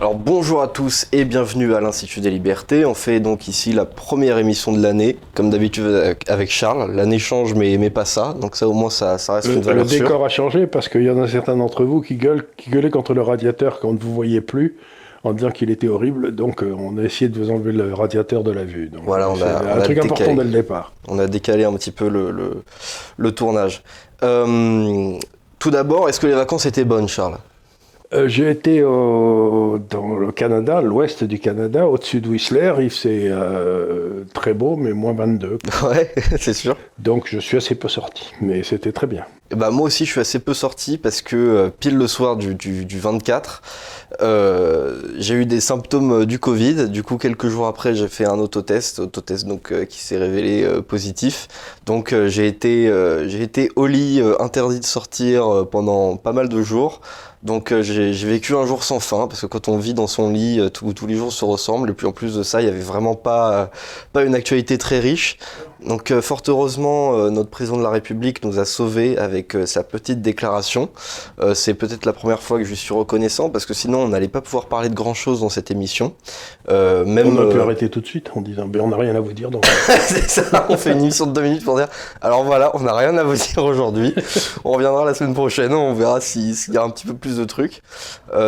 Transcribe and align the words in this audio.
Alors 0.00 0.14
bonjour 0.14 0.62
à 0.62 0.68
tous 0.68 1.08
et 1.10 1.24
bienvenue 1.24 1.74
à 1.74 1.80
l'Institut 1.80 2.20
des 2.20 2.30
Libertés. 2.30 2.84
On 2.84 2.94
fait 2.94 3.18
donc 3.18 3.48
ici 3.48 3.72
la 3.72 3.84
première 3.84 4.38
émission 4.38 4.70
de 4.70 4.80
l'année, 4.80 5.16
comme 5.34 5.50
d'habitude 5.50 6.14
avec 6.28 6.50
Charles. 6.52 6.92
L'année 6.94 7.18
change 7.18 7.54
mais, 7.54 7.76
mais 7.78 7.90
pas 7.90 8.04
ça, 8.04 8.32
donc 8.40 8.54
ça 8.54 8.68
au 8.68 8.72
moins 8.74 8.90
ça, 8.90 9.18
ça 9.18 9.34
reste 9.34 9.48
Le, 9.48 9.54
une 9.54 9.60
valeur 9.62 9.82
le 9.84 9.88
sûre. 9.90 10.04
décor 10.06 10.24
a 10.24 10.28
changé 10.28 10.68
parce 10.68 10.88
qu'il 10.88 11.02
y 11.02 11.10
en 11.10 11.20
a 11.20 11.26
certains 11.26 11.56
d'entre 11.56 11.82
vous 11.84 12.00
qui, 12.00 12.14
gueulent, 12.14 12.46
qui 12.56 12.70
gueulaient 12.70 12.90
contre 12.90 13.12
le 13.12 13.22
radiateur 13.22 13.80
quand 13.80 13.88
on 13.88 13.92
ne 13.94 13.98
vous 13.98 14.14
voyait 14.14 14.40
plus 14.40 14.76
en 15.24 15.32
disant 15.32 15.50
qu'il 15.50 15.68
était 15.68 15.88
horrible. 15.88 16.32
Donc 16.32 16.62
euh, 16.62 16.72
on 16.78 16.96
a 16.98 17.02
essayé 17.02 17.28
de 17.28 17.36
vous 17.36 17.50
enlever 17.50 17.72
le 17.72 17.92
radiateur 17.92 18.44
de 18.44 18.52
la 18.52 18.62
vue. 18.62 18.90
Donc, 18.90 19.02
Voilà, 19.04 19.28
on 19.28 19.42
a- 19.42 19.62
on 19.64 19.78
un 19.78 19.80
a 19.80 19.82
truc 19.82 19.98
important 19.98 20.14
décalé. 20.26 20.36
dès 20.36 20.44
le 20.44 20.50
départ. 20.50 20.92
On 21.08 21.18
a 21.18 21.26
décalé 21.26 21.64
un 21.64 21.72
petit 21.74 21.90
peu 21.90 22.08
le, 22.08 22.30
le, 22.30 22.62
le 23.16 23.32
tournage. 23.32 23.82
Euh, 24.22 25.14
tout 25.58 25.72
d'abord, 25.72 26.08
est-ce 26.08 26.20
que 26.20 26.28
les 26.28 26.34
vacances 26.34 26.66
étaient 26.66 26.84
bonnes 26.84 27.08
Charles? 27.08 27.38
Euh, 28.14 28.26
J'ai 28.26 28.50
été 28.50 28.82
au- 28.82 29.78
dans 29.78 30.16
le 30.16 30.32
Canada, 30.32 30.80
l'ouest 30.80 31.24
du 31.24 31.38
Canada, 31.38 31.86
au-dessus 31.86 32.20
de 32.22 32.28
Whistler. 32.28 32.72
Il 32.80 32.90
c'est 32.90 33.24
euh, 33.26 34.24
très 34.32 34.54
beau, 34.54 34.76
mais 34.76 34.92
moins 34.92 35.12
22. 35.12 35.58
Ouais, 35.82 36.10
c'est 36.38 36.54
sûr. 36.54 36.76
Donc 36.98 37.28
je 37.30 37.38
suis 37.38 37.58
assez 37.58 37.74
peu 37.74 37.88
sorti, 37.88 38.32
mais 38.40 38.62
c'était 38.62 38.92
très 38.92 39.06
bien. 39.06 39.24
Ben, 39.50 39.70
moi 39.70 39.86
aussi, 39.86 40.04
je 40.04 40.10
suis 40.10 40.20
assez 40.20 40.40
peu 40.40 40.52
sorti 40.52 40.98
parce 40.98 41.22
que 41.22 41.36
euh, 41.36 41.70
pile 41.70 41.96
le 41.96 42.06
soir 42.06 42.36
du, 42.36 42.54
du, 42.54 42.84
du 42.84 42.98
24, 42.98 43.62
euh, 44.20 45.00
j'ai 45.16 45.34
eu 45.36 45.46
des 45.46 45.60
symptômes 45.60 46.12
euh, 46.12 46.26
du 46.26 46.38
Covid. 46.38 46.90
Du 46.90 47.02
coup, 47.02 47.16
quelques 47.16 47.48
jours 47.48 47.66
après, 47.66 47.94
j'ai 47.94 48.08
fait 48.08 48.26
un 48.26 48.38
autotest, 48.38 48.98
autotest 48.98 49.46
donc 49.46 49.72
qui 49.86 50.00
s'est 50.00 50.18
révélé 50.18 50.68
positif. 50.86 51.48
Donc, 51.86 52.14
j'ai 52.26 52.46
été, 52.46 52.92
j'ai 53.26 53.42
été 53.42 53.70
au 53.76 53.86
lit, 53.86 54.20
interdit 54.38 54.80
de 54.80 54.84
sortir 54.84 55.66
pendant 55.70 56.16
pas 56.16 56.32
mal 56.32 56.48
de 56.48 56.62
jours. 56.62 57.00
Donc, 57.44 57.72
j'ai 57.82 58.12
vécu 58.12 58.56
un 58.56 58.66
jour 58.66 58.82
sans 58.82 58.98
fin 58.98 59.28
parce 59.28 59.42
que 59.42 59.46
quand 59.46 59.68
on 59.68 59.78
vit 59.78 59.94
dans 59.94 60.08
son 60.08 60.30
lit, 60.30 60.58
euh, 60.58 60.70
tous 60.70 61.06
les 61.06 61.14
jours 61.14 61.32
se 61.32 61.44
ressemblent. 61.44 61.90
Et 61.90 61.92
puis, 61.92 62.06
en 62.06 62.12
plus 62.12 62.34
de 62.34 62.42
ça, 62.42 62.60
il 62.60 62.64
y 62.66 62.68
avait 62.68 62.80
vraiment 62.80 63.14
pas, 63.14 63.70
pas 64.12 64.24
une 64.24 64.34
actualité 64.34 64.76
très 64.76 64.98
riche. 64.98 65.38
Donc 65.86 66.12
fort 66.20 66.42
heureusement, 66.48 67.30
notre 67.30 67.50
président 67.50 67.76
de 67.76 67.84
la 67.84 67.90
République 67.90 68.44
nous 68.44 68.58
a 68.58 68.64
sauvés 68.64 69.16
avec 69.16 69.37
euh, 69.54 69.66
sa 69.66 69.82
petite 69.82 70.22
déclaration. 70.22 70.90
Euh, 71.40 71.54
c'est 71.54 71.74
peut-être 71.74 72.06
la 72.06 72.12
première 72.12 72.42
fois 72.42 72.58
que 72.58 72.64
je 72.64 72.74
suis 72.74 72.94
reconnaissant 72.94 73.50
parce 73.50 73.66
que 73.66 73.74
sinon 73.74 74.00
on 74.00 74.08
n'allait 74.08 74.28
pas 74.28 74.40
pouvoir 74.40 74.66
parler 74.66 74.88
de 74.88 74.94
grand-chose 74.94 75.40
dans 75.40 75.48
cette 75.48 75.70
émission. 75.70 76.14
Euh, 76.68 77.04
même, 77.04 77.38
on 77.38 77.48
a 77.48 77.52
pu 77.52 77.60
arrêter 77.60 77.88
tout 77.88 78.00
de 78.00 78.06
suite 78.06 78.30
en 78.34 78.40
disant 78.40 78.66
ben, 78.66 78.80
on 78.80 78.88
n'a 78.88 78.96
rien 78.96 79.14
à 79.14 79.20
vous 79.20 79.32
dire. 79.32 79.50
Donc 79.50 79.66
c'est 80.00 80.28
ça, 80.28 80.66
on 80.68 80.76
fait 80.76 80.92
une 80.92 81.00
émission 81.00 81.26
de 81.26 81.32
deux 81.32 81.42
minutes 81.42 81.64
pour 81.64 81.76
dire. 81.76 81.88
Alors 82.20 82.44
voilà, 82.44 82.70
on 82.74 82.80
n'a 82.80 82.94
rien 82.94 83.16
à 83.16 83.24
vous 83.24 83.36
dire 83.36 83.64
aujourd'hui. 83.64 84.14
On 84.64 84.72
reviendra 84.72 85.04
la 85.04 85.14
semaine 85.14 85.34
prochaine, 85.34 85.72
on 85.72 85.94
verra 85.94 86.20
si- 86.20 86.54
s'il 86.54 86.74
y 86.74 86.78
a 86.78 86.82
un 86.82 86.90
petit 86.90 87.06
peu 87.06 87.14
plus 87.14 87.36
de 87.36 87.44
trucs. 87.44 87.82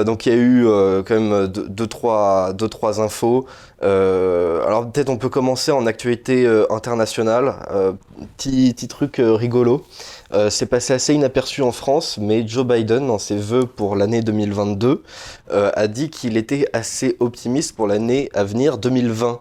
Donc 0.07 0.27
il 0.27 0.33
y 0.33 0.37
a 0.37 0.39
eu 0.39 0.65
quand 1.07 1.15
même 1.19 1.47
deux, 1.47 1.69
deux, 1.69 1.87
trois, 1.87 2.53
deux, 2.53 2.69
trois 2.69 3.01
infos. 3.01 3.47
Euh, 3.83 4.63
alors 4.67 4.91
peut-être 4.91 5.09
on 5.09 5.17
peut 5.17 5.29
commencer 5.29 5.73
en 5.73 5.87
actualité 5.87 6.47
euh, 6.47 6.67
internationale. 6.71 7.55
Euh, 7.71 7.93
petit, 8.37 8.73
petit 8.75 8.89
truc 8.89 9.17
rigolo. 9.19 9.85
Euh, 10.33 10.49
c'est 10.49 10.67
passé 10.67 10.93
assez 10.93 11.15
inaperçu 11.15 11.63
en 11.63 11.73
France, 11.73 12.19
mais 12.21 12.47
Joe 12.47 12.65
Biden, 12.65 13.07
dans 13.07 13.19
ses 13.19 13.37
vœux 13.37 13.67
pour 13.67 13.97
l'année 13.97 14.23
2022, 14.23 15.03
euh, 15.51 15.71
a 15.75 15.89
dit 15.89 16.09
qu'il 16.09 16.37
était 16.37 16.67
assez 16.73 17.17
optimiste 17.19 17.75
pour 17.75 17.87
l'année 17.89 18.29
à 18.33 18.45
venir 18.45 18.79
2020. 18.79 19.41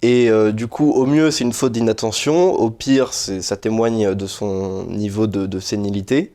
Et 0.00 0.30
euh, 0.30 0.52
du 0.52 0.66
coup, 0.66 0.92
au 0.92 1.06
mieux, 1.06 1.30
c'est 1.30 1.44
une 1.44 1.52
faute 1.52 1.72
d'inattention. 1.72 2.52
Au 2.52 2.70
pire, 2.70 3.12
ça 3.12 3.56
témoigne 3.56 4.14
de 4.14 4.26
son 4.26 4.84
niveau 4.84 5.26
de, 5.26 5.58
sénilité. 5.60 6.32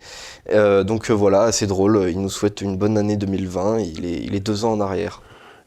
Donc 0.51 1.11
voilà, 1.11 1.51
c'est 1.51 1.67
drôle. 1.67 2.07
Il 2.09 2.19
nous 2.21 2.29
souhaite 2.29 2.61
une 2.61 2.77
bonne 2.77 2.97
année 2.97 3.17
2020. 3.17 3.79
Il 3.79 4.05
est, 4.05 4.35
est 4.35 4.39
deux 4.39 4.65
ans 4.65 4.73
en 4.73 4.81
arrière. 4.81 5.21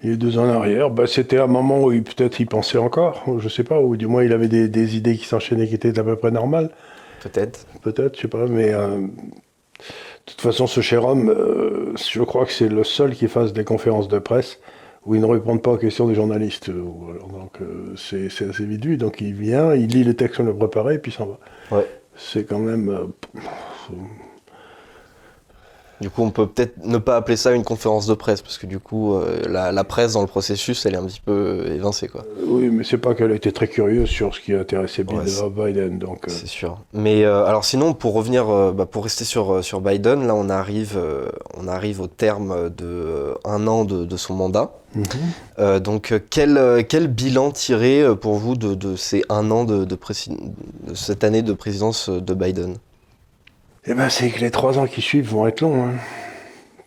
Il 0.04 0.12
a 0.12 0.16
deux 0.16 0.36
ans 0.36 0.46
en 0.46 0.48
arrière, 0.48 0.90
bah, 0.90 1.06
c'était 1.06 1.38
un 1.38 1.46
moment 1.46 1.84
où 1.84 1.90
peut-être 1.90 2.40
il 2.40 2.46
pensait 2.46 2.78
encore, 2.78 3.24
je 3.38 3.48
sais 3.48 3.62
pas, 3.62 3.80
ou 3.80 3.96
du 3.96 4.08
moins 4.08 4.24
il 4.24 4.32
avait 4.32 4.48
des, 4.48 4.66
des 4.68 4.96
idées 4.96 5.16
qui 5.16 5.26
s'enchaînaient 5.26 5.68
qui 5.68 5.76
étaient 5.76 5.96
à 5.96 6.02
peu 6.02 6.16
près 6.16 6.32
normales, 6.32 6.70
Peut-être. 7.22 7.66
peut-être, 7.82 8.16
je 8.16 8.22
sais 8.22 8.28
pas, 8.28 8.46
mais 8.46 8.72
euh, 8.74 8.98
de 8.98 9.10
toute 10.26 10.40
façon, 10.40 10.66
ce 10.66 10.80
cher 10.80 11.04
homme, 11.04 11.28
euh, 11.30 11.94
je 11.96 12.22
crois 12.22 12.44
que 12.46 12.52
c'est 12.52 12.68
le 12.68 12.84
seul 12.84 13.14
qui 13.14 13.28
fasse 13.28 13.52
des 13.52 13.64
conférences 13.64 14.08
de 14.08 14.18
presse 14.18 14.58
où 15.04 15.14
il 15.14 15.20
ne 15.20 15.26
répond 15.26 15.58
pas 15.58 15.72
aux 15.72 15.76
questions 15.78 16.06
des 16.06 16.14
journalistes. 16.14 16.68
euh, 16.68 16.82
Donc 17.30 17.60
euh, 17.60 17.94
c'est 17.96 18.26
assez 18.26 18.64
vite 18.64 18.84
vu, 18.84 18.96
donc 18.96 19.20
il 19.20 19.34
vient, 19.34 19.74
il 19.74 19.88
lit 19.88 20.04
les 20.04 20.14
textes 20.14 20.36
qu'on 20.38 20.48
a 20.48 20.52
préparés, 20.52 20.94
et 20.94 20.98
puis 20.98 21.12
s'en 21.12 21.26
va. 21.26 21.76
Ouais. 21.76 21.86
C'est 22.16 22.44
quand 22.44 22.58
même. 22.58 23.12
Euh, 26.02 26.08
Du 26.08 26.10
coup, 26.10 26.22
on 26.22 26.30
peut 26.30 26.46
peut-être 26.46 26.74
ne 26.84 26.98
pas 26.98 27.16
appeler 27.16 27.36
ça 27.36 27.52
une 27.52 27.64
conférence 27.64 28.06
de 28.06 28.14
presse, 28.14 28.42
parce 28.42 28.58
que 28.58 28.66
du 28.66 28.78
coup, 28.78 29.14
euh, 29.14 29.40
la, 29.48 29.72
la 29.72 29.84
presse 29.84 30.14
dans 30.14 30.20
le 30.20 30.26
processus, 30.26 30.84
elle 30.84 30.94
est 30.94 30.98
un 30.98 31.06
petit 31.06 31.20
peu 31.24 31.64
évincée, 31.68 32.08
quoi. 32.08 32.24
oui, 32.46 32.68
mais 32.70 32.84
c'est 32.84 32.98
pas 32.98 33.14
qu'elle 33.14 33.32
était 33.32 33.52
très 33.52 33.68
curieuse 33.68 34.08
sur 34.08 34.34
ce 34.34 34.40
qui 34.40 34.52
intéressait 34.52 35.04
Ouais, 35.04 35.72
Biden, 35.72 35.98
donc. 35.98 36.28
euh, 36.28 36.30
C'est 36.30 36.46
sûr. 36.48 36.78
Mais 36.92 37.24
euh, 37.24 37.44
alors 37.44 37.64
sinon, 37.64 37.94
pour 37.94 38.14
revenir, 38.14 38.48
euh, 38.50 38.72
bah, 38.72 38.86
pour 38.86 39.04
rester 39.04 39.24
sur, 39.24 39.54
euh, 39.54 39.62
sur 39.62 39.80
Biden, 39.80 40.26
là 40.26 40.34
on 40.34 40.48
arrive, 40.48 40.94
euh, 40.96 41.26
on 41.56 41.68
arrive 41.68 42.00
au 42.00 42.06
terme 42.06 42.70
de 42.70 42.84
euh, 42.84 43.34
un 43.44 43.66
an 43.66 43.84
de, 43.84 44.04
de 44.04 44.16
son 44.16 44.34
mandat. 44.34 44.72
mhm. 44.94 45.04
Euh, 45.58 45.80
donc 45.80 46.12
euh, 46.12 46.18
quel, 46.30 46.56
euh, 46.56 46.82
quel 46.88 47.08
bilan 47.08 47.50
tirer 47.50 48.02
euh, 48.02 48.14
pour 48.14 48.34
vous 48.34 48.56
de, 48.56 48.74
de 48.74 48.96
ces 48.96 49.22
un 49.28 49.50
an 49.50 49.64
de, 49.64 49.84
de, 49.84 49.96
cette 50.94 51.24
année 51.24 51.42
de 51.42 51.52
présidence 51.52 52.08
euh, 52.08 52.20
de 52.20 52.34
Biden? 52.34 52.76
Eh 53.86 53.94
ben, 53.94 54.08
c'est 54.08 54.30
que 54.30 54.40
les 54.40 54.50
trois 54.50 54.78
ans 54.78 54.86
qui 54.86 55.00
suivent 55.02 55.28
vont 55.30 55.46
être 55.46 55.60
longs. 55.60 55.84
hein. 55.86 55.92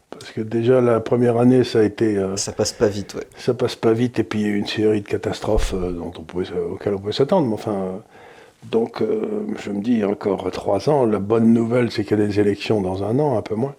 Parce 0.10 0.32
que 0.32 0.42
déjà, 0.42 0.82
la 0.82 1.00
première 1.00 1.38
année, 1.38 1.64
ça 1.64 1.80
a 1.80 1.84
été. 1.84 2.18
euh, 2.18 2.38
Ça 2.38 2.52
passe 2.54 2.74
pas 2.74 2.88
vite, 2.88 3.16
ouais. 3.16 3.28
ça 3.38 3.54
passe 3.54 3.76
pas 3.76 3.94
vite, 3.94 4.20
et 4.20 4.24
puis 4.24 4.40
il 4.42 4.46
y 4.48 4.50
a 4.50 4.52
eu 4.54 4.58
une 4.58 4.68
série 4.68 5.02
de 5.02 5.08
catastrophes 5.08 5.74
euh, 5.74 5.92
dont 5.92 6.12
on 6.18 6.24
pouvait, 6.24 6.52
auxquelles 6.54 6.94
on 6.96 7.00
pouvait 7.00 7.12
s'attendre. 7.14 7.48
Mais 7.48 7.54
enfin. 7.54 7.74
euh, 7.74 7.98
donc, 8.72 9.02
euh, 9.02 9.48
je 9.64 9.72
me 9.72 9.82
dis, 9.82 10.04
encore 10.06 10.50
trois 10.52 10.90
ans, 10.90 11.06
la 11.06 11.20
bonne 11.20 11.54
nouvelle, 11.54 11.92
c'est 11.92 12.04
qu'il 12.06 12.20
y 12.20 12.24
a 12.24 12.28
des 12.28 12.40
élections 12.40 12.82
dans 12.82 13.04
un 13.04 13.20
an, 13.20 13.38
un 13.38 13.42
peu 13.44 13.56
moins. 13.56 13.76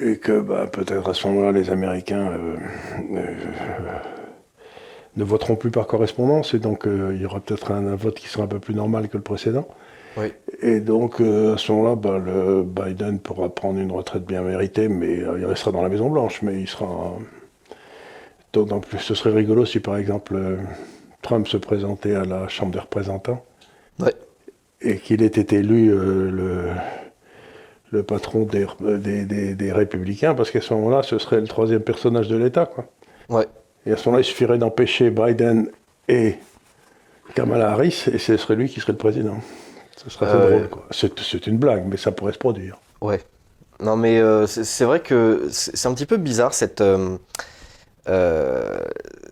Et 0.00 0.18
que 0.18 0.40
bah, 0.40 0.66
peut-être 0.66 1.08
à 1.10 1.14
ce 1.14 1.26
moment-là, 1.28 1.52
les 1.52 1.70
Américains 1.70 2.28
euh, 2.32 2.56
euh, 3.14 3.34
ne 5.16 5.24
voteront 5.24 5.56
plus 5.56 5.70
par 5.70 5.86
correspondance, 5.86 6.54
et 6.54 6.58
donc 6.58 6.84
il 6.86 7.20
y 7.20 7.24
aura 7.26 7.40
peut-être 7.40 7.72
un, 7.72 7.86
un 7.86 7.96
vote 7.96 8.14
qui 8.18 8.28
sera 8.28 8.44
un 8.44 8.46
peu 8.48 8.60
plus 8.60 8.74
normal 8.74 9.08
que 9.08 9.16
le 9.16 9.22
précédent. 9.22 9.66
Oui. 10.16 10.32
Et 10.62 10.80
donc, 10.80 11.20
euh, 11.20 11.54
à 11.54 11.58
ce 11.58 11.70
moment-là, 11.72 11.94
bah, 11.94 12.18
le 12.18 12.62
Biden 12.64 13.20
pourra 13.20 13.48
prendre 13.48 13.78
une 13.78 13.92
retraite 13.92 14.24
bien 14.24 14.42
méritée, 14.42 14.88
mais 14.88 15.20
euh, 15.20 15.38
il 15.38 15.46
restera 15.46 15.70
dans 15.70 15.82
la 15.82 15.88
Maison-Blanche, 15.88 16.42
mais 16.42 16.60
il 16.60 16.68
sera. 16.68 16.86
euh, 16.86 18.80
plus, 18.80 18.98
ce 18.98 19.14
serait 19.14 19.30
rigolo 19.30 19.64
si, 19.64 19.78
par 19.78 19.96
exemple, 19.96 20.34
euh, 20.34 20.56
Trump 21.22 21.46
se 21.46 21.56
présentait 21.56 22.14
à 22.14 22.24
la 22.24 22.48
Chambre 22.48 22.72
des 22.72 22.80
représentants 22.80 23.44
et 24.80 24.98
qu'il 24.98 25.22
ait 25.22 25.26
été 25.26 25.56
élu 25.56 25.90
le, 25.90 26.70
le 27.90 28.02
patron 28.02 28.44
des, 28.44 28.66
des, 28.80 29.24
des- 29.24 29.54
des 29.54 29.72
Républicains, 29.72 30.34
parce 30.34 30.50
qu'à 30.50 30.60
ce 30.60 30.74
moment-là, 30.74 31.02
ce 31.02 31.18
serait 31.18 31.40
le 31.40 31.46
troisième 31.46 31.82
personnage 31.82 32.28
de 32.28 32.36
l'État. 32.36 32.70
Ouais. 33.28 33.46
Et 33.86 33.92
à 33.92 33.96
ce 33.96 34.08
moment-là, 34.08 34.22
il 34.22 34.24
suffirait 34.24 34.58
d'empêcher 34.58 35.10
Biden 35.10 35.70
et 36.08 36.34
Kamala 37.34 37.70
Harris, 37.70 38.04
et 38.12 38.18
ce 38.18 38.36
serait 38.36 38.56
lui 38.56 38.68
qui 38.68 38.80
serait 38.80 38.92
le 38.92 38.98
président. 38.98 39.38
Ce 40.02 40.10
serait 40.10 40.26
Euh, 40.26 40.50
drôle. 40.50 40.68
quoi. 40.68 40.86
C'est 40.90 41.18
c'est 41.20 41.46
une 41.46 41.58
blague, 41.58 41.84
mais 41.88 41.96
ça 41.96 42.12
pourrait 42.12 42.32
se 42.32 42.38
produire. 42.38 42.76
Ouais. 43.00 43.20
Non, 43.80 43.96
mais 43.96 44.18
euh, 44.18 44.46
c'est 44.46 44.84
vrai 44.84 45.00
que 45.00 45.46
c'est 45.50 45.86
un 45.86 45.94
petit 45.94 46.06
peu 46.06 46.16
bizarre 46.16 46.52
cette, 46.54 46.80
euh, 46.80 47.16
euh, 48.08 48.78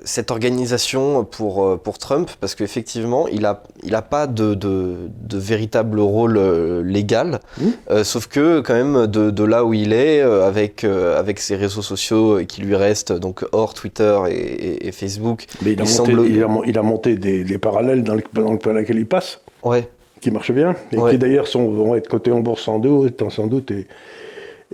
cette 0.05 0.31
organisation 0.31 1.25
pour, 1.25 1.81
pour 1.81 1.99
Trump, 1.99 2.31
parce 2.41 2.55
qu'effectivement, 2.55 3.27
il 3.27 3.41
n'a 3.43 3.63
il 3.83 3.95
a 3.95 4.03
pas 4.03 4.27
de, 4.29 4.55
de, 4.55 4.95
de 5.21 5.39
véritable 5.39 5.99
rôle 5.99 6.39
légal. 6.85 7.41
Euh, 7.91 8.05
sauf 8.05 8.29
que 8.29 8.61
quand 8.61 8.75
même 8.75 9.07
de, 9.09 9.31
de 9.31 9.45
là 9.45 9.65
où 9.65 9.75
il 9.75 9.93
est, 9.93 10.21
avec, 10.21 10.85
avec 10.85 11.41
ses 11.41 11.57
réseaux 11.57 11.83
sociaux 11.83 12.41
qui 12.47 12.61
lui 12.61 12.77
restent, 12.77 13.13
donc 13.13 13.45
hors 13.53 13.75
Twitter 13.75 14.17
et, 14.29 14.33
et- 14.35 14.87
et 14.89 14.93
Facebook, 14.93 15.47
Mais 15.63 15.73
il 15.73 15.81
a, 15.81 15.85
Il 15.85 15.89
monté, 15.89 16.13
semble- 16.13 16.27
il 16.29 16.43
a, 16.43 16.47
mon- 16.49 16.63
il 16.65 16.79
a 16.79 16.83
monté 16.83 17.17
des, 17.17 17.43
des 17.43 17.59
parallèles 17.59 18.05
dans, 18.05 18.15
le, 18.15 18.23
dans 18.33 18.53
lequel 18.73 18.99
il 18.99 19.07
passe, 19.07 19.41
ouais, 19.65 19.89
qui 20.21 20.31
marchent 20.31 20.53
bien, 20.53 20.75
et 20.93 20.99
Ouais. 20.99 21.13
qui 21.13 21.19
d'ailleurs 21.19 21.47
vont 21.55 21.95
être 21.95 22.09
cotés 22.09 22.33
en 22.33 22.41
bourse 22.41 22.63
sans 22.63 22.79
doute, 22.79 23.23
sans 23.31 23.47
doute 23.47 23.71
et, 23.71 23.87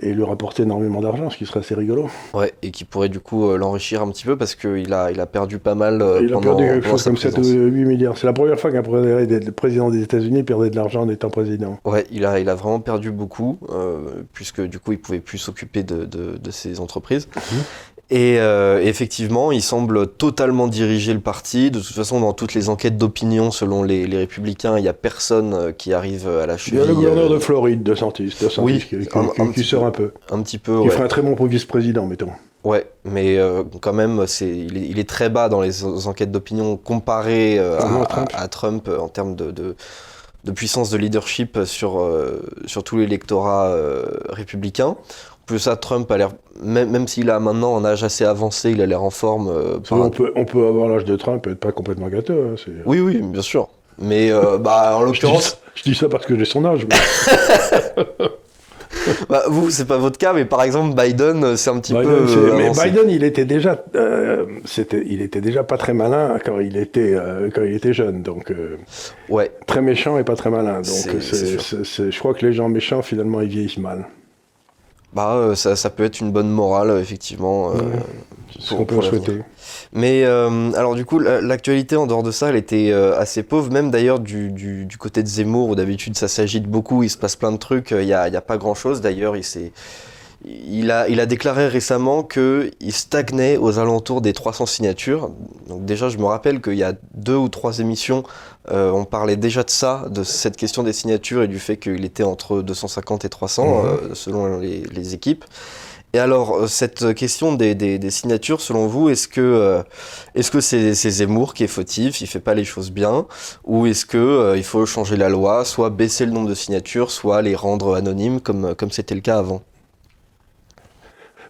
et 0.01 0.11
lui 0.11 0.23
rapporter 0.23 0.63
énormément 0.63 1.01
d'argent, 1.01 1.29
ce 1.29 1.37
qui 1.37 1.45
serait 1.45 1.59
assez 1.59 1.75
rigolo. 1.75 2.09
ouais, 2.33 2.53
et 2.63 2.71
qui 2.71 2.83
pourrait 2.83 3.09
du 3.09 3.19
coup 3.19 3.47
euh, 3.47 3.57
l'enrichir 3.57 4.01
un 4.01 4.09
petit 4.09 4.25
peu, 4.25 4.35
parce 4.35 4.55
qu'il 4.55 4.91
a, 4.91 5.11
il 5.11 5.19
a 5.19 5.25
perdu 5.27 5.59
pas 5.59 5.75
mal 5.75 6.01
euh, 6.01 6.19
il 6.23 6.33
a 6.33 6.39
perdu 6.39 6.63
quelque 6.63 6.87
chose 6.87 7.03
comme 7.03 7.17
7 7.17 7.31
ou 7.33 7.41
présidence. 7.41 7.71
8 7.73 7.85
milliards. 7.85 8.17
C'est 8.17 8.25
la 8.25 8.33
première 8.33 8.59
fois 8.59 8.71
qu'un 8.71 8.81
président 8.81 9.91
des- 9.91 10.01
États-Unis 10.01 10.41
perdait 10.43 10.71
de 10.71 10.75
l'argent 10.75 11.01
en 11.01 11.09
étant 11.09 11.29
président. 11.29 11.77
Ouais, 11.85 12.05
il 12.11 12.25
a, 12.25 12.39
il 12.39 12.49
a 12.49 12.55
vraiment 12.55 12.79
perdu 12.79 13.11
beaucoup, 13.11 13.59
euh, 13.69 14.23
puisque 14.33 14.61
du 14.61 14.79
coup, 14.79 14.93
il 14.93 14.99
pouvait 14.99 15.19
plus 15.19 15.37
s'occuper 15.37 15.83
de, 15.83 16.05
de, 16.05 16.37
de 16.41 16.51
ses 16.51 16.79
entreprises. 16.79 17.27
Et 18.15 18.37
euh, 18.37 18.79
effectivement, 18.83 19.51
il 19.51 19.63
semble 19.63 20.05
totalement 20.05 20.67
diriger 20.67 21.15
le 21.15 21.19
parti. 21.19 21.71
De 21.71 21.79
toute 21.79 21.95
façon, 21.95 22.19
dans 22.19 22.33
toutes 22.33 22.53
les 22.53 22.69
enquêtes 22.69 22.95
d'opinion, 22.95 23.49
selon 23.49 23.81
les, 23.81 24.05
les 24.05 24.17
républicains, 24.17 24.77
il 24.77 24.83
n'y 24.83 24.87
a 24.87 24.93
personne 24.93 25.53
euh, 25.55 25.71
qui 25.71 25.93
arrive 25.93 26.27
à 26.27 26.45
la 26.45 26.53
Il 26.53 26.57
y 26.57 26.59
cheville. 26.59 26.79
a 26.81 26.85
le 26.85 26.93
gouverneur 26.93 27.25
euh, 27.31 27.33
de 27.33 27.39
Floride, 27.39 27.81
de 27.81 27.95
Santis, 27.95 28.25
de 28.39 28.49
Santis 28.49 28.59
oui, 28.59 28.79
qui, 28.79 28.99
qui- 28.99 29.17
un- 29.17 29.27
qui- 29.29 29.41
un 29.41 29.47
qui 29.47 29.53
petit 29.53 29.63
sort 29.63 29.81
peu. 29.81 29.87
un 29.87 29.91
peu. 29.91 30.11
Un 30.29 30.41
petit 30.43 30.59
peu, 30.59 30.73
Qui 30.81 30.83
ouais. 30.83 30.89
ferait 30.91 31.03
un 31.05 31.07
très 31.07 31.21
bon 31.23 31.33
vice-président, 31.45 32.05
mettons. 32.05 32.29
Ouais, 32.63 32.85
mais 33.03 33.37
euh, 33.39 33.63
quand 33.81 33.93
même, 33.93 34.27
c'est, 34.27 34.47
il, 34.47 34.77
est, 34.77 34.87
il 34.87 34.99
est 34.99 35.09
très 35.09 35.29
bas 35.29 35.49
dans 35.49 35.61
les 35.61 35.83
enquêtes 35.83 36.31
d'opinion 36.31 36.77
comparé 36.77 37.57
euh, 37.57 37.77
Ah 37.81 38.01
à, 38.03 38.05
Trump. 38.05 38.29
à- 38.35 38.41
à 38.41 38.47
Trump 38.47 38.87
euh, 38.89 38.99
en 38.99 39.07
termes 39.09 39.35
de, 39.35 39.49
de, 39.49 39.75
de 40.43 40.51
puissance 40.51 40.89
de 40.91 40.97
leadership 40.97 41.59
sur, 41.65 41.99
euh, 41.99 42.41
sur 42.67 42.83
tout 42.83 42.97
l'électorat 42.97 43.69
euh, 43.69 44.05
républicain. 44.29 44.95
Plus, 45.45 45.59
ça, 45.59 45.75
Trump 45.75 46.09
a 46.11 46.17
l'air, 46.17 46.29
même, 46.61 46.89
même 46.89 47.07
s'il 47.07 47.29
a 47.29 47.39
maintenant 47.39 47.75
un 47.77 47.83
âge 47.85 48.03
assez 48.03 48.23
avancé, 48.23 48.71
il 48.71 48.81
a 48.81 48.85
l'air 48.85 49.03
en 49.03 49.09
forme. 49.09 49.49
euh, 49.49 49.77
par- 49.79 49.99
on, 49.99 50.09
peut, 50.09 50.31
on 50.35 50.45
peut 50.45 50.65
avoir 50.65 50.87
l'âge 50.87 51.03
de 51.05 51.15
Trump 51.17 51.45
et 51.47 51.51
être 51.51 51.59
pas 51.59 51.71
complètement 51.73 52.07
gâteux. 52.07 52.51
hein, 52.53 52.71
Oui, 52.85 52.99
oui, 53.01 53.21
bien 53.21 53.41
sûr. 53.41 53.67
Mais 53.99 54.31
euh, 54.31 54.57
bah, 54.59 54.95
en 54.97 55.03
l'occurrence, 55.03 55.57
je 55.75 55.83
dis 55.83 55.95
ça 55.95 56.07
parce 56.07 56.25
que 56.25 56.37
j'ai 56.39 56.45
son 56.45 56.63
âge. 56.65 56.87
mais- 56.89 58.05
bah, 59.29 59.43
vous, 59.49 59.69
c'est 59.69 59.85
pas 59.85 59.97
votre 59.97 60.17
cas, 60.17 60.31
mais 60.33 60.45
par 60.45 60.63
exemple, 60.63 60.95
Biden, 60.95 61.43
euh, 61.43 61.55
c'est 61.57 61.69
un 61.71 61.79
petit 61.79 61.93
Biden, 61.93 62.25
peu. 62.25 62.53
mais. 62.55 62.69
Biden, 62.71 63.09
il 63.09 63.23
était 63.25 63.43
déjà, 63.45 63.83
euh, 63.95 64.45
c'était, 64.65 65.03
il 65.05 65.21
était 65.21 65.41
déjà 65.41 65.63
pas 65.63 65.77
très 65.77 65.93
malin 65.93 66.37
quand 66.45 66.59
il 66.59 66.77
était, 66.77 67.13
euh, 67.13 67.49
quand 67.53 67.63
il 67.63 67.73
était 67.73 67.93
jeune. 67.93 68.21
Donc 68.21 68.49
euh, 68.51 68.77
Ouais, 69.29 69.51
très 69.67 69.81
méchant 69.81 70.17
et 70.17 70.23
pas 70.23 70.35
très 70.37 70.49
malin. 70.51 70.75
Donc 70.75 70.85
je 71.19 72.19
crois 72.19 72.33
que 72.33 72.45
les 72.45 72.53
gens 72.53 72.69
méchants, 72.69 73.01
finalement, 73.01 73.41
ils 73.41 73.49
vieillissent 73.49 73.77
mal. 73.77 74.07
Bah, 75.15 75.33
euh, 75.35 75.55
ça, 75.55 75.75
ça 75.75 75.89
peut 75.89 76.03
être 76.03 76.19
une 76.19 76.31
bonne 76.31 76.49
morale, 76.49 76.89
euh, 76.89 77.01
effectivement. 77.01 77.71
euh, 77.71 77.73
Ouais. 77.75 78.03
Ce 78.59 78.75
qu'on 78.75 78.85
peut 78.85 79.01
souhaiter. 79.01 79.39
Mais 79.93 80.23
euh, 80.25 80.71
alors 80.73 80.93
du 80.93 81.05
coup, 81.05 81.17
la- 81.17 81.41
l'actualité 81.41 81.95
en 81.95 82.05
dehors 82.05 82.21
de 82.21 82.29
ça, 82.29 82.49
elle 82.49 82.55
était 82.55 82.91
euh, 82.91 83.17
assez 83.19 83.41
pauvre, 83.41 83.71
même 83.71 83.89
d'ailleurs 83.89 84.19
du, 84.19 84.51
du, 84.51 84.85
du 84.85 84.97
côté 84.97 85.23
de 85.23 85.27
Zemmour, 85.27 85.69
où 85.69 85.75
d'habitude 85.75 86.15
ça 86.15 86.27
s'agite 86.27 86.67
beaucoup, 86.67 87.01
il 87.01 87.09
se 87.09 87.17
passe 87.17 87.35
plein 87.35 87.51
de 87.51 87.57
trucs, 87.57 87.89
il 87.91 88.05
n'y 88.05 88.13
a, 88.13 88.27
il 88.27 88.33
y 88.33 88.37
a 88.37 88.41
pas 88.41 88.57
grand-chose. 88.57 89.01
D'ailleurs, 89.01 89.35
il, 89.35 89.43
s'est- 89.43 89.71
il, 90.45 90.91
a, 90.91 91.07
il 91.07 91.19
a 91.19 91.25
déclaré 91.25 91.67
récemment 91.67 92.23
qu'il 92.23 92.71
stagnait 92.91 93.57
aux 93.57 93.79
alentours 93.79 94.21
des 94.21 94.33
300 94.33 94.65
signatures. 94.65 95.29
Donc 95.67 95.85
déjà, 95.85 96.09
je 96.09 96.17
me 96.17 96.25
rappelle 96.25 96.61
qu'il 96.61 96.75
y 96.75 96.83
a 96.83 96.93
deux 97.15 97.35
ou 97.35 97.49
trois 97.49 97.79
émissions, 97.79 98.23
euh, 98.71 98.91
on 98.91 99.05
parlait 99.05 99.35
déjà 99.37 99.63
de 99.63 99.69
ça, 99.69 100.05
de 100.09 100.23
cette 100.23 100.57
question 100.57 100.83
des 100.83 100.93
signatures 100.93 101.43
et 101.43 101.47
du 101.47 101.59
fait 101.59 101.77
qu'il 101.77 102.03
était 102.05 102.23
entre 102.23 102.61
250 102.61 103.25
et 103.25 103.29
300, 103.29 103.65
Mhm. 103.83 103.85
euh, 103.85 104.15
selon 104.15 104.59
les, 104.59 104.83
les 104.91 105.13
équipes. 105.13 105.45
Et 106.15 106.19
alors, 106.19 106.55
euh, 106.57 106.67
cette 106.67 107.13
question 107.15 107.53
des, 107.55 107.73
des- 107.73 107.97
des 107.97 108.11
signatures, 108.11 108.61
selon 108.61 108.85
vous, 108.87 109.09
est-ce 109.09 109.27
que 109.27 109.41
euh, 109.41 109.81
est-ce 110.35 110.51
que 110.51 110.61
c'est 110.61 110.93
c'est 110.93 111.09
Zemmour 111.09 111.53
qui 111.55 111.63
est 111.63 111.67
fautif, 111.67 112.21
il 112.21 112.27
fait 112.27 112.39
pas 112.39 112.53
les 112.53 112.65
choses 112.65 112.91
bien, 112.91 113.25
ou 113.65 113.87
est-ce 113.87 114.05
que 114.05 114.17
euh, 114.17 114.55
il 114.57 114.63
faut 114.63 114.85
changer 114.85 115.17
la 115.17 115.29
loi, 115.29 115.65
soit 115.65 115.89
baisser 115.89 116.25
le 116.27 116.31
nombre 116.31 116.49
de 116.49 116.53
signatures, 116.55 117.09
soit 117.11 117.41
les 117.41 117.55
rendre 117.55 117.95
anonymes 117.95 118.41
comme 118.41 118.75
comme 118.75 118.91
c'était 118.91 119.15
le 119.15 119.21
cas 119.21 119.39
avant? 119.39 119.63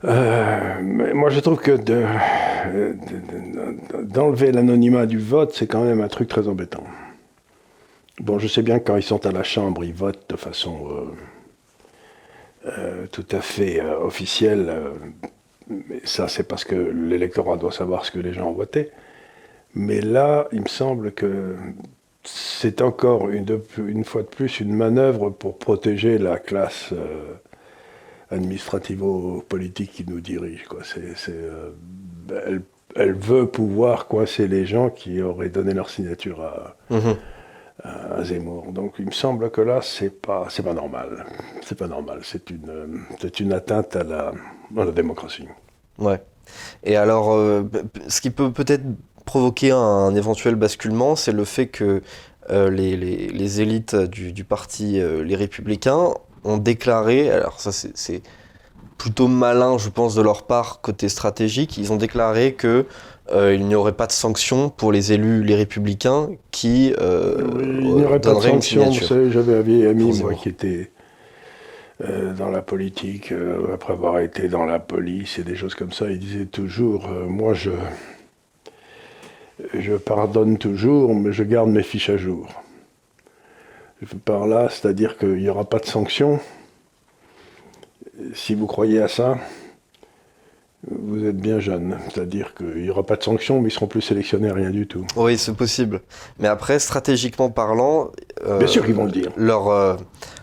Euh, 0.04 0.82
moi, 1.14 1.30
je 1.30 1.40
trouve 1.40 1.60
que 1.60 1.72
de- 1.72 2.06
de- 2.74 2.94
de- 4.00 4.04
d'enlever 4.04 4.52
l'anonymat 4.52 5.06
du 5.06 5.18
vote, 5.18 5.54
c'est 5.54 5.68
quand 5.68 5.84
même 5.84 6.02
un 6.02 6.08
truc 6.10 6.28
très 6.28 6.48
embêtant. 6.48 6.84
Bon, 8.20 8.38
je 8.40 8.48
sais 8.48 8.62
bien 8.62 8.80
que 8.80 8.86
quand 8.86 8.98
ils 8.98 9.04
sont 9.04 9.26
à 9.26 9.32
la 9.32 9.44
Chambre, 9.44 9.84
ils 9.84 9.94
votent 9.94 10.30
de 10.30 10.36
façon 10.36 10.88
euh, 12.66 12.70
euh, 12.78 13.08
tout 13.12 13.26
à 13.32 13.42
fait 13.42 13.82
officielle. 13.82 14.72
ça, 16.04 16.28
c'est 16.28 16.44
parce 16.48 16.66
que 16.66 16.76
l'électorat 16.76 17.58
doit 17.58 17.72
savoir 17.72 18.06
ce 18.06 18.12
que 18.12 18.20
les 18.20 18.34
gens 18.34 18.50
ont 18.50 18.54
voté. 18.54 18.92
Mais 19.76 20.02
là, 20.02 20.48
il 20.52 20.62
me 20.62 20.68
semble 20.68 21.14
que 21.14 21.56
c'est 22.24 22.82
encore 22.82 23.30
une 23.30 24.04
fois 24.04 24.22
de 24.24 24.28
plus 24.28 24.60
une 24.60 24.74
manœuvre 24.74 25.30
pour 25.30 25.58
protéger 25.58 26.18
la 26.18 26.38
classe. 26.40 26.94
Administrativo-politique 28.34 29.92
qui 29.92 30.06
nous 30.08 30.22
dirige. 30.22 30.66
Quoi. 30.66 30.80
Euh, 31.30 31.70
elle, 32.46 32.62
elle 32.96 33.14
veut 33.14 33.48
pouvoir 33.48 34.08
coincer 34.08 34.48
les 34.48 34.66
gens 34.66 34.90
qui 34.90 35.22
auraient 35.22 35.50
donné 35.50 35.74
leur 35.74 35.90
signature 35.90 36.42
à, 36.42 36.76
Mhm. 36.90 37.16
à- 37.84 38.24
Zemmour. 38.24 38.72
Donc 38.72 38.96
il 39.00 39.06
me 39.08 39.12
semble 39.12 39.50
que 39.50 39.62
là, 39.62 39.80
c'est 39.82 40.10
pas, 40.22 40.48
c'est 40.50 40.64
pas 40.64 40.74
normal. 40.74 41.26
C'est 41.64 41.78
pas 41.78 41.88
normal. 41.88 42.20
C'est 42.24 42.50
une, 42.50 43.02
c'est 43.20 43.40
une 43.40 43.52
atteinte 43.54 43.96
à 43.96 44.04
la, 44.04 44.32
à 44.78 44.86
la 44.86 44.92
démocratie. 44.92 45.48
Ouais. 45.98 46.22
Et 46.84 46.96
alors, 46.98 47.34
euh, 47.34 47.64
ce 48.08 48.22
qui 48.22 48.30
peut 48.30 48.52
peut-être 48.52 48.84
provoquer 49.26 49.72
un, 49.72 50.14
éventuel 50.16 50.56
basculement, 50.56 51.16
c'est 51.16 51.32
le 51.32 51.46
fait 51.46 51.68
que 51.68 52.02
euh, 52.50 52.70
les, 52.70 52.96
les- 52.98 53.30
les 53.30 53.62
élites 53.62 53.96
du, 53.96 54.34
du 54.34 54.44
parti 54.44 55.00
euh, 55.00 55.24
Les 55.24 55.36
Républicains 55.36 56.14
ont 56.44 56.58
déclaré, 56.58 57.30
alors 57.30 57.60
ça 57.60 57.72
c'est- 57.72 58.22
plutôt 58.98 59.28
malin, 59.28 59.78
je 59.78 59.90
pense, 59.90 60.16
de 60.16 60.22
leur 60.22 60.44
part 60.44 60.80
côté 60.82 61.10
stratégique, 61.10 61.78
ils 61.78 61.92
ont 61.92 61.98
déclaré 61.98 62.54
que 62.54 62.86
euh, 63.32 63.54
il 63.54 63.66
n'y 63.66 63.76
aurait 63.76 63.94
pas 63.94 64.08
de 64.08 64.12
sanctions 64.14 64.70
pour 64.70 64.92
les 64.92 65.12
élus 65.14 65.44
Les 65.44 65.56
Républicains 65.56 66.30
qui 66.52 66.94
euh, 67.02 67.38
il 67.82 67.96
n'y 67.96 68.04
aurait 68.04 68.20
pas 68.22 68.30
de 68.30 68.34
donneraient 68.36 68.50
une 68.52 68.62
sanction. 68.62 68.86
Vous 68.86 68.92
signature. 68.92 69.08
savez, 69.08 69.32
j'avais 69.32 69.56
un 69.56 69.62
vieil 69.62 69.88
ami, 69.88 70.18
moi, 70.22 70.34
qui 70.36 70.50
était 70.50 70.92
euh, 72.06 72.34
dans 72.34 72.50
la 72.50 72.62
politique, 72.62 73.34
après 73.74 73.94
avoir 73.94 74.20
été 74.20 74.48
dans 74.48 74.66
la 74.66 74.80
police 74.80 75.40
et 75.40 75.44
des 75.44 75.56
choses 75.56 75.76
comme 75.76 75.92
ça. 75.92 76.10
Il 76.10 76.20
disait 76.20 76.46
toujours, 76.46 77.08
moi, 77.28 77.54
je, 77.54 77.72
je 79.78 79.94
pardonne 79.94 80.58
toujours, 80.58 81.14
mais 81.16 81.32
je 81.34 81.44
garde 81.44 81.70
mes 81.70 81.84
fiches 81.84 82.10
à 82.10 82.18
jour. 82.18 82.48
Par 84.26 84.48
là, 84.48 84.70
c'est-à-dire 84.70 85.18
qu'il 85.18 85.36
n'y 85.36 85.50
aura 85.50 85.66
pas 85.66 85.80
de 85.80 85.86
sanction. 85.86 86.40
Si 88.34 88.56
vous 88.56 88.68
croyez 88.68 89.02
à 89.02 89.08
ça, 89.08 89.38
vous 90.90 91.26
êtes 91.26 91.38
bien 91.38 91.60
jeune. 91.60 91.98
C'est-à-dire 92.10 92.54
qu'il 92.54 92.82
n'y 92.82 92.90
aura 92.90 93.06
pas 93.06 93.16
de 93.16 93.24
sanction, 93.24 93.62
mais 93.62 93.70
ils 93.70 93.72
seront 93.72 93.88
plus 93.88 94.02
sélectionnés 94.02 94.52
rien 94.52 94.70
du 94.70 94.88
tout. 94.88 95.06
Oui, 95.16 95.38
c'est 95.38 95.56
possible. 95.56 96.02
Mais 96.40 96.48
après, 96.48 96.80
stratégiquement 96.80 97.50
parlant, 97.50 98.12
Bien 98.46 98.68
sûr 98.68 98.86
qu'ils 98.86 98.96
vont 98.96 99.06
le 99.06 99.12
dire. 99.12 99.32
leur, 99.38 99.70
euh, 99.70 99.96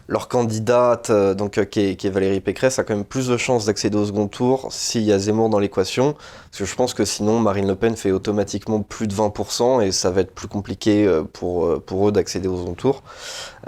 leur 0.09 0.27
candidate, 0.29 1.11
euh, 1.11 1.35
donc, 1.35 1.57
euh, 1.59 1.65
qui, 1.65 1.81
est, 1.81 1.97
qui 1.97 2.07
est 2.09 2.11
Valérie 2.11 2.41
Pécresse, 2.41 2.79
a 2.81 2.85
quand 2.85 2.97
même 2.97 3.05
plus 3.05 3.29
de 3.29 3.37
chances 3.37 3.67
d'accéder 3.67 3.97
au 3.97 4.05
second 4.05 4.27
tour 4.27 4.67
s'il 4.71 5.03
y 5.03 5.13
a 5.13 5.19
Zemmour 5.21 5.49
dans 5.51 5.61
l'équation. 5.61 6.15
Parce 6.15 6.59
que 6.59 6.65
je 6.65 6.75
pense 6.75 6.95
que 6.95 7.05
sinon, 7.05 7.39
Marine 7.39 7.69
Le 7.69 7.77
Pen 7.77 7.95
fait 7.95 8.11
automatiquement 8.11 8.81
plus 8.83 9.07
de 9.07 9.15
20% 9.15 9.83
et 9.83 9.93
ça 9.93 10.11
va 10.11 10.23
être 10.23 10.33
plus 10.35 10.49
compliqué 10.49 11.07
euh, 11.07 11.23
pour, 11.23 11.65
euh, 11.67 11.79
pour 11.85 12.09
eux 12.09 12.13
d'accéder 12.13 12.49
au 12.49 12.57
second 12.57 12.75
tour. 12.75 13.03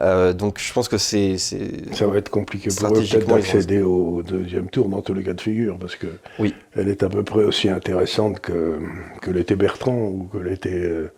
Euh, 0.01 0.33
donc 0.33 0.59
je 0.59 0.73
pense 0.73 0.89
que 0.89 0.99
c'est. 0.99 1.37
Ça 1.39 2.07
va 2.09 2.17
être 2.19 2.31
compliqué 2.31 2.71
pour 2.77 2.89
eux 2.89 2.93
peut-être 3.03 3.27
d'accéder 3.29 3.81
au 3.83 4.23
deuxième 4.23 4.69
tour 4.69 4.89
dans 4.89 5.01
tous 5.03 5.15
les 5.15 5.23
cas 5.23 5.35
de 5.35 5.41
figure, 5.41 5.79
parce 5.79 5.95
que 5.95 6.09
Oui. 6.41 6.55
elle 6.75 6.89
est 6.89 7.05
à 7.05 7.09
peu 7.09 7.23
près 7.23 7.45
aussi 7.45 7.69
intéressante 7.69 8.41
que, 8.41 8.79
que 9.21 9.31
l'était 9.31 9.55
Bertrand 9.55 9.95
ou 10.09 10.29
que 10.33 10.39
l'était 10.39 10.71
euh, 10.73 11.13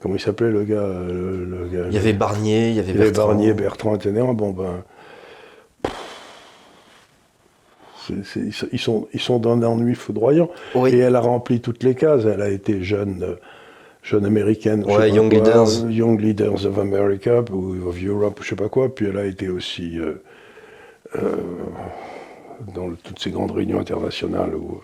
comment 0.00 0.14
il 0.14 0.20
s'appelait 0.20 0.50
le 0.50 0.64
gars, 0.64 0.76
euh, 0.76 1.44
le, 1.44 1.44
le 1.44 1.68
gars 1.68 1.86
Il 1.88 1.94
y 1.94 1.98
avait 1.98 2.12
Barnier, 2.12 2.68
il 2.70 2.74
y 2.76 2.78
avait 2.80 2.90
il 2.92 2.96
y 2.96 3.00
avait 3.00 3.10
Bertrand. 3.10 3.28
Barnier, 3.28 3.52
Bertrand, 3.54 3.94
etc. 3.96 4.12
Bon 4.34 4.50
ben, 4.50 4.82
ils 8.10 8.52
sont- 8.52 8.66
ils 8.72 8.78
sont 8.78 9.08
ils 9.12 9.20
sont 9.20 9.38
dans 9.38 9.52
un 9.52 9.62
ennui 9.64 9.94
foudroyant 9.94 10.48
Oui. 10.74 10.90
et 10.94 10.98
elle 10.98 11.16
a 11.16 11.20
rempli 11.20 11.60
toutes 11.60 11.82
les 11.82 11.94
cases. 11.94 12.24
Elle 12.24 12.42
a 12.42 12.48
été 12.48 12.82
jeune. 12.82 13.22
euh, 13.22 13.34
Jeune 14.00 14.24
américaine, 14.24 14.84
Ouais, 14.86 15.10
Young 15.10 15.28
quoi, 15.28 15.38
Leaders. 15.40 15.90
Young 15.90 16.18
Leaders 16.20 16.64
of 16.64 16.78
America 16.78 17.42
ou 17.52 17.88
of 17.88 18.02
Europe, 18.02 18.40
je 18.42 18.48
sais 18.50 18.56
pas 18.56 18.70
quoi. 18.70 18.94
Puis 18.94 19.04
elle 19.06 19.18
a 19.18 19.26
été 19.26 19.50
aussi 19.50 19.98
euh, 19.98 20.22
euh, 21.16 21.36
dans 22.74 22.86
le- 22.86 22.96
toutes 22.96 23.18
ces 23.18 23.30
grandes 23.30 23.50
réunions 23.50 23.78
internationales 23.80 24.54
où, 24.54 24.80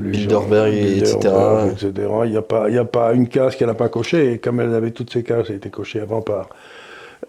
les 0.00 0.10
Bilderberg, 0.10 0.74
etc. 0.74 1.16
Bilderberg, 1.22 1.72
etc. 1.72 1.92
Il 2.24 2.30
n'y 2.30 2.36
a, 2.36 2.42
pas- 2.42 2.68
il 2.68 2.74
y 2.74 2.78
a 2.78 2.84
pas 2.84 3.12
une 3.14 3.28
case 3.28 3.56
qu'elle 3.56 3.68
n'a 3.68 3.74
pas 3.74 3.88
cochée. 3.88 4.32
Et 4.32 4.38
comme 4.38 4.60
elle 4.60 4.74
avait 4.74 4.90
toutes 4.90 5.12
ces 5.12 5.22
cases, 5.22 5.46
elle 5.48 5.54
a 5.54 5.56
été 5.56 5.70
cochée 5.70 6.00
avant 6.00 6.20
par 6.22 6.48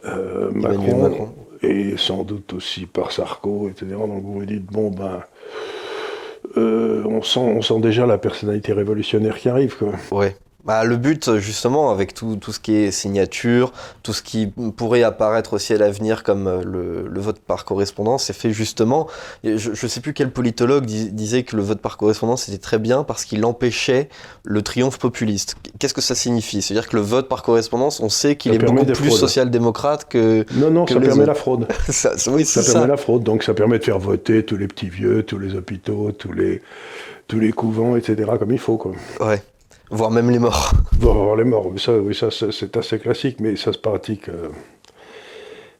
euh, 0.05 0.49
Macron, 0.53 0.97
Macron. 1.01 1.29
et 1.63 1.95
sans 1.97 2.23
doute 2.23 2.53
aussi 2.53 2.85
par 2.85 3.11
Sarko, 3.11 3.69
etc. 3.69 3.85
Donc 3.91 4.23
vous 4.23 4.33
vous 4.33 4.45
dites, 4.45 4.65
bon 4.65 4.89
ben, 4.91 5.21
euh, 6.57 7.03
on, 7.05 7.21
sent, 7.21 7.39
on 7.39 7.61
sent 7.61 7.79
déjà 7.79 8.05
la 8.05 8.17
personnalité 8.17 8.73
révolutionnaire 8.73 9.37
qui 9.37 9.47
arrive. 9.49 9.77
Quoi. 9.77 9.93
Ouais. 10.11 10.35
Bah, 10.63 10.83
le 10.83 10.95
but, 10.97 11.37
justement, 11.37 11.89
avec 11.91 12.13
tout, 12.13 12.35
tout 12.35 12.51
ce 12.51 12.59
qui 12.59 12.75
est 12.75 12.91
signature, 12.91 13.73
tout 14.03 14.13
ce 14.13 14.21
qui 14.21 14.47
pourrait 14.77 15.03
apparaître 15.03 15.53
aussi 15.53 15.73
à 15.73 15.77
l'avenir 15.77 16.23
comme 16.23 16.47
euh, 16.47 16.61
le, 16.63 17.07
le 17.07 17.19
vote 17.21 17.39
par 17.39 17.65
correspondance, 17.65 18.25
c'est 18.25 18.33
fait 18.33 18.51
justement. 18.51 19.07
Je 19.43 19.69
ne 19.71 19.87
sais 19.87 20.01
plus 20.01 20.13
quel 20.13 20.29
politologue 20.31 20.85
dis- 20.85 21.11
disait 21.11 21.43
que 21.43 21.55
le 21.55 21.63
vote 21.63 21.79
par 21.81 21.97
correspondance 21.97 22.47
était 22.47 22.57
très 22.59 22.77
bien 22.79 23.03
parce 23.03 23.25
qu'il 23.25 23.43
empêchait 23.45 24.09
le 24.43 24.61
triomphe 24.61 24.99
populiste. 24.99 25.55
Qu'est-ce 25.79 25.93
que 25.95 26.01
ça 26.01 26.13
signifie? 26.15 26.61
C'est-à-dire 26.61 26.87
que 26.87 26.95
le 26.95 27.01
vote 27.01 27.27
par 27.27 27.41
correspondance, 27.43 27.99
on 27.99 28.09
sait 28.09 28.35
qu'il 28.35 28.51
Ça 28.51 28.57
est 28.57 28.65
beaucoup 28.65 28.85
plus 28.85 29.11
social-démocrate 29.11 30.07
que. 30.09 30.45
Non, 30.55 30.69
non, 30.69 30.85
Que 30.85 30.93
ça 30.93 30.99
les 30.99 31.07
permet 31.07 31.21
autres. 31.21 31.27
la 31.29 31.35
fraude. 31.35 31.67
ça, 31.89 32.11
oui, 32.27 32.45
Ça 32.45 32.61
c'est 32.61 32.71
permet 32.73 32.85
ça. 32.85 32.91
la 32.91 32.97
fraude, 32.97 33.23
donc 33.23 33.43
ça 33.43 33.53
permet 33.53 33.79
de 33.79 33.83
faire 33.83 33.99
voter 33.99 34.45
tous 34.45 34.57
les 34.57 34.67
petits 34.67 34.89
vieux, 34.89 35.23
tous 35.23 35.39
les 35.39 35.55
hôpitaux, 35.55 36.11
tous 36.11 36.31
les, 36.33 36.61
tous 37.27 37.39
les 37.39 37.51
couvents, 37.51 37.95
etc. 37.95 38.29
comme 38.37 38.51
il 38.51 38.59
faut. 38.59 38.77
Quoi. 38.77 38.91
Ouais. 39.19 39.41
Voire 39.91 40.09
même 40.09 40.31
les 40.31 40.39
morts. 40.39 40.71
Avoir 41.01 41.35
les 41.35 41.43
morts, 41.43 41.67
oui, 41.67 42.15
ça 42.15 42.29
c'est 42.31 42.77
assez 42.77 42.97
classique, 42.97 43.41
mais 43.41 43.57
ça 43.57 43.73
se 43.73 43.77
pratique. 43.77 44.29
euh, 44.29 44.47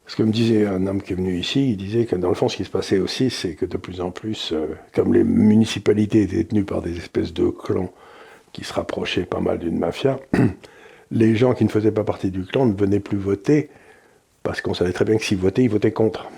Ce 0.06 0.16
que 0.16 0.22
me 0.22 0.30
disait 0.30 0.66
un 0.66 0.86
homme 0.86 1.00
qui 1.00 1.14
est 1.14 1.16
venu 1.16 1.38
ici, 1.38 1.70
il 1.70 1.76
disait 1.78 2.04
que 2.04 2.14
dans 2.16 2.28
le 2.28 2.34
fond, 2.34 2.50
ce 2.50 2.56
qui 2.58 2.64
se 2.66 2.70
passait 2.70 2.98
aussi, 2.98 3.30
c'est 3.30 3.54
que 3.54 3.64
de 3.64 3.78
plus 3.78 4.02
en 4.02 4.10
plus, 4.10 4.52
euh, 4.52 4.66
comme 4.94 5.14
les 5.14 5.24
municipalités 5.24 6.22
étaient 6.22 6.44
tenues 6.44 6.64
par 6.64 6.82
des 6.82 6.96
espèces 6.98 7.32
de 7.32 7.48
clans 7.48 7.90
qui 8.52 8.64
se 8.64 8.74
rapprochaient 8.74 9.24
pas 9.24 9.40
mal 9.40 9.58
d'une 9.58 9.78
mafia, 9.78 10.20
les 11.10 11.34
gens 11.34 11.54
qui 11.54 11.64
ne 11.64 11.70
faisaient 11.70 11.92
pas 11.92 12.04
partie 12.04 12.30
du 12.30 12.44
clan 12.44 12.66
ne 12.66 12.74
venaient 12.74 13.00
plus 13.00 13.16
voter 13.16 13.70
parce 14.42 14.60
qu'on 14.60 14.74
savait 14.74 14.92
très 14.92 15.06
bien 15.06 15.16
que 15.16 15.24
s'ils 15.24 15.38
votaient, 15.38 15.64
ils 15.64 15.70
votaient 15.70 15.92
contre. 15.92 16.28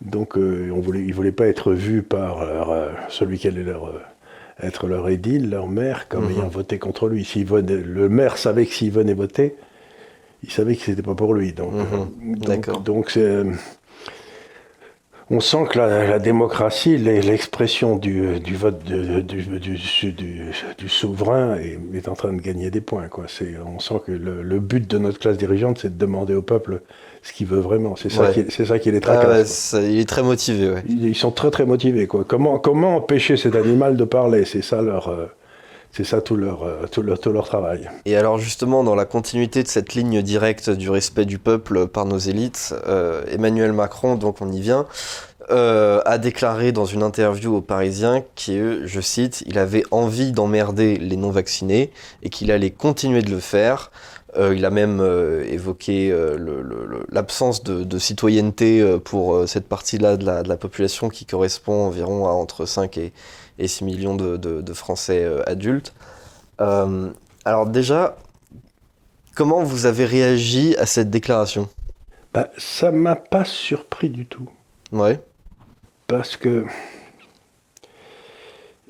Donc 0.00 0.36
euh, 0.36 0.70
on 0.70 0.80
ils 0.94 1.08
ne 1.08 1.12
voulaient 1.14 1.32
pas 1.32 1.48
être 1.48 1.72
vus 1.72 2.02
par 2.02 2.44
celui 3.08 3.38
qui 3.38 3.48
allait 3.48 3.62
leur, 3.64 3.92
être 4.62 4.86
leur 4.86 5.08
édile, 5.08 5.50
leur 5.50 5.68
maire, 5.68 6.08
comme 6.08 6.26
mhm. 6.26 6.32
ayant 6.32 6.48
voté 6.48 6.78
contre 6.78 7.08
lui. 7.08 7.26
le 7.46 8.08
maire 8.08 8.38
savait 8.38 8.66
que 8.66 8.72
s'il 8.72 8.92
venait 8.92 9.14
voter, 9.14 9.56
il 10.42 10.50
savait 10.50 10.76
que 10.76 10.82
c'était 10.82 11.02
pas 11.02 11.14
pour 11.14 11.34
lui. 11.34 11.52
Donc, 11.52 11.72
mhm. 11.72 12.38
donc, 12.38 12.82
donc 12.84 13.18
on 15.32 15.40
sent 15.40 15.64
que 15.70 15.78
la, 15.78 16.18
démocratie, 16.18 16.98
l'expression 16.98 17.96
du, 17.96 18.38
du, 18.40 18.54
vote 18.54 18.84
du, 18.84 19.22
du, 19.22 20.88
souverain 20.88 21.56
est, 21.56 22.08
en 22.08 22.14
train 22.14 22.34
de 22.34 22.40
gagner 22.42 22.70
des 22.70 22.82
points. 22.82 23.08
Quoi. 23.08 23.24
On 23.64 23.78
sent 23.78 24.02
que 24.06 24.12
le, 24.12 24.60
but 24.60 24.86
de 24.86 24.98
notre 24.98 25.18
classe 25.18 25.38
dirigeante, 25.38 25.78
c'est 25.78 25.96
de 25.96 25.98
demander 25.98 26.34
au 26.34 26.42
peuple 26.42 26.82
ce 27.22 27.32
qu'il 27.32 27.46
veut 27.46 27.60
vraiment. 27.60 27.96
C'est 27.96 28.10
ça, 28.10 28.32
qui, 28.32 28.50
ça 28.50 28.78
qui 28.78 28.90
les 28.90 29.00
tracasse. 29.00 29.74
Ah 29.78 29.82
il 29.82 29.98
est 29.98 30.08
très 30.08 30.22
motivé. 30.22 30.74
Ils, 30.88 31.14
sont 31.14 31.30
très 31.30 31.50
très 31.50 31.64
motivés. 31.64 32.06
Quoi. 32.06 32.24
Comment, 32.26 32.58
comment 32.58 32.96
empêcher 32.96 33.36
cet 33.36 33.54
animal 33.54 33.96
de 33.96 34.04
parler? 34.04 34.44
C'est 34.44 34.62
ça 34.62 34.82
leur... 34.82 35.08
Euh, 35.08 35.26
c'est 35.94 36.04
ça 36.04 36.22
tout 36.22 36.36
leur, 36.36 36.62
euh, 36.62 36.86
tout, 36.90 37.02
leur, 37.02 37.20
tout 37.20 37.32
leur 37.32 37.46
travail. 37.46 37.90
Et 38.06 38.16
alors 38.16 38.38
justement, 38.38 38.82
dans 38.82 38.94
la 38.94 39.04
continuité 39.04 39.62
de 39.62 39.68
cette 39.68 39.94
ligne 39.94 40.22
directe 40.22 40.70
du 40.70 40.88
respect 40.88 41.26
du 41.26 41.38
peuple 41.38 41.86
par 41.86 42.06
nos 42.06 42.16
élites, 42.16 42.74
euh, 42.86 43.22
Emmanuel 43.30 43.74
Macron, 43.74 44.14
donc 44.14 44.40
on 44.40 44.50
y 44.50 44.60
vient, 44.60 44.86
euh, 45.50 46.00
a 46.06 46.16
déclaré 46.16 46.72
dans 46.72 46.86
une 46.86 47.02
interview 47.02 47.54
aux 47.54 47.60
Parisiens 47.60 48.22
que, 48.36 48.86
je 48.86 49.00
cite, 49.00 49.44
il 49.46 49.58
avait 49.58 49.82
envie 49.90 50.32
d'emmerder 50.32 50.96
les 50.96 51.16
non-vaccinés 51.16 51.90
et 52.22 52.30
qu'il 52.30 52.50
allait 52.50 52.70
continuer 52.70 53.20
de 53.20 53.30
le 53.30 53.40
faire. 53.40 53.90
Il 54.36 54.64
a 54.64 54.70
même 54.70 55.00
évoqué 55.46 56.14
l'absence 57.10 57.62
de, 57.62 57.98
citoyenneté 57.98 58.98
pour 59.04 59.48
cette 59.48 59.68
partie-là 59.68 60.16
de 60.16 60.24
la, 60.24 60.42
de 60.42 60.48
la, 60.48 60.56
population 60.56 61.08
qui 61.08 61.26
correspond 61.26 61.86
environ 61.86 62.26
à 62.26 62.30
entre 62.30 62.64
5 62.64 62.96
et, 62.98 63.12
et 63.58 63.68
6 63.68 63.84
millions 63.84 64.16
de, 64.16 64.72
Français 64.72 65.22
euh, 65.24 65.42
adultes. 65.48 65.94
Euh, 66.60 67.10
alors 67.44 67.66
déjà, 67.66 68.16
comment 69.34 69.62
vous 69.62 69.86
avez 69.86 70.04
réagi 70.04 70.76
à 70.76 70.86
cette 70.86 71.10
déclaration? 71.10 71.68
Bah, 72.32 72.50
Ça 72.56 72.90
m'a 72.90 73.16
pas 73.16 73.44
surpris 73.44 74.10
du 74.10 74.26
tout. 74.26 74.48
Ouais. 74.90 75.20
Parce 76.06 76.36
que 76.36 76.64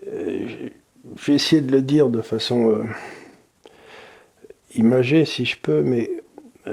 euh, 0.06 0.70
j'ai 1.16 1.34
essayé 1.34 1.62
de 1.62 1.72
le 1.72 1.82
dire 1.82 2.08
de 2.08 2.22
façon 2.22 2.84
imagée 4.76 5.24
si 5.24 5.44
je 5.44 5.56
peux, 5.60 5.82
mais 5.82 6.10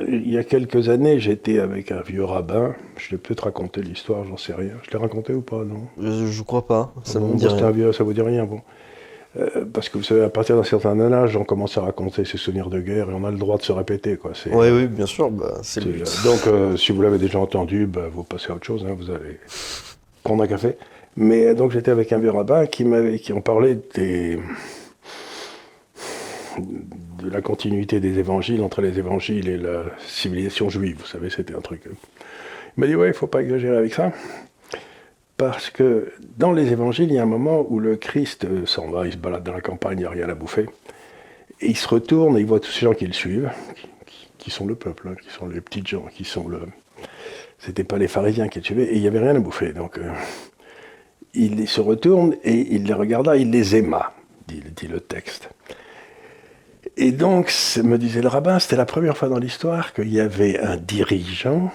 il 0.07 0.29
y 0.29 0.37
a 0.37 0.43
quelques 0.43 0.89
années, 0.89 1.19
j'étais 1.19 1.59
avec 1.59 1.91
un 1.91 2.01
vieux 2.01 2.23
rabbin. 2.23 2.75
Je 2.97 3.11
l'ai 3.11 3.17
peut-être 3.17 3.45
raconté 3.45 3.81
l'histoire, 3.81 4.23
j'en 4.23 4.37
sais 4.37 4.53
rien. 4.53 4.73
Je 4.83 4.91
l'ai 4.91 4.97
raconté 4.97 5.33
ou 5.33 5.41
pas, 5.41 5.63
non? 5.63 5.87
Je, 5.99 6.43
crois 6.43 6.67
pas. 6.67 6.93
Ça 7.03 7.19
bon, 7.19 7.35
Un 7.43 7.71
vieux, 7.71 7.91
ça 7.91 8.03
vous 8.03 8.13
dit 8.13 8.21
rien, 8.21 8.45
bon. 8.45 8.61
Euh, 9.37 9.65
parce 9.71 9.89
que 9.89 9.97
vous 9.97 10.03
savez, 10.03 10.23
à 10.23 10.29
partir 10.29 10.55
d'un 10.55 10.63
certain 10.63 10.99
âge, 11.11 11.35
on 11.35 11.43
commence 11.43 11.77
à 11.77 11.81
raconter 11.81 12.25
ses 12.25 12.37
souvenirs 12.37 12.69
de 12.69 12.79
guerre 12.79 13.09
et 13.09 13.13
on 13.13 13.23
a 13.25 13.31
le 13.31 13.37
droit 13.37 13.57
de 13.57 13.63
se 13.63 13.71
répéter. 13.71 14.17
Quoi. 14.17 14.31
Oui, 14.51 14.69
oui, 14.69 14.87
bien 14.87 15.05
sûr. 15.05 15.29
Bah, 15.31 15.59
c'est 15.63 15.83
donc, 16.23 16.47
euh, 16.47 16.77
si 16.77 16.91
vous 16.91 17.01
l'avez 17.01 17.19
déjà 17.19 17.39
entendu, 17.39 17.85
bah, 17.85 18.09
vous 18.11 18.23
passez 18.23 18.51
à 18.51 18.55
autre 18.55 18.65
chose. 18.65 18.85
Hein, 18.87 18.95
vous 18.97 19.09
allez 19.09 19.39
prendre 20.23 20.43
un 20.43 20.47
café. 20.47 20.77
Mais 21.15 21.53
donc, 21.55 21.71
j'étais 21.71 21.91
avec 21.91 22.11
un 22.11 22.19
vieux 22.19 22.31
rabbin 22.31 22.65
qui 22.67 22.85
m'avait, 22.85 23.19
qui 23.19 23.33
en 23.33 23.41
parlait 23.41 23.79
des 23.95 24.39
de 27.21 27.29
la 27.29 27.41
continuité 27.41 27.99
des 27.99 28.19
évangiles 28.19 28.61
entre 28.61 28.81
les 28.81 28.97
évangiles 28.99 29.47
et 29.47 29.57
la 29.57 29.83
civilisation 29.99 30.69
juive. 30.69 30.97
Vous 30.99 31.05
savez, 31.05 31.29
c'était 31.29 31.55
un 31.55 31.61
truc. 31.61 31.83
Il 31.85 31.91
m'a 32.77 32.87
dit 32.87 32.95
Ouais, 32.95 33.07
il 33.07 33.11
ne 33.11 33.15
faut 33.15 33.27
pas 33.27 33.41
exagérer 33.41 33.77
avec 33.77 33.93
ça. 33.93 34.11
Parce 35.37 35.69
que 35.69 36.11
dans 36.37 36.51
les 36.51 36.71
évangiles, 36.73 37.09
il 37.09 37.15
y 37.15 37.17
a 37.17 37.23
un 37.23 37.27
moment 37.27 37.65
où 37.69 37.79
le 37.79 37.95
Christ 37.95 38.45
s'en 38.65 38.89
va, 38.89 39.05
il 39.05 39.13
se 39.13 39.17
balade 39.17 39.43
dans 39.43 39.53
la 39.53 39.61
campagne, 39.61 39.99
il 39.99 40.01
n'y 40.01 40.05
a 40.05 40.09
rien 40.09 40.27
à 40.27 40.35
bouffer. 40.35 40.65
Et 41.61 41.67
il 41.67 41.77
se 41.77 41.87
retourne 41.87 42.37
et 42.37 42.41
il 42.41 42.45
voit 42.45 42.59
tous 42.59 42.71
ces 42.71 42.81
gens 42.81 42.93
qui 42.93 43.07
le 43.07 43.13
suivent, 43.13 43.49
qui, 44.37 44.51
sont 44.51 44.65
le 44.65 44.75
peuple, 44.75 45.07
hein, 45.07 45.15
qui 45.21 45.29
sont 45.29 45.47
les 45.47 45.61
petits 45.61 45.83
gens, 45.85 46.05
qui 46.13 46.25
sont 46.25 46.47
le. 46.47 46.59
C'était 47.57 47.85
pas 47.85 47.97
les 47.97 48.07
pharisiens 48.07 48.49
qui 48.49 48.59
le 48.59 48.65
suivaient, 48.65 48.85
et 48.85 48.95
il 48.95 49.01
n'y 49.01 49.07
avait 49.07 49.19
rien 49.19 49.35
à 49.35 49.39
bouffer. 49.39 49.71
Donc 49.71 49.97
euh, 49.97 50.11
il 51.33 51.67
se 51.67 51.79
retourne 51.79 52.35
et 52.43 52.75
il 52.75 52.83
les 52.83 52.93
regarda, 52.93 53.37
il 53.37 53.49
les 53.49 53.77
aima, 53.77 54.13
dit 54.47 54.87
le 54.87 54.99
texte. 54.99 55.49
Et 56.97 57.11
donc, 57.11 57.53
me 57.83 57.97
disait 57.97 58.21
le 58.21 58.27
rabbin, 58.27 58.59
c'était 58.59 58.75
la 58.75 58.85
première 58.85 59.17
fois 59.17 59.29
dans 59.29 59.39
l'histoire 59.39 59.93
qu'il 59.93 60.11
y 60.11 60.19
avait 60.19 60.59
un 60.59 60.77
dirigeant 60.77 61.71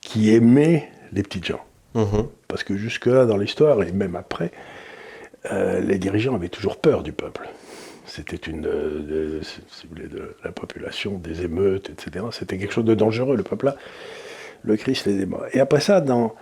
qui 0.00 0.34
aimait 0.34 0.88
les 1.12 1.22
petites 1.22 1.44
gens. 1.44 1.64
Mhm. 1.94 2.28
Parce 2.48 2.64
que 2.64 2.76
jusque-là, 2.76 3.26
dans 3.26 3.36
l'histoire, 3.36 3.82
et 3.82 3.92
même 3.92 4.16
après, 4.16 4.52
euh, 5.52 5.80
les 5.80 5.98
dirigeants 5.98 6.34
avaient 6.34 6.48
toujours 6.48 6.78
peur 6.78 7.02
du 7.02 7.12
peuple. 7.12 7.48
C'était 8.06 8.36
une, 8.36 8.62
de, 8.62 9.40
si 9.42 9.86
vous 9.86 9.94
voulez, 9.94 10.08
de 10.08 10.34
la 10.42 10.50
population, 10.50 11.18
des 11.18 11.42
émeutes, 11.42 11.90
etc. 11.90 12.24
C'était 12.32 12.56
quelque 12.56 12.72
chose 12.72 12.86
de 12.86 12.94
dangereux, 12.94 13.36
le 13.36 13.42
peuple-là. 13.42 13.76
Le 14.62 14.76
Christ 14.76 15.06
les 15.06 15.22
aimait. 15.22 15.36
Et 15.52 15.60
après 15.60 15.80
ça, 15.80 16.00
dans 16.00 16.34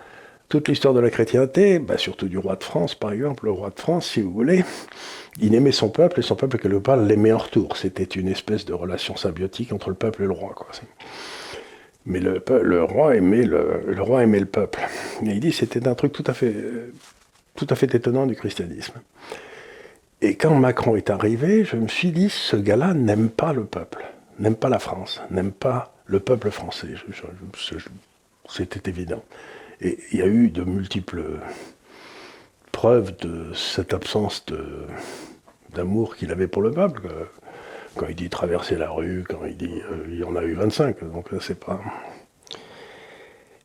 toute 0.48 0.68
l'histoire 0.68 0.94
de 0.94 1.00
la 1.00 1.10
chrétienté, 1.10 1.80
bah, 1.80 1.98
surtout 1.98 2.28
du 2.28 2.38
roi 2.38 2.56
de 2.56 2.62
France, 2.62 2.94
par 2.94 3.12
exemple, 3.12 3.46
le 3.46 3.50
roi 3.50 3.70
de 3.70 3.80
France, 3.80 4.06
si 4.06 4.22
vous 4.22 4.30
voulez, 4.30 4.64
il 5.40 5.54
aimait 5.54 5.72
son 5.72 5.88
peuple 5.88 6.20
et 6.20 6.22
son 6.22 6.36
peuple, 6.36 6.58
quelque 6.58 6.76
part, 6.76 6.96
l'aimait 6.96 7.32
en 7.32 7.38
retour. 7.38 7.76
C'était 7.76 8.04
une 8.04 8.28
espèce 8.28 8.64
de 8.64 8.72
relation 8.72 9.16
symbiotique 9.16 9.72
entre 9.72 9.90
le 9.90 9.96
peuple 9.96 10.22
et 10.22 10.26
le 10.26 10.32
roi. 10.32 10.54
Mais 12.06 12.20
le, 12.20 12.82
roi 12.84 13.16
aimait 13.16 13.44
le, 13.44 14.46
peuple. 14.46 14.80
Et 15.22 15.30
il 15.30 15.40
dit 15.40 15.52
c'était 15.52 15.86
un 15.88 15.94
truc 15.94 16.12
tout 16.12 16.24
à 16.26 16.32
fait, 16.34 17.94
étonnant 17.94 18.26
du 18.26 18.34
christianisme. 18.34 18.94
Et 20.22 20.36
quand 20.36 20.54
Macron 20.54 20.96
est 20.96 21.10
arrivé, 21.10 21.64
je 21.64 21.76
me 21.76 21.88
suis 21.88 22.12
dit 22.12 22.30
ce 22.30 22.56
gars-là 22.56 22.94
n'aime 22.94 23.28
pas 23.28 23.52
le 23.52 23.64
peuple, 23.64 24.06
n'aime 24.38 24.56
pas 24.56 24.70
la 24.70 24.78
France, 24.78 25.20
n'aime 25.30 25.52
pas 25.52 25.94
le 26.06 26.20
peuple 26.20 26.50
français. 26.50 26.88
C'était 28.48 28.88
évident. 28.88 29.22
Et 29.82 29.98
il 30.12 30.20
y 30.20 30.22
a 30.22 30.26
eu 30.26 30.48
de 30.48 30.64
multiples 30.64 31.40
preuve 32.76 33.16
de 33.16 33.54
cette 33.54 33.94
absence 33.94 34.44
d'amour 35.76 36.16
qu'il 36.16 36.32
avait 36.32 36.48
pour 36.48 36.62
le 36.62 36.70
peuple. 36.70 37.08
Quand 37.94 38.06
il 38.08 38.14
dit 38.14 38.28
traverser 38.28 38.76
la 38.76 38.90
rue, 38.90 39.24
quand 39.28 39.44
il 39.46 39.56
dit 39.56 39.80
euh, 39.90 40.04
il 40.08 40.18
y 40.18 40.24
en 40.24 40.36
a 40.36 40.42
eu 40.42 40.54
25, 40.54 41.04
donc 41.12 41.30
là 41.32 41.38
c'est 41.40 41.58
pas. 41.58 41.80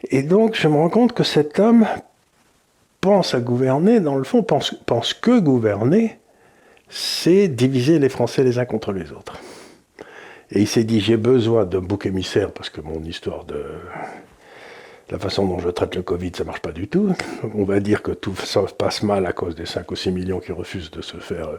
Et 0.10 0.24
donc 0.24 0.56
je 0.56 0.68
me 0.68 0.76
rends 0.76 0.90
compte 0.90 1.14
que 1.14 1.24
cet 1.24 1.60
homme 1.60 1.86
pense 3.02 3.34
à 3.34 3.40
gouverner, 3.40 4.00
dans 4.00 4.16
le 4.16 4.24
fond, 4.24 4.44
pense, 4.44 4.76
pense 4.86 5.14
que 5.14 5.40
gouverner, 5.40 6.18
c'est 6.90 7.48
diviser 7.48 8.00
les 8.00 8.10
Français 8.10 8.44
les 8.44 8.60
uns 8.60 8.66
contre 8.66 8.92
les 8.92 9.12
autres. 9.12 9.38
Et 10.52 10.62
il 10.62 10.68
s'est 10.68 10.84
dit 10.84 11.00
j'ai 11.00 11.18
besoin 11.18 11.66
d'un 11.66 11.80
bouc 11.80 12.06
émissaire 12.06 12.52
parce 12.52 12.70
que 12.70 12.82
mon 12.82 13.04
histoire 13.04 13.46
de 13.46 13.66
la 15.12 15.20
façon 15.20 15.46
dont 15.46 15.60
je 15.60 15.70
traite 15.70 15.96
le 15.96 16.02
Covid, 16.02 16.32
ça 16.36 16.46
marche 16.46 16.62
pas 16.62 16.72
du 16.72 16.88
tout. 16.88 17.14
On 17.54 17.66
va 17.66 17.80
dire 17.80 18.02
que 18.02 18.12
tout 18.12 18.36
ça 18.36 18.62
passe 18.78 19.04
mal 19.04 19.26
à 19.26 19.34
cause 19.34 19.56
des 19.56 19.66
5 19.66 19.92
ou 19.92 19.96
6 19.96 20.12
millions 20.12 20.40
qui 20.40 20.54
refusent 20.54 20.90
de 20.90 21.02
se 21.02 21.18
faire. 21.18 21.50
Euh, 21.50 21.58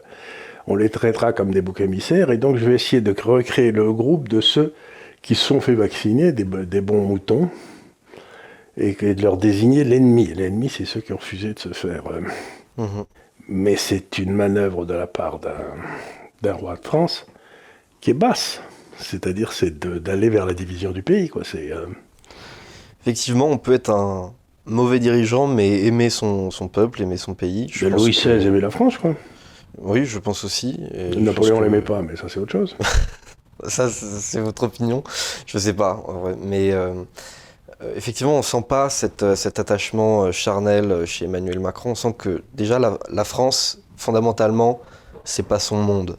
on 0.66 0.76
les 0.76 0.88
traitera 0.90 1.32
comme 1.32 1.50
des 1.50 1.60
boucs 1.60 1.80
émissaires, 1.80 2.30
et 2.30 2.38
donc 2.38 2.56
je 2.56 2.64
vais 2.64 2.74
essayer 2.74 3.02
de 3.02 3.14
recréer 3.20 3.72
le 3.72 3.92
groupe 3.92 4.28
de 4.28 4.40
ceux 4.40 4.72
qui 5.20 5.34
sont 5.34 5.60
fait 5.60 5.74
vacciner, 5.74 6.30
des, 6.30 6.44
bons 6.80 7.02
moutons, 7.02 7.50
et 8.76 8.92
de 8.94 9.22
leur 9.22 9.36
désigner 9.36 9.82
l'ennemi. 9.82 10.26
L'ennemi, 10.26 10.68
c'est 10.68 10.84
ceux 10.84 11.00
qui 11.00 11.12
ont 11.12 11.16
refusé 11.16 11.52
de 11.52 11.58
se 11.58 11.70
faire. 11.70 12.04
Euh, 12.06 12.20
mhm. 12.78 13.04
Mais 13.48 13.74
c'est 13.74 14.18
une 14.18 14.32
manœuvre 14.32 14.86
de 14.86 14.94
la 14.94 15.08
part 15.08 15.40
d'un 15.40 16.52
roi 16.52 16.76
de 16.76 16.84
France 16.84 17.26
qui 18.00 18.10
est 18.10 18.14
basse. 18.14 18.60
C'est-à-dire, 18.98 19.52
c'est 19.52 19.80
d'aller 19.80 20.28
vers 20.28 20.46
la 20.46 20.54
division 20.54 20.92
du 20.92 21.02
pays. 21.02 21.28
Quoi. 21.28 21.42
C'est. 21.44 21.72
Euh, 21.72 21.86
effectivement, 23.02 23.48
on 23.48 23.58
peut 23.58 23.74
être 23.74 23.90
un 23.90 24.32
mauvais 24.64 24.98
dirigeant, 24.98 25.46
mais 25.46 25.82
aimer 25.84 26.10
son, 26.10 26.50
peuple, 26.72 27.02
aimer 27.02 27.16
son 27.16 27.34
pays. 27.34 27.66
Je 27.70 27.86
Louis 27.86 28.12
XVI 28.12 28.46
aimait 28.46 28.60
la 28.60 28.70
France, 28.70 28.98
quoi. 28.98 29.14
Oui, 29.78 30.04
je 30.04 30.18
pense 30.18 30.44
aussi. 30.44 30.78
Napoléon 31.16 31.58
ne 31.58 31.64
l'aimait 31.64 31.82
pas, 31.82 32.02
mais 32.02 32.16
ça 32.16 32.28
c'est 32.28 32.38
autre 32.38 32.52
chose. 32.52 32.76
ça, 33.66 33.88
c'est 33.88 34.40
votre 34.40 34.64
opinion. 34.64 35.02
Je 35.46 35.58
sais 35.58 35.72
pas, 35.72 36.04
mais 36.38 36.72
euh, 36.72 36.92
euh, 37.82 37.92
effectivement, 37.96 38.34
on 38.34 38.42
sent 38.42 38.64
pas 38.68 38.88
euh, 39.22 39.36
cet 39.36 39.58
attachement 39.58 40.30
charnel 40.32 41.06
chez 41.06 41.24
Emmanuel 41.24 41.60
Macron. 41.60 41.90
On 41.90 41.94
sent 41.94 42.14
que 42.18 42.42
déjà 42.54 42.78
la, 42.78 43.24
France, 43.24 43.80
fondamentalement, 43.96 44.80
c'est 45.24 45.46
pas 45.46 45.58
son 45.58 45.76
monde. 45.76 46.18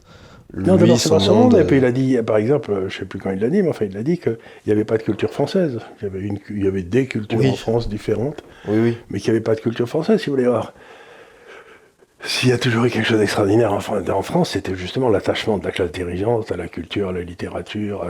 Non, 0.56 0.76
d'abord, 0.76 0.98
c'est 0.98 1.08
pas 1.08 1.20
son 1.20 1.34
monde. 1.34 1.58
Et 1.58 1.64
puis 1.64 1.78
il 1.78 1.84
a 1.84 1.92
dit, 1.92 2.18
par 2.24 2.36
exemple, 2.36 2.86
je 2.88 2.98
sais 2.98 3.04
plus 3.04 3.18
quand 3.18 3.30
il 3.30 3.40
l'a 3.40 3.48
dit, 3.48 3.62
mais 3.62 3.68
enfin, 3.68 3.86
il 3.90 3.96
a 3.96 4.02
dit 4.02 4.18
qu'il 4.18 4.38
n'y 4.66 4.72
avait 4.72 4.84
pas 4.84 4.98
de 4.98 5.02
culture 5.02 5.30
française. 5.30 5.78
Il 6.00 6.04
y 6.04 6.06
avait, 6.06 6.20
une, 6.20 6.38
il 6.50 6.64
y 6.64 6.68
avait 6.68 6.82
des 6.82 7.06
cultures 7.06 7.44
en 7.44 7.54
France 7.54 7.88
différentes, 7.88 8.42
oui, 8.68 8.78
oui. 8.80 8.98
mais 9.10 9.20
qu'il 9.20 9.32
n'y 9.32 9.36
avait 9.36 9.44
pas 9.44 9.54
de 9.54 9.60
culture 9.60 9.88
française, 9.88 10.20
si 10.20 10.26
vous 10.26 10.36
voulez 10.36 10.48
voir. 10.48 10.72
S'il 12.26 12.48
y 12.48 12.52
a 12.52 12.58
toujours 12.58 12.86
eu 12.86 12.90
quelque 12.90 13.06
chose 13.06 13.18
d'extraordinaire 13.18 13.72
en, 13.72 13.80
France, 14.22 14.50
c'était 14.50 14.74
justement 14.74 15.10
l'attachement 15.10 15.58
de 15.58 15.64
la 15.64 15.70
classe 15.70 15.92
dirigeante 15.92 16.50
à 16.50 16.56
la 16.56 16.68
culture, 16.68 17.10
à 17.10 17.12
la 17.12 17.20
littérature. 17.20 18.06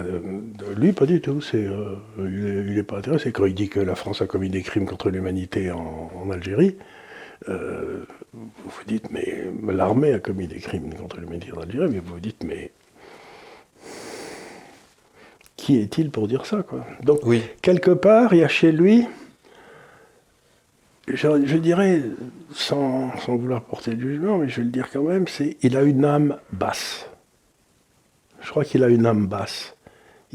lui, 0.76 0.92
pas 0.92 1.06
du 1.06 1.20
tout. 1.20 1.40
C'est, 1.40 1.64
euh, 1.64 1.96
il 2.18 2.74
n'est 2.74 2.84
pas 2.84 2.98
intéressé. 2.98 3.32
Quand 3.32 3.44
il 3.44 3.54
dit 3.54 3.68
que 3.68 3.80
la 3.80 3.96
France 3.96 4.22
a 4.22 4.26
commis 4.26 4.50
des 4.50 4.62
crimes 4.62 4.86
contre 4.86 5.10
l'humanité 5.10 5.72
en, 5.72 6.30
Algérie, 6.30 6.76
euh, 7.48 8.04
vous 8.34 8.50
vous 8.64 8.84
dites, 8.86 9.10
mais 9.10 9.46
l'armée 9.66 10.12
a 10.12 10.18
commis 10.18 10.46
des 10.46 10.58
crimes 10.58 10.92
contre 10.94 11.18
l'humanité 11.18 11.52
en 11.52 11.60
Algérie, 11.60 11.88
mais 11.90 12.00
vous 12.00 12.14
vous 12.14 12.20
dites, 12.20 12.42
mais 12.44 12.72
qui 15.56 15.78
est-il 15.78 16.10
pour 16.10 16.28
dire 16.28 16.44
ça 16.44 16.62
quoi? 16.62 16.84
Donc, 17.02 17.20
oui. 17.24 17.42
quelque 17.62 17.92
part, 17.92 18.34
il 18.34 18.40
y 18.40 18.44
a 18.44 18.48
chez 18.48 18.72
lui 18.72 19.06
je, 21.08 21.56
dirais, 21.56 22.02
sans, 22.52 23.10
vouloir 23.28 23.62
porter 23.62 23.94
du 23.94 24.14
jugement, 24.14 24.38
mais 24.38 24.48
je 24.48 24.56
vais 24.56 24.64
le 24.64 24.70
dire 24.70 24.88
quand 24.90 25.02
même, 25.02 25.28
c'est 25.28 25.56
il 25.62 25.76
a 25.76 25.82
une 25.82 26.04
âme 26.04 26.38
basse. 26.52 27.06
Je 28.40 28.50
crois 28.50 28.64
qu'il 28.64 28.82
a 28.84 28.88
une 28.88 29.06
âme 29.06 29.26
basse. 29.26 29.76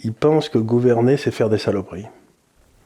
Il 0.04 0.14
pense 0.14 0.50
que 0.50 0.58
gouverner, 0.58 1.18
c'est 1.18 1.32
faire 1.32 1.50
des 1.50 1.58
saloperies. 1.58 2.08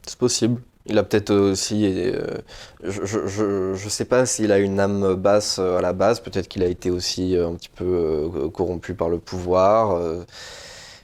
C'est 0.06 0.18
possible. 0.18 0.62
Il 0.86 0.98
a 0.98 1.04
peut-être 1.04 1.34
aussi. 1.34 1.86
Euh, 1.86 2.38
je 2.84 3.84
ne 3.84 3.90
sais 3.90 4.06
pas 4.06 4.26
s'il 4.26 4.52
a 4.52 4.60
une 4.60 4.80
âme 4.80 5.16
basse 5.16 5.58
euh, 5.60 5.78
à 5.78 5.82
la 5.82 5.94
base. 5.94 6.20
Peut-être 6.20 6.48
qu'il 6.48 6.64
a 6.64 6.68
été 6.68 6.92
aussi 6.92 7.38
euh, 7.38 7.48
un 7.48 7.56
petit 7.56 7.70
peu 7.70 8.50
corrompu 8.54 8.94
par 8.94 9.10
le 9.10 9.20
pouvoir. 9.20 10.00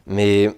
mais 0.07 0.49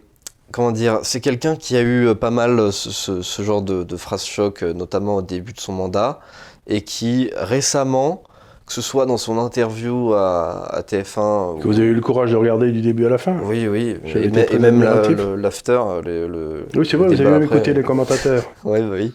comment 0.51 0.71
dire, 0.71 0.99
c'est 1.03 1.21
quelqu'un 1.21 1.55
qui 1.55 1.75
a 1.75 1.81
eu 1.81 2.07
euh, 2.07 2.15
pas 2.15 2.31
mal 2.31 2.59
euh, 2.59 2.71
ce, 2.71 3.41
genre 3.41 3.61
de, 3.61 3.97
phrases 3.97 4.25
choc, 4.25 4.63
euh, 4.63 4.73
notamment 4.73 5.15
au 5.15 5.21
début 5.21 5.53
de 5.53 5.59
son 5.59 5.73
mandat, 5.73 6.19
et 6.67 6.83
qui 6.83 7.31
récemment, 7.35 8.23
que 8.71 8.75
ce 8.75 8.81
soit 8.81 9.05
dans 9.05 9.17
son 9.17 9.37
interview 9.37 10.13
à, 10.13 10.81
TF1. 10.87 11.59
Que 11.59 11.67
vous 11.67 11.77
avez 11.77 11.89
eu 11.89 11.93
le 11.93 11.99
courage 11.99 12.31
de 12.31 12.37
regarder 12.37 12.71
du 12.71 12.79
début 12.79 13.05
à 13.05 13.09
la 13.09 13.17
fin 13.17 13.35
Oui, 13.43 13.67
oui, 13.67 13.97
et, 14.15 14.59
même 14.59 14.81
l'after. 14.81 15.77
Le, 16.05 16.65
oui, 16.73 16.87
c'est 16.89 16.95
vrai, 16.95 17.09
vous 17.09 17.19
avez 17.19 17.31
même 17.31 17.43
écouté 17.43 17.73
les 17.73 17.83
commentateurs. 17.83 18.43
oui, 18.63 18.79
oui. 18.89 19.13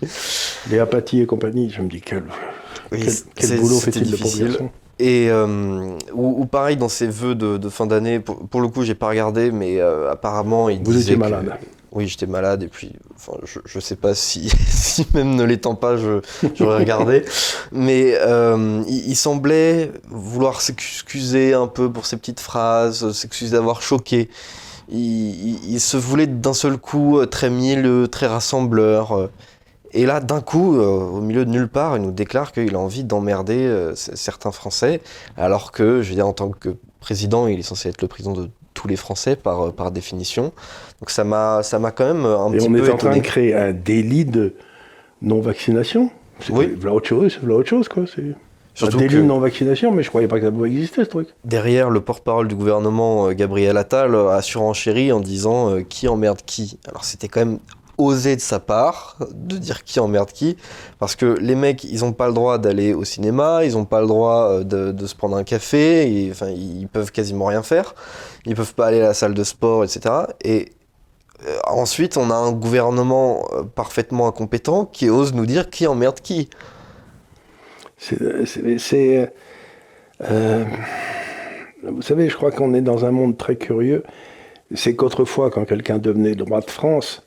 Les 0.71 0.79
apathies 0.79 1.23
et 1.23 1.27
compagnie, 1.27 1.71
je 1.71 1.81
me 1.81 1.89
dis 1.89 2.03
quel, 2.03 2.25
quel, 3.35 3.59
boulot 3.59 3.79
fait-il 3.79 4.11
de 4.11 4.17
population 4.19 4.71
et 4.99 5.29
euh, 5.31 5.97
ou, 6.15 6.47
pareil 6.47 6.77
dans 6.77 6.89
ses 6.89 7.07
vœux 7.07 7.35
de, 7.35 7.69
fin 7.71 7.87
d'année, 7.87 8.19
pour, 8.21 8.61
le 8.61 8.69
coup 8.69 8.83
j'ai 8.83 8.95
pas 8.95 9.09
regardé, 9.09 9.51
mais 9.51 9.79
euh, 9.79 10.11
apparemment 10.11 10.71
il 10.71 10.83
Vous 10.83 10.93
disait 10.93 11.13
étiez 11.13 11.17
malade. 11.17 11.53
Oui, 11.97 12.07
j'étais 12.07 12.27
malade 12.27 12.63
et 12.63 12.69
puis 12.69 12.93
enfin, 13.17 13.39
je, 13.45 13.59
je 13.65 13.81
sais 13.81 13.97
pas 13.97 14.15
si, 14.15 14.53
même 15.15 15.35
ne 15.35 15.43
l'étant 15.43 15.75
pas, 15.75 15.97
j'aurais 15.97 16.79
regardé. 16.79 17.25
mais 17.73 18.15
euh, 18.21 18.83
il, 18.87 19.17
semblait 19.17 19.91
vouloir 20.09 20.61
s'excuser 20.61 21.55
un 21.55 21.67
peu 21.67 21.91
pour 21.91 22.07
ses 22.07 22.19
petites 22.19 22.41
phrases, 22.41 23.13
s'excuser 23.13 23.53
d'avoir 23.53 23.83
choqué. 23.83 24.29
Il, 24.89 25.81
se 25.81 25.97
voulait 25.97 26.29
d'un 26.29 26.55
seul 26.55 26.77
coup 26.77 27.25
très 27.27 27.51
mielleux, 27.51 28.07
très 28.07 28.29
rassembleur. 28.29 29.29
Et 29.93 30.05
là, 30.05 30.21
d'un 30.21 30.43
coup, 30.43 30.77
euh, 30.77 30.85
au 30.85 31.21
milieu 31.23 31.47
de 31.47 31.51
nulle 31.51 31.69
part, 31.69 31.97
il 31.97 32.03
nous 32.03 32.11
déclare 32.11 32.53
qu'il 32.53 32.75
a 32.75 32.79
envie 32.79 33.03
d'emmerder 33.03 33.57
euh, 33.57 33.95
certains 33.95 34.53
Français, 34.53 35.01
alors 35.39 35.73
que, 35.73 36.03
je 36.03 36.11
veux 36.11 36.15
dire, 36.15 36.27
en 36.27 36.35
tant 36.35 36.51
que 36.51 36.77
président, 37.01 37.47
il 37.47 37.59
est 37.59 37.63
censé 37.63 37.89
être 37.89 38.03
le 38.03 38.09
président 38.09 38.33
de 38.33 38.51
tous 38.77 38.87
les 38.87 38.97
Français 38.97 39.35
par, 39.35 39.67
euh, 39.67 39.71
par 39.73 39.91
définition. 39.91 40.53
Donc 41.01 41.11
ça 41.11 41.25
m'a, 41.25 41.63
ça 41.65 41.81
m'a 41.81 41.91
quand 41.91 42.07
même 42.07 42.25
un 42.25 42.51
petit 42.53 42.69
peu. 42.69 42.79
Et 42.79 42.83
on 42.83 42.85
est 42.85 42.93
en 42.93 42.97
train 42.97 43.17
de 43.17 43.23
créer 43.23 43.55
un 43.55 43.73
délit 43.73 44.25
de 44.25 44.55
non-vaccination. 45.23 46.11
Oui. 46.51 46.75
Voilà 46.79 46.95
autre 46.95 47.09
chose, 47.09 47.39
voilà 47.41 47.57
autre 47.57 47.69
chose, 47.69 47.89
quoi. 47.89 48.05
C'est 48.07 48.85
un 48.85 48.99
délit 48.99 49.17
de 49.17 49.23
non-vaccination, 49.23 49.91
mais 49.91 50.03
je 50.03 50.11
croyais 50.11 50.29
pas 50.29 50.39
que 50.39 50.45
ça 50.45 50.53
pouvait 50.53 50.69
exister, 50.69 51.03
ce 51.03 51.09
truc. 51.09 51.29
Derrière, 51.45 51.89
le 51.89 52.01
porte-parole 52.03 52.47
du 52.47 52.55
gouvernement, 52.55 53.33
Gabriel 53.33 53.79
Attal, 53.79 54.15
a 54.15 54.43
surenchéri 54.43 55.13
en 55.13 55.21
disant 55.21 55.83
qui 55.89 56.09
emmerde 56.09 56.41
qui. 56.45 56.79
Alors 56.87 57.05
c'était 57.05 57.29
quand 57.29 57.41
même 57.41 57.59
osé 57.99 58.37
de 58.37 58.41
sa 58.41 58.61
part 58.61 59.17
de 59.33 59.57
dire 59.57 59.85
qui 59.85 60.01
emmerde 60.01 60.31
qui, 60.31 60.57
parce 60.99 61.17
que 61.17 61.27
les 61.41 61.55
mecs, 61.55 61.85
ils 61.85 62.01
n'ont 62.01 62.13
pas 62.13 62.29
le 62.29 62.35
droit 62.35 62.59
d'aller 62.59 62.95
au 62.95 63.05
cinéma, 63.05 63.65
ils 63.65 63.73
n'ont 63.73 63.85
pas 63.85 64.01
le 64.01 64.07
droit 64.07 64.51
euh, 64.51 64.93
de, 64.93 65.07
se 65.07 65.15
prendre 65.15 65.37
un 65.37 65.45
café, 65.45 66.11
et, 66.11 66.31
enfin, 66.31 66.49
ils 66.49 66.89
peuvent 66.89 67.13
quasiment 67.13 67.47
rien 67.47 67.63
faire, 67.63 67.95
ils 68.45 68.55
peuvent 68.55 68.75
pas 68.75 68.87
aller 68.87 69.01
à 69.01 69.09
la 69.09 69.15
salle 69.15 69.35
de 69.35 69.45
sport, 69.45 69.85
etc. 69.85 70.15
Et 70.43 70.73
euh, 71.47 71.57
ensuite, 71.67 72.17
on 72.17 72.31
a 72.31 72.35
un 72.35 72.53
gouvernement 72.53 73.47
euh, 73.53 73.63
parfaitement 73.63 74.29
incompétent 74.29 74.85
qui 74.87 75.09
ose 75.09 75.35
nous 75.35 75.47
dire 75.47 75.71
qui 75.71 75.87
emmerde 75.87 76.21
qui. 76.21 76.49
C'est. 77.99 79.33
vous 81.83 82.03
savez, 82.03 82.29
je 82.29 82.37
crois 82.37 82.51
qu'on 82.51 82.75
est 82.75 82.83
dans 82.83 83.05
un 83.05 83.11
monde 83.11 83.37
très 83.37 83.57
curieux. 83.57 84.03
C'est 84.75 84.97
qu'autrefois, 84.97 85.51
quand 85.51 85.65
quelqu'un 85.65 85.99
devenait 85.99 86.35
droit 86.35 86.61
de 86.61 86.71
France, 86.71 87.26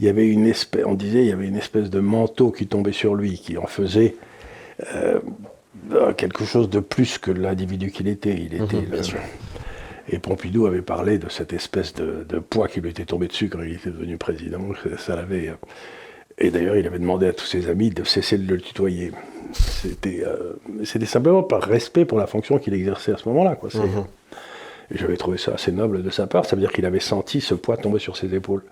il 0.00 0.06
y 0.06 0.08
avait 0.08 0.26
une 0.26 0.46
espèce, 0.46 0.84
on 0.86 0.94
disait, 0.94 1.20
il 1.20 1.26
y 1.26 1.32
avait 1.32 1.46
une 1.46 1.58
espèce 1.58 1.90
de 1.90 2.00
manteau 2.00 2.50
qui 2.50 2.66
tombait 2.66 2.92
sur 2.92 3.14
lui, 3.14 3.34
qui 3.34 3.58
en 3.58 3.66
faisait 3.66 4.16
euh, 4.94 5.20
quelque 6.16 6.46
chose 6.46 6.70
de 6.70 6.80
plus 6.80 7.18
que 7.18 7.30
l'individu 7.30 7.90
qu'il 7.90 8.08
était. 8.08 8.34
Il 8.34 8.54
était 8.54 8.76
mhm, 8.76 9.02
Et 10.08 10.18
Pompidou 10.18 10.64
avait 10.64 10.80
parlé 10.80 11.18
de 11.18 11.28
cette 11.28 11.52
espèce 11.52 11.92
de, 11.94 12.38
poids 12.38 12.66
qui 12.66 12.80
lui 12.80 12.88
était 12.88 13.04
tombé 13.04 13.28
dessus 13.28 13.50
quand 13.50 13.60
il 13.60 13.74
était 13.74 13.90
devenu 13.90 14.16
président. 14.16 14.60
Ça 14.96 15.16
l'avait. 15.16 15.48
Euh, 15.48 15.54
et 16.38 16.50
d'ailleurs, 16.50 16.76
il 16.76 16.86
avait 16.86 16.98
demandé 16.98 17.26
à 17.26 17.34
tous 17.34 17.44
ses 17.44 17.68
amis 17.68 17.90
de 17.90 18.02
cesser 18.02 18.38
de 18.38 18.50
le 18.50 18.58
tutoyer. 18.58 19.12
C'était, 19.52 20.24
euh, 20.26 20.54
c'était 20.82 21.04
simplement 21.04 21.42
par 21.42 21.62
respect 21.62 22.06
pour 22.06 22.18
la 22.18 22.26
fonction 22.26 22.58
qu'il 22.58 22.72
exerçait 22.72 23.12
à 23.12 23.18
ce 23.18 23.28
moment-là. 23.28 23.54
Quoi. 23.54 23.68
Mhm. 23.74 24.06
Et 24.94 24.96
j'avais 24.96 25.18
trouvé 25.18 25.36
ça 25.36 25.52
assez 25.52 25.72
noble 25.72 26.02
de 26.02 26.08
sa 26.08 26.26
part. 26.26 26.46
Ça 26.46 26.56
veut 26.56 26.62
dire 26.62 26.72
qu'il 26.72 26.86
avait 26.86 27.00
senti 27.00 27.42
ce 27.42 27.52
poids 27.52 27.76
tomber 27.76 27.98
sur 27.98 28.16
ses 28.16 28.34
épaules. 28.34 28.62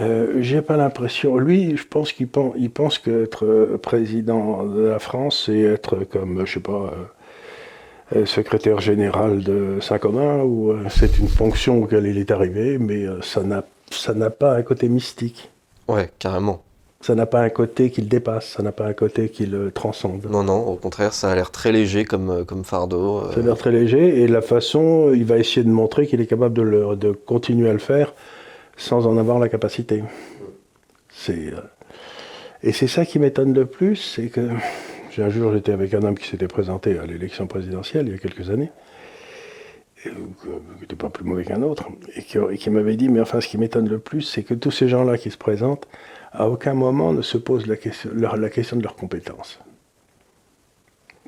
Euh, 0.00 0.36
j'ai 0.40 0.62
pas 0.62 0.76
l'impression. 0.76 1.36
Lui, 1.36 1.76
je 1.76 1.86
pense 1.86 2.12
qu'il 2.12 2.28
pense, 2.28 2.54
il 2.56 2.70
pense 2.70 2.98
qu'être 2.98 3.44
euh, 3.44 3.78
président 3.78 4.64
de 4.64 4.82
la 4.82 4.98
France, 4.98 5.44
c'est 5.46 5.60
être 5.60 6.04
comme, 6.04 6.46
je 6.46 6.54
sais 6.54 6.60
pas, 6.60 6.92
euh, 8.14 8.24
secrétaire 8.24 8.80
général 8.80 9.42
de 9.42 9.78
Saint-Comin, 9.80 10.42
ou 10.42 10.74
c'est 10.88 11.18
une 11.18 11.28
fonction 11.28 11.82
auquel 11.82 12.06
il 12.06 12.18
est 12.18 12.30
arrivé, 12.30 12.78
mais 12.78 13.06
ça 13.22 13.42
n'a, 13.42 13.64
ça 13.90 14.14
n'a 14.14 14.30
pas 14.30 14.54
un 14.54 14.62
côté 14.62 14.88
mystique. 14.88 15.50
Ouais, 15.88 16.10
carrément. 16.18 16.62
Ça 17.00 17.14
n'a 17.14 17.26
pas 17.26 17.40
un 17.40 17.48
côté 17.48 17.90
qui 17.90 18.00
le 18.00 18.06
dépasse, 18.06 18.50
ça 18.50 18.62
n'a 18.62 18.70
pas 18.70 18.86
un 18.86 18.92
côté 18.92 19.28
qui 19.28 19.46
le 19.46 19.72
transcende. 19.72 20.26
Non, 20.30 20.44
non, 20.44 20.66
au 20.68 20.76
contraire, 20.76 21.14
ça 21.14 21.32
a 21.32 21.34
l'air 21.34 21.50
très 21.50 21.72
léger 21.72 22.04
comme, 22.04 22.44
comme 22.44 22.64
fardeau. 22.64 23.22
Ça 23.32 23.40
a 23.40 23.42
l'air 23.42 23.56
très 23.56 23.72
léger, 23.72 24.20
et 24.22 24.28
la 24.28 24.42
façon, 24.42 25.10
il 25.12 25.24
va 25.24 25.38
essayer 25.38 25.64
de 25.64 25.70
montrer 25.70 26.06
qu'il 26.06 26.20
est 26.20 26.26
capable 26.26 26.54
de, 26.54 26.62
le, 26.62 26.96
de 26.96 27.12
continuer 27.12 27.70
à 27.70 27.72
le 27.72 27.78
faire 27.78 28.12
sans 28.82 29.06
en 29.06 29.16
avoir 29.16 29.38
la 29.38 29.48
capacité. 29.48 30.02
C'est, 31.08 31.52
euh, 31.52 31.60
et 32.62 32.72
c'est 32.72 32.88
ça 32.88 33.06
qui 33.06 33.18
m'étonne 33.18 33.54
le 33.54 33.66
plus, 33.66 33.96
c'est 33.96 34.28
que 34.28 34.48
un 35.18 35.28
jour 35.28 35.52
j'étais 35.52 35.72
avec 35.72 35.92
un 35.94 36.02
homme 36.02 36.18
qui 36.18 36.26
s'était 36.26 36.48
présenté 36.48 36.98
à 36.98 37.04
l'élection 37.04 37.46
présidentielle 37.46 38.06
il 38.06 38.12
y 38.12 38.14
a 38.14 38.18
quelques 38.18 38.50
années, 38.50 38.70
euh, 40.06 40.10
qui 40.40 40.80
n'était 40.80 40.96
pas 40.96 41.10
plus 41.10 41.24
mauvais 41.24 41.44
qu'un 41.44 41.62
autre, 41.62 41.88
et 42.16 42.22
qui, 42.56 42.70
m'avait 42.70 42.96
dit, 42.96 43.08
mais 43.08 43.20
enfin 43.20 43.40
ce 43.40 43.48
qui 43.48 43.58
m'étonne 43.58 43.88
le 43.88 43.98
plus, 43.98 44.22
c'est 44.22 44.42
que 44.42 44.54
tous 44.54 44.70
ces 44.70 44.88
gens-là 44.88 45.16
qui 45.16 45.30
se 45.30 45.38
présentent, 45.38 45.86
à 46.32 46.48
aucun 46.48 46.74
moment 46.74 47.12
ne 47.12 47.22
se 47.22 47.38
posent 47.38 47.66
la 47.66 47.76
question, 47.76 48.10
la 48.14 48.50
question 48.50 48.76
de 48.76 48.82
leurs 48.82 48.96
compétences. 48.96 49.60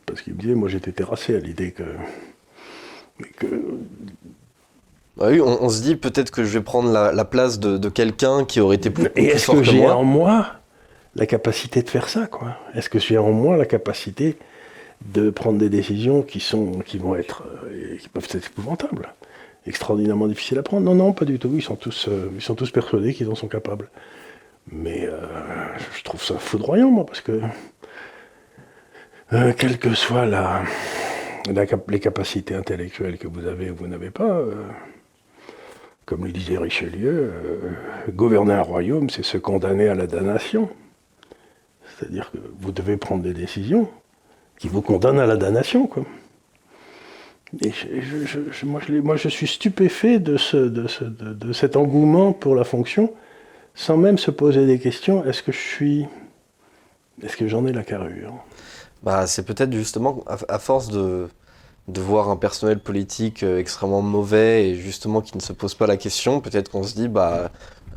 Parce 0.06 0.22
qu'il 0.22 0.34
me 0.34 0.40
disait, 0.40 0.54
moi 0.54 0.68
j'étais 0.68 0.92
terrassé 0.92 1.36
à 1.36 1.38
l'idée 1.38 1.72
que, 1.72 1.84
que 3.36 3.46
bah 5.16 5.28
oui, 5.30 5.40
on, 5.40 5.68
se 5.68 5.80
dit 5.82 5.94
peut-être 5.94 6.32
que 6.32 6.42
je 6.42 6.58
vais 6.58 6.64
prendre 6.64 6.90
la, 6.90 7.24
place 7.24 7.60
de, 7.60 7.88
quelqu'un 7.88 8.44
qui 8.44 8.60
aurait 8.60 8.76
été 8.76 8.90
plus, 8.90 9.08
Et 9.14 9.26
est-ce 9.26 9.52
que, 9.52 9.62
j'ai 9.62 9.86
en 9.86 10.02
moi 10.02 10.54
la 11.14 11.26
capacité 11.26 11.82
de 11.82 11.88
faire 11.88 12.08
ça, 12.08 12.26
quoi? 12.26 12.56
Est-ce 12.74 12.88
que 12.88 12.98
j'ai 12.98 13.16
en 13.16 13.30
moi 13.30 13.56
la 13.56 13.66
capacité 13.66 14.36
de 15.02 15.30
prendre 15.30 15.58
des 15.58 15.68
décisions 15.68 16.22
qui 16.22 16.40
sont, 16.40 16.80
qui 16.80 16.98
vont 16.98 17.14
être, 17.14 17.44
euh, 17.66 17.96
qui 17.96 18.08
peuvent 18.08 18.26
être 18.28 18.48
épouvantables, 18.48 19.14
extraordinairement 19.68 20.26
difficiles 20.26 20.58
à 20.58 20.64
prendre? 20.64 20.84
Non, 20.84 20.96
non, 20.96 21.12
pas 21.12 21.24
du 21.24 21.38
tout. 21.38 21.52
Ils 21.54 21.62
sont 21.62 21.76
tous, 21.76 22.08
euh, 22.08 22.32
ils 22.34 22.42
sont 22.42 22.56
tous 22.56 22.72
persuadés 22.72 23.14
qu'ils 23.14 23.30
en 23.30 23.36
sont 23.36 23.48
capables. 23.48 23.90
Mais 24.72 25.06
euh, 25.06 25.20
je 25.96 26.02
trouve 26.02 26.24
ça 26.24 26.38
foudroyant, 26.38 26.90
moi, 26.90 27.06
parce 27.06 27.20
que 27.20 27.40
quelle 29.56 29.78
que 29.78 29.94
soient 29.94 30.26
la, 30.26 30.62
les 31.88 32.00
capacités 32.00 32.56
intellectuelles 32.56 33.18
que 33.18 33.28
vous 33.28 33.46
avez 33.46 33.70
ou 33.70 33.76
vous 33.76 33.86
n'avez 33.86 34.10
pas, 34.10 34.40
comme 36.06 36.24
le 36.24 36.32
disait 36.32 36.58
Richelieu, 36.58 37.32
euh, 37.32 38.10
gouverner 38.10 38.54
un 38.54 38.62
royaume, 38.62 39.10
c'est 39.10 39.22
se 39.22 39.38
condamner 39.38 39.88
à 39.88 39.94
la 39.94 40.06
damnation. 40.06 40.68
C'est-à-dire 41.86 42.30
que 42.30 42.38
vous 42.60 42.72
devez 42.72 42.96
prendre 42.96 43.22
des 43.22 43.32
décisions 43.32 43.88
qui 44.58 44.68
vous 44.68 44.82
condamnent 44.82 45.20
à 45.20 45.26
la 45.26 45.36
damnation. 45.36 45.86
Quoi. 45.86 46.04
Et 47.62 47.72
moi, 48.64 49.16
je, 49.16 49.28
suis 49.28 49.46
stupéfait 49.46 50.18
de, 50.18 50.36
ce, 50.36 50.56
de, 50.56 50.88
ce, 50.88 51.04
de, 51.04 51.32
de, 51.32 51.52
cet 51.52 51.76
engouement 51.76 52.32
pour 52.32 52.54
la 52.54 52.64
fonction, 52.64 53.12
sans 53.74 53.96
même 53.96 54.18
se 54.18 54.30
poser 54.30 54.66
des 54.66 54.78
questions. 54.78 55.24
Est-ce 55.24 55.42
que 55.42 55.52
je 55.52 55.58
suis. 55.58 56.06
Est-ce 57.22 57.36
que 57.36 57.46
j'en 57.46 57.64
ai 57.66 57.72
la 57.72 57.84
carrure? 57.84 58.34
Bah, 59.04 59.26
C'est 59.26 59.46
peut-être 59.46 59.72
justement 59.72 60.24
à 60.26 60.58
force 60.58 60.88
de, 60.88 61.28
de 61.88 62.00
voir 62.00 62.30
un 62.30 62.36
personnel 62.36 62.78
politique 62.78 63.42
euh, 63.42 63.58
extrêmement 63.58 64.02
mauvais 64.02 64.70
et 64.70 64.74
justement 64.74 65.20
qui 65.20 65.36
ne 65.36 65.42
se 65.42 65.52
pose 65.52 65.74
pas 65.74 65.86
la 65.86 65.96
question, 65.96 66.40
peut-être 66.40 66.70
qu'on 66.70 66.82
se 66.82 66.94
dit, 66.94 67.08
bah. 67.08 67.50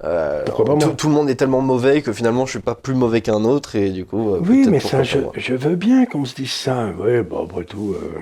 Euh, 0.04 0.45
tout, 0.45 0.89
tout, 0.91 1.08
le 1.08 1.13
monde 1.15 1.28
est 1.28 1.36
tellement 1.36 1.62
mauvais 1.62 2.04
que 2.04 2.13
finalement 2.13 2.45
je 2.45 2.52
suis 2.52 2.60
pas 2.60 2.76
plus 2.76 2.93
mauvais 2.93 3.21
qu'un 3.21 3.43
autre 3.43 3.76
et 3.76 3.89
du 3.89 4.06
coup. 4.06 4.36
Euh, 4.36 4.41
oui, 4.47 4.67
mais 4.69 4.80
ça, 4.80 5.02
je, 5.02 5.17
je, 5.36 5.56
veux 5.56 5.76
bien 5.76 6.06
qu'on 6.06 6.23
se 6.23 6.36
dise 6.36 6.52
ça. 6.52 6.91
Oui, 7.00 7.23
bah, 7.23 7.38
après 7.43 7.63
tout. 7.63 7.95
Euh 7.95 8.19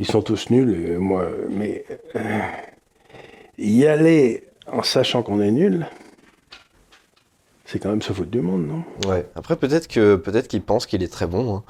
ils 0.00 0.06
sont 0.06 0.22
tous 0.22 0.50
nuls, 0.50 0.96
moi, 0.98 1.28
mais 1.50 1.84
y 3.58 3.84
aller 3.86 4.44
en 4.70 4.82
sachant 4.82 5.22
qu'on 5.22 5.40
est 5.40 5.50
nul, 5.50 5.86
c'est 7.64 7.78
quand 7.78 7.90
même 7.90 8.02
se 8.02 8.12
foutre 8.12 8.30
du 8.30 8.40
monde, 8.40 8.66
non? 8.66 9.10
Ouais. 9.10 9.26
Après, 9.34 9.56
peut-être 9.56 9.88
que 9.88 10.16
peut-être 10.16 10.48
qu'il 10.48 10.62
pense 10.62 10.86
qu'il 10.86 11.02
est 11.02 11.12
très 11.12 11.26
bon. 11.26 11.56
Hein. 11.56 11.62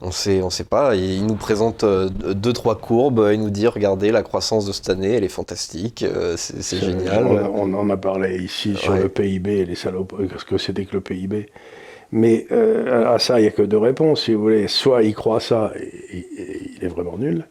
On 0.00 0.10
sait, 0.10 0.42
on 0.42 0.50
sait 0.50 0.64
pas. 0.64 0.96
Il 0.96 1.24
nous 1.26 1.36
présente 1.36 1.84
euh, 1.84 2.08
deux 2.08 2.52
trois 2.52 2.76
courbes. 2.76 3.28
Il 3.32 3.40
nous 3.40 3.50
dit 3.50 3.66
regardez 3.66 4.10
la 4.10 4.22
croissance 4.22 4.66
de 4.66 4.72
cette 4.72 4.90
année, 4.90 5.14
elle 5.14 5.24
est 5.24 5.28
fantastique, 5.28 6.02
euh, 6.02 6.34
c'est 6.36 6.78
génial. 6.78 7.26
On, 7.26 7.72
on, 7.72 7.74
en 7.74 7.90
a 7.90 7.96
parlé 7.96 8.42
ici 8.42 8.76
sur 8.76 8.94
le 8.94 9.08
PIB 9.08 9.60
et 9.60 9.64
les 9.64 9.74
salopes, 9.76 10.14
parce 10.28 10.44
que 10.44 10.58
c'était 10.58 10.84
que 10.84 10.94
le 10.94 11.00
PIB. 11.00 11.46
Mais 12.12 12.46
euh, 12.52 13.12
à 13.12 13.18
ça, 13.18 13.40
il 13.40 13.42
n'y 13.42 13.48
a 13.48 13.50
que 13.50 13.62
deux 13.62 13.78
réponses, 13.78 14.24
si 14.24 14.34
vous 14.34 14.42
voulez. 14.42 14.68
Soit 14.68 15.02
il 15.02 15.14
croit 15.14 15.40
ça 15.40 15.72
et, 15.76 16.18
et, 16.18 16.70
il 16.76 16.84
est 16.84 16.88
vraiment 16.88 17.16
nul, 17.16 17.46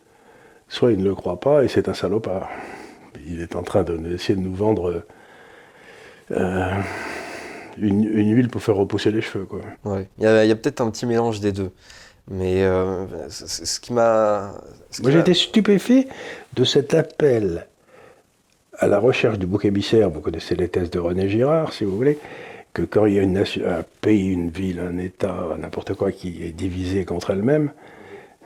soit 0.68 0.92
il 0.92 1.00
ne 1.00 1.04
le 1.04 1.16
croit 1.16 1.40
pas 1.40 1.64
et 1.64 1.68
c'est 1.68 1.90
un 1.90 1.94
salopard. 1.94 2.50
Il 3.28 3.42
est 3.42 3.56
en 3.56 3.64
train 3.64 3.84
d'essayer 3.84 4.36
de, 4.36 4.42
de, 4.42 4.48
nous 4.48 4.56
vendre 4.56 5.04
euh, 6.32 6.72
une, 7.78 8.04
une, 8.04 8.36
huile 8.36 8.50
pour 8.50 8.62
faire 8.62 8.76
repousser 8.76 9.12
les 9.12 9.22
cheveux. 9.22 9.46
Quoi. 9.46 9.62
Ouais. 9.86 10.08
Il 10.18 10.24
y 10.24 10.28
a, 10.28 10.40
a 10.40 10.56
peut-être 10.56 10.82
un 10.82 10.90
petit 10.92 11.06
mélange 11.06 11.40
des 11.40 11.52
deux. 11.52 11.72
Mais 12.30 12.64
euh, 12.64 13.06
ce 13.30 13.80
qui 13.80 13.94
m'a. 13.94 14.54
Moi, 15.02 15.12
j'ai 15.12 15.20
été 15.20 15.34
stupéfait 15.34 16.08
de 16.54 16.64
cet 16.64 16.94
appel 16.94 17.68
à 18.78 18.88
la 18.88 19.00
recherche 19.00 19.38
du 19.38 19.46
bouc 19.46 19.66
émissaire. 19.66 20.10
Vous 20.10 20.22
connaissez 20.22 20.56
les 20.56 20.70
thèses 20.70 20.90
de 20.90 21.00
René 21.00 21.28
Girard, 21.28 21.74
si 21.74 21.84
vous 21.84 21.96
voulez 21.96 22.18
que 22.74 22.82
quand 22.82 23.06
il 23.06 23.14
y 23.14 23.20
a 23.20 23.22
une 23.22 23.34
nation, 23.34 23.64
un 23.68 23.84
pays, 24.02 24.32
une 24.32 24.50
ville, 24.50 24.80
un 24.80 24.98
État, 24.98 25.50
n'importe 25.60 25.94
quoi 25.94 26.12
qui 26.12 26.44
est 26.44 26.52
divisé 26.52 27.06
contre 27.06 27.30
elle-même, 27.30 27.72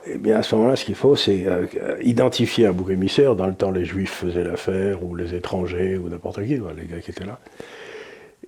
eh 0.06 0.18
bien 0.18 0.36
à 0.36 0.42
ce 0.42 0.54
moment-là, 0.54 0.76
ce 0.76 0.84
qu'il 0.84 0.94
faut, 0.94 1.16
c'est 1.16 1.46
euh, 1.46 1.66
identifier 2.02 2.66
un 2.66 2.72
bouc 2.72 2.90
émissaire. 2.90 3.36
Dans 3.36 3.46
le 3.46 3.54
temps, 3.54 3.70
les 3.70 3.84
Juifs 3.84 4.12
faisaient 4.12 4.44
l'affaire, 4.44 5.02
ou 5.02 5.14
les 5.14 5.34
étrangers, 5.34 5.96
ou 5.96 6.08
n'importe 6.08 6.44
qui, 6.44 6.56
les 6.56 6.86
gars 6.86 7.00
qui 7.02 7.10
étaient 7.10 7.24
là. 7.24 7.38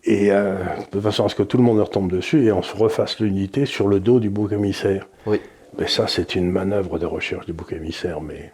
Et 0.05 0.33
euh, 0.33 0.57
de 0.93 1.01
façon 1.01 1.27
à 1.27 1.29
ce 1.29 1.35
que 1.35 1.43
tout 1.43 1.57
le 1.57 1.63
monde 1.63 1.81
retombe 1.81 2.11
dessus 2.11 2.45
et 2.45 2.53
on 2.53 2.63
se 2.63 2.75
refasse 2.75 3.21
l'unité 3.21 3.67
sur 3.67 3.87
le 3.87 4.01
dos 4.01 4.19
du 4.19 4.31
bouc 4.31 4.53
émissaire. 4.53 5.07
Oui. 5.27 5.41
Mais 5.79 5.89
ça, 5.89 6.07
c'est 6.09 6.35
une 6.35 6.51
manœuvre 6.51 6.99
de 6.99 7.07
recherche 7.07 7.47
du 7.47 7.53
bouc 7.53 7.73
émissaire, 7.73 8.21
mais 8.21 8.53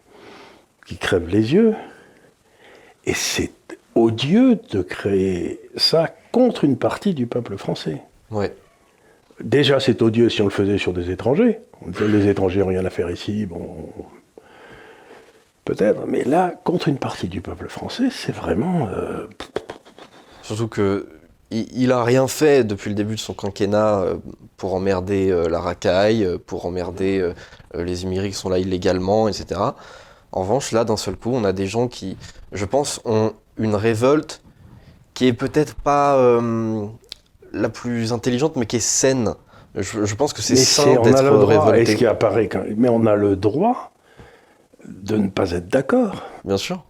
qui 0.86 0.96
crève 0.96 1.28
les 1.28 1.54
yeux. 1.54 1.74
Et 3.04 3.14
c'est 3.14 3.52
odieux 3.94 4.58
de 4.70 4.82
créer 4.82 5.60
ça 5.76 6.14
contre 6.32 6.64
une 6.64 6.76
partie 6.76 7.14
du 7.14 7.26
peuple 7.26 7.56
français. 7.56 8.02
Ouais. 8.30 8.52
Déjà, 9.40 9.80
c'est 9.80 10.02
odieux 10.02 10.28
si 10.28 10.42
on 10.42 10.46
le 10.46 10.50
faisait 10.50 10.78
sur 10.78 10.92
des 10.92 11.10
étrangers. 11.10 11.60
Les 12.00 12.28
étrangers 12.28 12.60
n'ont 12.60 12.66
rien 12.66 12.84
à 12.84 12.90
faire 12.90 13.10
ici, 13.10 13.46
bon. 13.46 13.88
Peut-être, 15.64 16.06
mais 16.06 16.24
là, 16.24 16.54
contre 16.64 16.88
une 16.88 16.98
partie 16.98 17.28
du 17.28 17.40
peuple 17.40 17.68
français, 17.68 18.08
c'est 18.10 18.32
vraiment. 18.32 18.88
Euh... 18.88 19.26
Surtout 20.42 20.68
que 20.68 21.08
il 21.50 21.92
a 21.92 22.02
rien 22.02 22.26
fait 22.26 22.64
depuis 22.64 22.88
le 22.88 22.94
début 22.94 23.14
de 23.14 23.20
son 23.20 23.34
quinquennat 23.34 24.00
euh, 24.00 24.16
pour 24.56 24.74
emmerder 24.74 25.30
euh, 25.30 25.48
la 25.48 25.60
racaille, 25.60 26.24
euh, 26.24 26.38
pour 26.44 26.66
emmerder 26.66 27.32
les 27.74 28.02
immigrés 28.02 28.30
qui 28.30 28.34
sont 28.34 28.48
là 28.48 28.58
illégalement, 28.58 29.28
etc. 29.28 29.60
En 30.32 30.40
revanche, 30.40 30.72
là, 30.72 30.84
d'un 30.84 30.96
seul 30.96 31.16
coup, 31.16 31.30
on 31.32 31.44
a 31.44 31.52
des 31.52 31.66
gens 31.66 31.88
qui, 31.88 32.16
je 32.52 32.64
pense, 32.64 33.00
ont 33.04 33.32
une 33.58 33.74
révolte 33.74 34.42
qui 35.14 35.26
est 35.26 35.32
peut-être 35.32 35.74
pas 35.74 36.16
euh, 36.16 36.86
la 37.52 37.68
plus 37.68 38.12
intelligente, 38.12 38.56
mais 38.56 38.66
qui 38.66 38.76
est 38.76 38.80
saine. 38.80 39.34
Je, 39.74 40.04
je 40.04 40.14
pense 40.14 40.32
que 40.32 40.42
c'est 40.42 40.56
sain 40.56 41.00
d'être 41.02 41.44
révolté. 41.44 41.86
Ce 41.86 41.96
qui 41.96 42.06
apparaît 42.06 42.48
quand... 42.48 42.64
Mais 42.76 42.88
on 42.88 43.06
a 43.06 43.14
le 43.14 43.36
droit 43.36 43.92
de 44.86 45.16
ne 45.16 45.28
pas 45.28 45.52
être 45.52 45.68
d'accord? 45.68 46.22
Bien 46.44 46.56
sûr. 46.58 46.84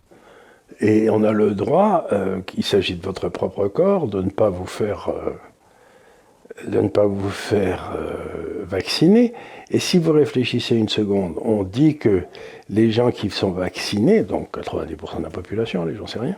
Et 0.80 1.08
on 1.10 1.22
a 1.22 1.32
le 1.32 1.52
droit, 1.52 2.06
euh, 2.12 2.40
qu'il 2.40 2.64
s'agit 2.64 2.94
de 2.94 3.04
votre 3.04 3.28
propre 3.28 3.68
corps, 3.68 4.08
de 4.08 4.20
ne 4.20 4.30
pas 4.30 4.50
vous 4.50 4.66
faire, 4.66 5.08
euh, 5.08 6.68
de 6.68 6.80
ne 6.80 6.88
pas 6.88 7.06
vous 7.06 7.30
faire 7.30 7.94
euh, 7.96 8.64
vacciner. 8.64 9.32
Et 9.70 9.78
si 9.78 9.98
vous 9.98 10.12
réfléchissez 10.12 10.76
une 10.76 10.88
seconde, 10.88 11.34
on 11.42 11.62
dit 11.62 11.96
que 11.96 12.24
les 12.68 12.90
gens 12.90 13.10
qui 13.10 13.30
sont 13.30 13.52
vaccinés, 13.52 14.22
donc 14.22 14.56
90% 14.56 15.18
de 15.18 15.22
la 15.22 15.30
population, 15.30 15.84
les 15.86 15.94
gens 15.94 16.06
sais 16.06 16.18
rien, 16.18 16.36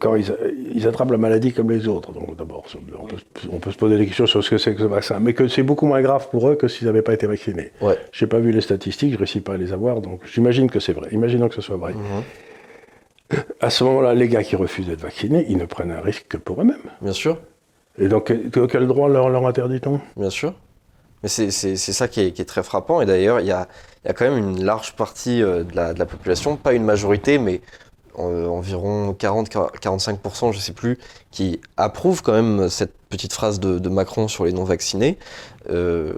quand 0.00 0.16
ils, 0.16 0.34
ils, 0.74 0.88
attrapent 0.88 1.12
la 1.12 1.18
maladie 1.18 1.52
comme 1.52 1.70
les 1.70 1.86
autres. 1.86 2.10
Donc 2.12 2.34
d'abord, 2.36 2.64
on 2.74 3.06
peut, 3.06 3.16
on 3.52 3.58
peut, 3.58 3.70
se 3.70 3.76
poser 3.76 3.98
des 3.98 4.06
questions 4.06 4.26
sur 4.26 4.42
ce 4.42 4.50
que 4.50 4.58
c'est 4.58 4.74
que 4.74 4.80
ce 4.80 4.86
vaccin, 4.86 5.20
mais 5.20 5.32
que 5.32 5.46
c'est 5.46 5.62
beaucoup 5.62 5.86
moins 5.86 6.02
grave 6.02 6.28
pour 6.30 6.48
eux 6.48 6.56
que 6.56 6.66
s'ils 6.66 6.88
n'avaient 6.88 7.02
pas 7.02 7.14
été 7.14 7.28
vaccinés. 7.28 7.70
Ouais. 7.80 7.96
Je 8.10 8.24
n'ai 8.24 8.28
pas 8.28 8.40
vu 8.40 8.50
les 8.50 8.62
statistiques, 8.62 9.10
je 9.10 9.14
ne 9.14 9.18
réussis 9.18 9.40
pas 9.40 9.54
à 9.54 9.56
les 9.58 9.72
avoir, 9.72 10.00
donc 10.00 10.22
j'imagine 10.26 10.68
que 10.68 10.80
c'est 10.80 10.92
vrai. 10.92 11.08
Imaginons 11.12 11.48
que 11.48 11.54
ce 11.54 11.60
soit 11.60 11.76
vrai. 11.76 11.92
Mmh. 11.92 12.22
À 13.60 13.70
ce 13.70 13.84
moment-là, 13.84 14.14
les 14.14 14.28
gars 14.28 14.42
qui 14.42 14.56
refusent 14.56 14.86
d'être 14.86 15.00
vaccinés, 15.00 15.46
ils 15.48 15.56
ne 15.56 15.64
prennent 15.64 15.90
un 15.90 16.00
risque 16.00 16.26
que 16.28 16.36
pour 16.36 16.60
eux-mêmes. 16.60 16.76
Bien 17.00 17.12
sûr. 17.12 17.38
Et 17.98 18.08
donc, 18.08 18.32
quel 18.52 18.86
droit 18.86 19.08
leur, 19.08 19.28
leur 19.28 19.46
interdit-on? 19.46 20.00
Bien 20.16 20.30
sûr. 20.30 20.54
Mais 21.22 21.28
c'est 21.28 21.76
ça 21.76 22.08
qui 22.08 22.20
est, 22.20 22.32
qui 22.32 22.42
est, 22.42 22.46
très 22.46 22.62
frappant. 22.62 23.00
Et 23.00 23.06
d'ailleurs, 23.06 23.40
il 23.40 23.46
y 23.46 23.52
a, 23.52 23.66
y 24.04 24.08
a, 24.08 24.12
quand 24.12 24.28
même 24.28 24.38
une 24.38 24.62
large 24.64 24.94
partie 24.94 25.40
de 25.40 25.66
la, 25.74 25.94
de 25.94 25.98
la 25.98 26.06
population, 26.06 26.56
pas 26.56 26.74
une 26.74 26.84
majorité, 26.84 27.38
mais 27.38 27.54
euh, 27.54 27.95
environ 28.16 29.12
40-45%, 29.12 30.52
je 30.52 30.58
sais 30.58 30.72
plus, 30.72 30.98
qui 31.30 31.60
approuvent 31.76 32.22
quand 32.22 32.32
même 32.32 32.68
cette 32.68 32.92
petite 33.08 33.32
phrase 33.32 33.60
de, 33.60 33.78
de 33.78 33.88
Macron 33.88 34.28
sur 34.28 34.44
les 34.44 34.52
non-vaccinés. 34.52 35.18
Euh, 35.70 36.12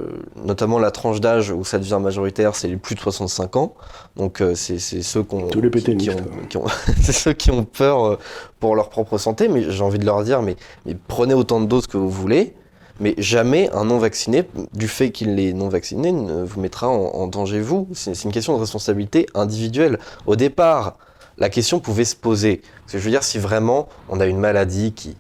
notamment 0.44 0.78
la 0.78 0.90
tranche 0.90 1.20
d'âge 1.20 1.50
où 1.50 1.64
ça 1.64 1.78
devient 1.78 1.98
majoritaire, 2.00 2.54
c'est 2.54 2.68
les 2.68 2.76
plus 2.76 2.94
de 2.94 3.00
65 3.00 3.56
ans. 3.56 3.74
Donc 4.16 4.40
euh, 4.40 4.54
c'est 4.54 4.78
ceux 4.78 5.22
qu'on, 5.22 5.48
Tous 5.48 5.60
les 5.60 5.70
qui, 5.70 5.96
qui, 5.96 6.10
ont, 6.10 6.16
qui 6.48 6.56
ont 6.56 6.66
c'est 7.02 7.12
ceux 7.12 7.32
qui 7.32 7.50
ont 7.50 7.64
peur 7.64 8.04
euh, 8.04 8.18
pour 8.60 8.76
leur 8.76 8.90
propre 8.90 9.18
santé. 9.18 9.48
Mais 9.48 9.70
j'ai 9.70 9.82
envie 9.82 9.98
de 9.98 10.04
leur 10.04 10.22
dire, 10.24 10.42
mais, 10.42 10.56
mais 10.86 10.96
prenez 11.08 11.34
autant 11.34 11.60
de 11.60 11.66
doses 11.66 11.86
que 11.86 11.96
vous 11.96 12.10
voulez. 12.10 12.54
Mais 13.00 13.14
jamais 13.16 13.70
un 13.72 13.84
non-vacciné, 13.84 14.42
du 14.74 14.88
fait 14.88 15.12
qu'il 15.12 15.38
est 15.38 15.52
non-vacciné, 15.52 16.10
ne 16.10 16.42
vous 16.42 16.60
mettra 16.60 16.88
en, 16.88 17.14
en 17.14 17.28
danger 17.28 17.60
vous. 17.60 17.86
C'est 17.92 18.24
une 18.24 18.32
question 18.32 18.56
de 18.56 18.60
responsabilité 18.60 19.26
individuelle. 19.34 20.00
Au 20.26 20.34
départ, 20.34 20.96
la 21.38 21.48
question 21.48 21.80
pouvait 21.80 22.04
se 22.04 22.16
poser. 22.16 22.62
Parce 22.82 22.92
que 22.92 22.98
je 22.98 23.04
veux 23.04 23.10
dire, 23.10 23.22
si 23.22 23.38
vraiment 23.38 23.88
on 24.08 24.20
a 24.20 24.26
une 24.26 24.38
maladie 24.38 24.92
qui, 24.92 25.16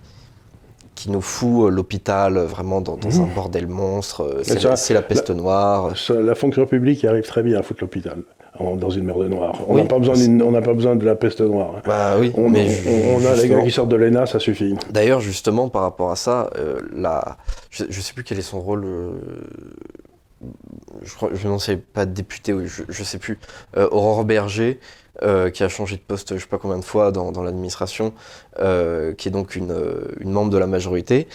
qui 0.94 1.10
nous 1.10 1.20
fout 1.20 1.72
l'hôpital 1.72 2.38
vraiment 2.38 2.80
dans, 2.80 2.96
dans 2.96 3.08
mmh. 3.08 3.22
un 3.22 3.34
bordel 3.34 3.66
monstre, 3.66 4.40
c'est 4.42 4.94
la 4.94 5.02
peste 5.02 5.30
la, 5.30 5.34
noire. 5.34 5.94
La 6.10 6.34
fonction 6.34 6.66
publique 6.66 7.04
arrive 7.04 7.24
très 7.26 7.42
bien 7.42 7.58
à 7.58 7.62
foutre 7.62 7.82
l'hôpital 7.82 8.22
dans 8.58 8.90
une 8.90 9.04
merde 9.04 9.22
noire. 9.28 9.56
On 9.68 9.76
n'a 9.76 9.82
oui. 9.82 9.88
pas, 9.88 9.98
besoin 9.98 10.14
pas 10.60 10.74
besoin 10.74 10.96
de 10.96 11.04
la 11.04 11.14
peste 11.14 11.40
noire. 11.40 11.74
Bah 11.86 12.16
oui, 12.18 12.32
on, 12.36 12.48
mais 12.48 12.68
on, 12.86 13.18
on 13.18 13.26
a 13.26 13.36
les 13.36 13.48
gars 13.48 13.62
qui 13.62 13.70
sortent 13.70 13.88
de 13.88 13.96
l'ENA, 13.96 14.26
ça 14.26 14.40
suffit. 14.40 14.74
D'ailleurs, 14.90 15.20
justement, 15.20 15.68
par 15.68 15.82
rapport 15.82 16.10
à 16.10 16.16
ça, 16.16 16.50
euh, 16.56 16.80
la... 16.92 17.36
je 17.70 17.84
ne 17.84 17.92
sais 17.92 18.14
plus 18.14 18.24
quel 18.24 18.38
est 18.38 18.42
son 18.42 18.60
rôle. 18.60 18.84
Euh 18.84 19.10
je 21.34 21.48
n'en 21.48 21.58
sais 21.58 21.76
pas 21.76 22.06
député, 22.06 22.54
je, 22.64 22.82
je 22.88 23.02
sais 23.02 23.18
plus, 23.18 23.38
euh, 23.76 23.88
Aurore 23.90 24.24
Berger, 24.24 24.78
euh, 25.22 25.50
qui 25.50 25.64
a 25.64 25.68
changé 25.68 25.96
de 25.96 26.00
poste 26.00 26.34
je 26.34 26.40
sais 26.40 26.48
pas 26.48 26.58
combien 26.58 26.78
de 26.78 26.84
fois 26.84 27.12
dans, 27.12 27.42
l'administration, 27.42 28.12
euh, 28.60 29.14
qui 29.14 29.28
est 29.28 29.32
donc 29.32 29.56
une, 29.56 29.74
une, 30.20 30.30
membre 30.30 30.50
de 30.50 30.58
la 30.58 30.66
majorité, 30.66 31.28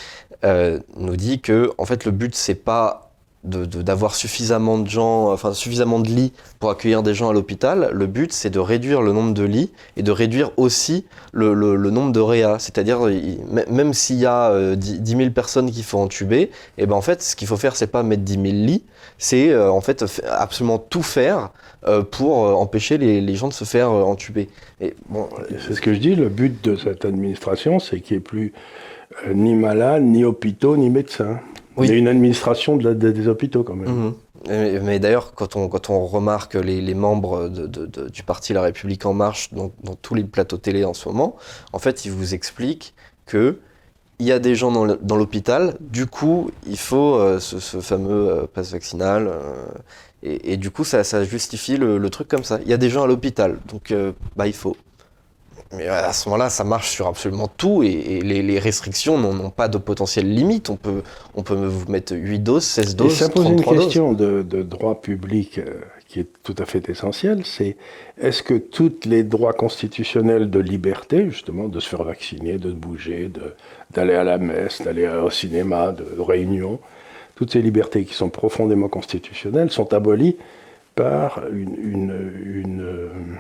euh, 0.43 0.80
nous 0.96 1.15
dit 1.15 1.41
que 1.41 1.72
en 1.78 1.86
fait 1.86 2.06
le 2.06 2.12
but 2.12 2.36
c'est 2.36 2.56
pas 2.56 3.12
d'avoir 3.43 4.12
de, 4.12 4.15
de, 4.15 4.19
suffisamment 4.19 4.77
de 4.77 4.89
gens, 4.89 5.32
enfin 5.32 5.53
suffisamment 5.53 5.99
de 5.99 6.08
lits 6.08 6.34
pour 6.60 6.69
accueillir 6.69 7.03
des 7.03 7.13
gens 7.13 7.29
à 7.29 7.34
l'hôpital. 7.34 7.89
Le 7.91 8.08
but, 8.08 8.32
c'est 8.32 8.49
de 8.49 8.60
réduire 8.60 9.01
le 9.01 9.12
nombre 9.12 9.34
de 9.34 9.43
lits 9.43 9.71
et 9.97 10.03
de 10.03 10.12
réduire 10.12 10.51
aussi 10.58 11.06
le, 11.32 11.53
le, 11.53 11.75
le 11.75 11.89
nombre 11.89 12.12
de 12.12 12.19
réa. 12.19 12.58
C'est-à-dire, 12.60 12.99
même 13.69 13.93
s'il 13.93 14.17
y 14.17 14.25
a 14.25 14.51
euh, 14.51 14.75
10, 14.75 15.01
10, 15.01 15.17
000 15.17 15.29
personnes 15.32 15.71
qu'il 15.71 15.84
faut 15.84 15.99
entuber, 15.99 16.41
et 16.41 16.49
eh 16.79 16.86
ben 16.86 16.95
en 16.95 17.01
fait, 17.01 17.21
ce 17.21 17.36
qu'il 17.36 17.47
faut 17.47 17.58
faire, 17.58 17.75
c'est 17.75 17.88
pas 17.88 18.03
mettre 18.03 18.23
10 18.23 18.34
000 18.34 18.43
lits, 18.45 18.84
c'est 19.17 19.49
euh, 19.49 19.71
en 19.71 19.82
fait 19.82 20.03
absolument 20.27 20.77
tout 20.77 21.03
faire 21.03 21.51
euh, 21.88 22.01
pour 22.01 22.45
euh, 22.45 22.53
empêcher 22.53 22.97
les, 22.97 23.21
les, 23.21 23.36
gens 23.36 23.47
de 23.49 23.53
se 23.53 23.65
faire 23.65 23.91
euh, 23.91 24.03
entuber. 24.03 24.49
Bon, 25.10 25.27
c'est 25.49 25.73
ce 25.73 25.82
que 25.82 25.93
je 25.93 25.99
dis. 25.99 26.15
Le 26.15 26.29
but 26.29 26.63
de 26.63 26.75
cette 26.75 27.06
administration, 27.06 27.79
c'est 27.79 27.99
qu'il 27.99 28.17
n'y 28.17 28.21
ait 28.21 28.23
plus 28.23 28.53
euh, 29.27 29.34
ni 29.34 29.53
malades, 29.53 30.03
ni 30.03 30.23
hôpitaux, 30.23 30.77
ni 30.77 30.89
médecins. 30.89 31.39
Oui. 31.77 31.88
Il 31.88 31.91
y 31.91 31.95
a 31.95 31.97
une 31.97 32.07
administration 32.07 32.77
de 32.77 32.83
la, 32.89 32.93
de, 32.93 33.12
des 33.12 33.27
hôpitaux 33.27 33.63
quand 33.63 33.75
même. 33.75 33.89
Mmh. 33.89 34.13
Mais, 34.49 34.79
mais 34.79 34.99
d'ailleurs, 34.99 35.33
quand 35.33 35.55
on, 35.55 35.67
quand 35.69 35.89
on 35.89 36.05
remarque 36.05 36.55
les, 36.55 36.81
les 36.81 36.93
membres 36.95 37.47
de, 37.49 37.65
de- 37.65 37.86
de- 37.86 38.09
du 38.09 38.23
parti 38.23 38.53
La 38.53 38.62
République 38.62 39.05
En 39.05 39.13
Marche 39.13 39.53
dans, 39.53 39.71
dans 39.83 39.95
tous 39.95 40.15
les 40.15 40.23
plateaux 40.23 40.57
télé 40.57 40.83
en 40.86 40.93
ce 40.93 41.07
moment, 41.07 41.36
en 41.71 41.79
fait, 41.79 42.05
ils 42.05 42.12
vous 42.12 42.33
expliquent 42.33 42.93
que 43.25 43.59
il 44.19 44.27
y 44.27 44.31
a 44.31 44.39
des 44.39 44.53
gens 44.55 44.71
dans 45.01 45.15
l'hôpital, 45.17 45.75
du 45.79 46.05
coup, 46.05 46.51
il 46.67 46.77
faut 46.77 47.15
euh, 47.15 47.39
ce, 47.39 47.59
ce 47.59 47.79
fameux 47.81 48.29
euh, 48.29 48.45
passe 48.53 48.71
vaccinal. 48.71 49.27
euh, 49.27 49.65
et, 50.21 50.53
et 50.53 50.57
du 50.57 50.69
coup, 50.71 50.83
ça, 50.83 51.03
ça 51.03 51.23
justifie 51.23 51.77
le, 51.77 51.97
le 51.97 52.09
truc 52.09 52.27
comme 52.27 52.43
ça. 52.43 52.59
Il 52.62 52.69
y 52.69 52.73
a 52.73 52.77
des 52.77 52.89
gens 52.89 53.03
à 53.03 53.07
l'hôpital, 53.07 53.57
donc 53.71 53.93
bah, 54.38 54.47
il 54.47 54.53
faut. 54.53 54.77
Mais 55.75 55.88
à 55.88 56.13
ce 56.13 56.29
moment-là, 56.29 56.49
ça 56.49 56.63
marche 56.63 56.91
sur 56.91 57.07
absolument 57.07 57.47
tout 57.47 57.83
et, 57.83 57.88
et 57.88 58.21
les, 58.21 58.41
les 58.43 58.59
restrictions 58.59 59.17
n'ont 59.17 59.49
pas 59.49 59.67
de 59.67 59.77
potentielle 59.77 60.31
limite. 60.31 60.69
On 60.69 60.75
peut, 60.75 61.01
on 61.36 61.43
peut 61.43 61.55
vous 61.55 61.91
mettre 61.91 62.15
8 62.15 62.39
doses, 62.39 62.63
16 62.65 62.91
Et 62.91 62.95
doses, 62.95 63.15
ça 63.15 63.29
pose 63.29 63.45
une 63.47 63.55
33 63.62 63.73
doses. 63.75 63.83
question 63.86 64.13
de, 64.13 64.43
de 64.43 64.62
droit 64.62 65.01
public 65.01 65.57
euh, 65.57 65.79
qui 66.07 66.19
est 66.19 66.27
tout 66.43 66.55
à 66.59 66.65
fait 66.65 66.88
essentielle, 66.89 67.43
c'est 67.45 67.75
est-ce 68.21 68.43
que 68.43 68.53
tous 68.53 68.91
les 69.05 69.23
droits 69.23 69.53
constitutionnels 69.53 70.49
de 70.51 70.59
liberté, 70.59 71.29
justement, 71.31 71.67
de 71.67 71.79
se 71.79 71.89
faire 71.89 72.03
vacciner, 72.03 72.59
de 72.59 72.71
bouger, 72.71 73.29
de- 73.29 73.55
d'aller 73.91 74.13
à 74.13 74.23
la 74.23 74.38
messe, 74.38 74.81
d'aller 74.83 75.07
au 75.07 75.31
cinéma, 75.31 75.91
de 75.91 76.05
réunion, 76.21 76.79
toutes 77.36 77.51
ces 77.51 77.62
libertés 77.63 78.05
qui 78.05 78.13
sont 78.13 78.29
profondément 78.29 78.89
constitutionnelles 78.89 79.71
sont 79.71 79.91
abolies 79.93 80.38
par 80.95 81.41
une, 81.51 81.75
une, 81.75 82.86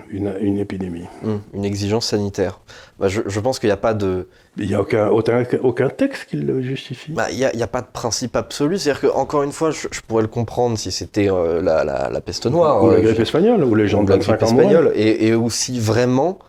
une, 0.09 0.33
une- 0.41 0.57
épidémie. 0.57 1.05
Hum, 1.23 1.41
une 1.53 1.65
exigence 1.65 2.07
sanitaire. 2.07 2.59
Bah, 2.99 3.07
je, 3.09 3.21
je 3.27 3.39
pense 3.39 3.59
qu'il 3.59 3.67
n'y 3.69 3.73
a 3.73 3.77
pas 3.77 3.93
de, 3.93 4.27
Il 4.57 4.67
n'y 4.67 4.73
a 4.73 4.81
aucun, 4.81 5.07
aucun, 5.09 5.43
aucun 5.61 5.89
texte 5.89 6.25
qui 6.29 6.37
le 6.37 6.61
justifie. 6.61 7.11
bah, 7.11 7.27
il 7.31 7.37
y 7.37 7.43
a, 7.45 7.67
pas 7.67 7.81
de 7.81 7.87
principe 7.93 8.35
absolu. 8.35 8.77
C'est-à-dire 8.77 9.01
que 9.01 9.07
encore 9.15 9.43
une 9.43 9.51
fois, 9.51 9.69
je, 9.71 9.87
je 9.91 10.01
pourrais 10.01 10.23
le 10.23 10.27
comprendre 10.29 10.77
si 10.77 10.91
c'était 10.91 11.29
euh, 11.29 11.61
la, 11.61 11.83
la, 11.83 12.09
la 12.09 12.21
peste 12.21 12.47
noire, 12.47 12.83
ou 12.83 12.89
la 12.91 12.97
euh, 12.97 13.01
grippe 13.01 13.17
je- 13.17 13.21
espagnole, 13.21 13.63
ou 13.63 13.75
les 13.75 13.87
gens 13.87 14.01
ou 14.01 14.05
de 14.05 14.09
la 14.09 14.15
25 14.17 14.31
grippe 14.37 14.43
espagnole, 14.43 14.91
et, 14.95 15.27
et 15.27 15.33
aussi 15.35 15.79
vraiment 15.79 16.39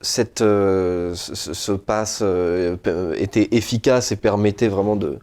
cette 0.00 0.40
euh, 0.42 1.14
ce, 1.14 1.54
ce- 1.54 1.72
pass 1.72 2.20
euh, 2.22 2.76
était 3.16 3.48
efficace 3.52 4.12
et 4.12 4.16
permettait 4.16 4.68
vraiment 4.68 4.96
de 4.96 5.18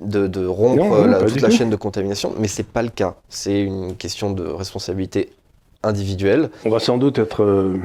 de, 0.00 0.26
de 0.26 0.46
rompre 0.46 0.76
Non, 0.82 0.88
non, 0.90 1.04
la- 1.06 1.22
toute 1.22 1.40
la 1.40 1.50
chaîne 1.50 1.70
de 1.70 1.76
contamination, 1.76 2.34
mais 2.38 2.48
c'est 2.48 2.66
pas 2.66 2.82
le 2.82 2.88
cas. 2.90 3.16
C'est 3.28 3.60
une 3.60 3.94
question 3.96 4.30
de 4.30 4.44
responsabilité 4.44 5.30
individuelle. 5.82 6.50
On 6.64 6.70
va 6.70 6.78
sans 6.80 6.98
doute 6.98 7.18
être... 7.18 7.42
euh, 7.42 7.76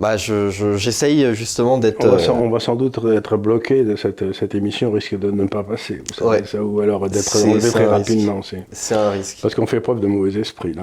Bah, 0.00 0.16
je- 0.16 0.50
je- 0.50 0.76
j'essaye 0.76 1.32
justement 1.36 1.78
d'être. 1.78 2.04
On 2.04 2.08
va, 2.08 2.14
euh, 2.16 2.18
sans, 2.18 2.34
on 2.40 2.50
va 2.50 2.58
sans 2.58 2.74
doute 2.74 2.98
être 3.14 3.36
bloqué 3.36 3.84
de 3.84 3.94
cette, 3.94 4.32
cette 4.32 4.54
émission, 4.56 4.90
risque 4.90 5.16
de 5.16 5.30
ne 5.30 5.46
pas 5.46 5.62
passer. 5.62 6.02
Ouais. 6.20 6.44
ça, 6.44 6.62
ou 6.64 6.80
alors 6.80 7.08
d'être 7.08 7.36
enlevé 7.36 7.70
très 7.70 7.86
rapidement. 7.86 8.40
c'est- 8.42 8.94
un 8.94 9.10
risque. 9.10 9.38
Parce 9.40 9.54
qu'on 9.54 9.66
fait 9.66 9.80
preuve 9.80 10.00
de 10.00 10.08
mauvais 10.08 10.40
esprit, 10.40 10.74
là. 10.74 10.82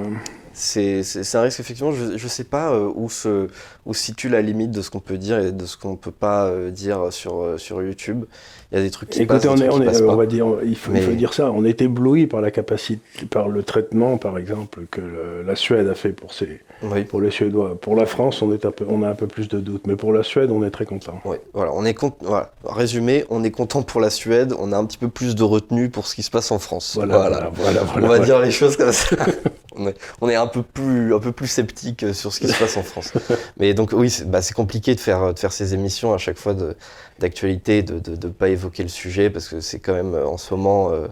C'est 0.53 1.01
un 1.35 1.41
risque, 1.41 1.59
effectivement. 1.59 1.91
Je 1.91 2.13
ne 2.13 2.29
sais 2.29 2.43
pas 2.45 2.71
euh, 2.73 2.89
où 2.95 3.09
se, 3.09 3.47
où 3.85 3.93
situe 3.93 4.29
la 4.29 4.41
limite 4.41 4.71
de 4.71 4.81
ce 4.81 4.89
qu'on 4.89 4.99
peut 4.99 5.17
dire 5.17 5.39
et 5.39 5.51
de 5.51 5.65
ce 5.65 5.75
qu'on 5.77 5.91
ne 5.91 5.95
peut 5.97 6.11
pas 6.11 6.45
euh, 6.45 6.71
dire 6.71 7.07
sur, 7.11 7.41
euh, 7.41 7.57
sur 7.57 7.81
YouTube. 7.83 8.23
Il 8.71 8.77
y 8.77 8.81
a 8.81 8.83
des 8.83 8.91
trucs 8.91 9.09
qui 9.09 9.25
passent, 9.25 9.43
Écoutez, 9.43 9.61
des 9.61 9.63
on, 9.63 9.65
est, 9.67 9.69
on, 9.73 9.77
qui 9.77 9.83
est- 9.83 9.85
passent 9.87 10.01
on 10.01 10.15
va 10.15 10.25
dire, 10.25 10.45
il 10.63 10.77
faut, 10.77 10.91
il 10.91 10.93
Mais- 10.93 11.01
faut 11.01 11.11
dire 11.11 11.33
ça, 11.33 11.51
on 11.51 11.65
est 11.65 11.81
ébloui 11.81 12.25
par 12.27 12.39
la 12.39 12.51
capacité, 12.51 13.01
par 13.29 13.49
le 13.49 13.63
traitement, 13.63 14.17
par 14.17 14.37
exemple, 14.37 14.83
que 14.89 15.01
le- 15.01 15.43
la 15.45 15.55
Suède 15.57 15.89
a 15.89 15.93
fait 15.93 16.11
pour, 16.13 16.33
ses, 16.33 16.61
Oui. 16.83 17.03
pour 17.03 17.19
les 17.19 17.31
Suédois. 17.31 17.77
Pour 17.81 17.97
la 17.97 18.05
France, 18.05 18.41
on, 18.41 18.53
est 18.53 18.65
un 18.65 18.71
peu, 18.71 18.85
on 18.87 19.03
a 19.03 19.09
un 19.09 19.15
peu 19.15 19.27
plus 19.27 19.49
de 19.49 19.59
doutes, 19.59 19.87
mais 19.87 19.97
pour 19.97 20.13
la 20.13 20.23
Suède, 20.23 20.51
on 20.51 20.63
est 20.63 20.71
très 20.71 20.85
content. 20.85 21.19
Oui, 21.25 21.35
voilà, 21.53 21.71
on 21.73 21.83
est 21.83 21.93
cont- 21.93 22.13
voilà. 22.21 22.51
Résumé, 22.63 23.25
on 23.29 23.43
est 23.43 23.51
content 23.51 23.81
pour 23.81 23.99
la 23.99 24.09
Suède, 24.09 24.53
on 24.57 24.71
a 24.71 24.77
un 24.77 24.85
petit 24.85 24.97
peu 24.97 25.09
plus 25.09 25.35
de 25.35 25.43
retenue 25.43 25.89
pour 25.89 26.07
ce 26.07 26.15
qui 26.15 26.23
se 26.23 26.31
passe 26.31 26.49
en 26.51 26.59
France. 26.59 26.93
Voilà, 26.95 27.17
voilà, 27.17 27.51
voilà, 27.53 27.81
on 27.95 28.07
va 28.07 28.19
dire 28.19 28.39
les 28.39 28.51
choses 28.51 28.77
comme 28.77 28.93
ça. 28.93 29.17
on, 29.75 29.87
est, 29.87 29.95
on 30.21 30.29
est 30.29 30.35
un 30.35 30.47
peu 30.47 30.61
plus, 30.63 31.13
un 31.13 31.19
peu 31.19 31.33
plus 31.33 31.47
sceptique 31.47 32.05
sur 32.13 32.31
ce 32.31 32.39
qui 32.39 32.47
se 32.47 32.57
passe 32.57 32.77
en 32.77 32.83
France. 32.83 33.11
Mais 33.59 33.73
donc 33.73 33.91
oui, 33.91 34.09
c'est 34.09 34.29
bah, 34.31 34.39
compliqué 34.55 34.95
de 34.95 34.99
faire, 35.01 35.33
de 35.33 35.39
faire 35.39 35.51
ces 35.51 35.73
émissions 35.73 36.13
à 36.13 36.17
chaque 36.17 36.37
fois 36.37 36.55
d'actualité, 37.19 37.83
de 37.83 37.95
ne 37.95 38.15
de, 38.15 38.27
pas 38.29 38.49
évoquer 38.61 38.83
le 38.83 38.89
sujet 38.89 39.29
parce 39.29 39.47
que 39.47 39.59
c'est 39.59 39.79
quand 39.79 39.93
même 39.93 40.13
euh, 40.13 40.25
en 40.27 40.37
ce 40.37 40.53
moment 40.53 40.91
euh, 40.91 41.07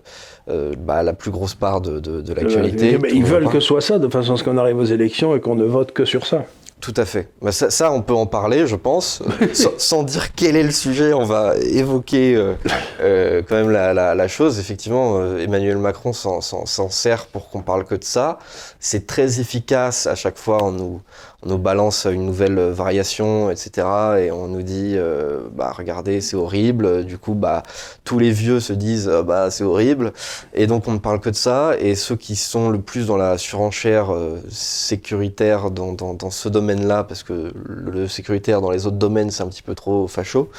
euh, 0.50 0.74
bah, 0.78 1.04
la 1.04 1.14
plus 1.14 1.32
grosse 1.32 1.56
part 1.56 1.82
de, 1.82 2.00
de, 2.00 2.22
de 2.22 2.34
l'actualité. 2.34 2.98
Ils 3.12 3.24
en 3.24 3.28
veulent 3.28 3.48
que 3.50 3.60
ce 3.60 3.68
soit 3.68 3.82
ça, 3.82 3.98
de 4.00 4.08
façon 4.08 4.34
à 4.34 4.38
ce 4.38 4.44
qu'on 4.44 4.58
arrive 4.58 4.78
aux 4.78 4.84
élections 4.86 5.36
et 5.36 5.40
qu'on 5.42 5.56
ne 5.56 5.66
vote 5.66 5.92
que 5.92 6.06
sur 6.06 6.26
ça. 6.26 6.46
Tout 6.82 6.94
à 6.96 7.04
fait. 7.04 7.28
Bah, 7.42 7.52
ça, 7.52 7.70
ça, 7.70 7.92
on 7.92 8.02
peut 8.02 8.14
en 8.14 8.26
parler, 8.26 8.66
je 8.66 8.78
pense. 8.78 9.22
sans, 9.54 9.72
sans 9.78 10.04
dire 10.04 10.34
quel 10.34 10.56
est 10.56 10.64
le 10.64 10.72
sujet, 10.72 11.12
on 11.12 11.26
va 11.26 11.58
évoquer 11.58 12.36
euh, 12.38 12.54
euh, 13.02 13.42
quand 13.48 13.56
même 13.56 13.70
la, 13.70 13.94
la- 13.94 14.16
la 14.16 14.28
chose. 14.30 14.60
Effectivement, 14.60 15.18
euh, 15.20 15.40
Emmanuel 15.44 15.78
Macron 15.78 16.14
s'en- 16.14 16.40
s'en 16.40 16.66
s'en 16.66 16.90
sert 16.90 17.26
pour 17.26 17.50
qu'on 17.50 17.62
parle 17.64 17.84
que 17.84 17.96
de 17.96 18.04
ça. 18.06 18.40
C'est 18.80 19.08
très 19.08 19.42
efficace. 19.42 20.08
À 20.08 20.16
chaque 20.16 20.38
fois, 20.38 20.64
on 20.64 20.72
nous, 20.72 21.02
on 21.42 21.50
nous 21.50 21.58
balance 21.58 22.06
une 22.06 22.26
nouvelle 22.26 22.60
variation, 22.60 23.50
etc. 23.50 23.88
Et 24.20 24.32
on 24.32 24.48
nous 24.48 24.62
dit, 24.62 24.96
euh, 24.98 25.48
bah, 25.54 25.74
regardez, 25.76 26.20
c'est 26.20 26.36
horrible. 26.36 27.06
Du 27.06 27.18
coup, 27.18 27.34
bah, 27.34 27.64
tous 28.04 28.20
les 28.20 28.32
vieux 28.32 28.60
se 28.60 28.74
disent, 28.74 29.08
euh, 29.08 29.24
bah, 29.24 29.50
c'est 29.50 29.64
horrible. 29.64 30.12
Et 30.54 30.68
donc, 30.68 30.88
on 30.90 30.92
ne 30.92 30.98
parle 30.98 31.22
que 31.22 31.30
de 31.30 31.36
ça. 31.36 31.76
Et 31.80 31.96
ceux 31.96 32.18
qui 32.18 32.36
sont 32.36 32.70
le 32.70 32.80
plus 32.80 33.08
dans 33.08 33.16
la 33.16 33.38
surenchère 33.38 34.14
euh, 34.14 34.42
sécuritaire 34.50 35.72
dans, 35.72 35.94
dans, 35.94 36.14
dans 36.14 36.30
ce 36.30 36.50
domaine-là, 36.50 37.06
parce 37.06 37.24
que 37.24 37.54
le 37.66 38.08
sécuritaire 38.10 38.60
dans 38.60 38.72
les 38.72 38.86
autres 38.86 38.98
domaines, 38.98 39.32
c'est 39.32 39.44
un 39.44 39.48
petit 39.48 39.64
peu 39.64 39.76
trop 39.76 40.08
facho. 40.08 40.50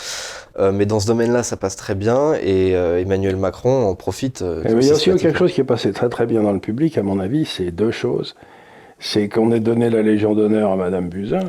euh, 0.58 0.72
mais 0.72 0.86
dans 0.86 1.00
ce 1.00 1.06
domaine-là, 1.06 1.42
ça 1.42 1.58
passe 1.58 1.76
très 1.76 1.94
bien. 1.94 2.32
Et 2.42 2.70
Emmanuel 2.72 3.36
Macron 3.36 3.86
en 3.86 3.94
profite. 3.94 4.42
il 4.64 4.70
y 4.70 4.90
a 4.90 4.94
aussi 4.94 5.14
quelque 5.16 5.38
chose 5.38 5.52
qui 5.52 5.60
est 5.60 5.64
passé 5.64 5.92
très 5.92 6.08
très 6.08 6.24
bien 6.24 6.42
dans 6.42 6.52
le 6.52 6.58
public, 6.60 6.96
à 6.96 7.02
mon 7.02 7.20
avis, 7.20 7.44
c'est 7.44 7.70
deux 7.70 7.90
choses. 7.90 8.34
C'est 9.02 9.30
qu'on 9.30 9.50
ait 9.50 9.60
donné 9.60 9.88
la 9.88 10.02
Légion 10.02 10.34
d'honneur 10.34 10.72
à 10.72 10.76
Madame 10.76 11.08
Buzyn. 11.08 11.48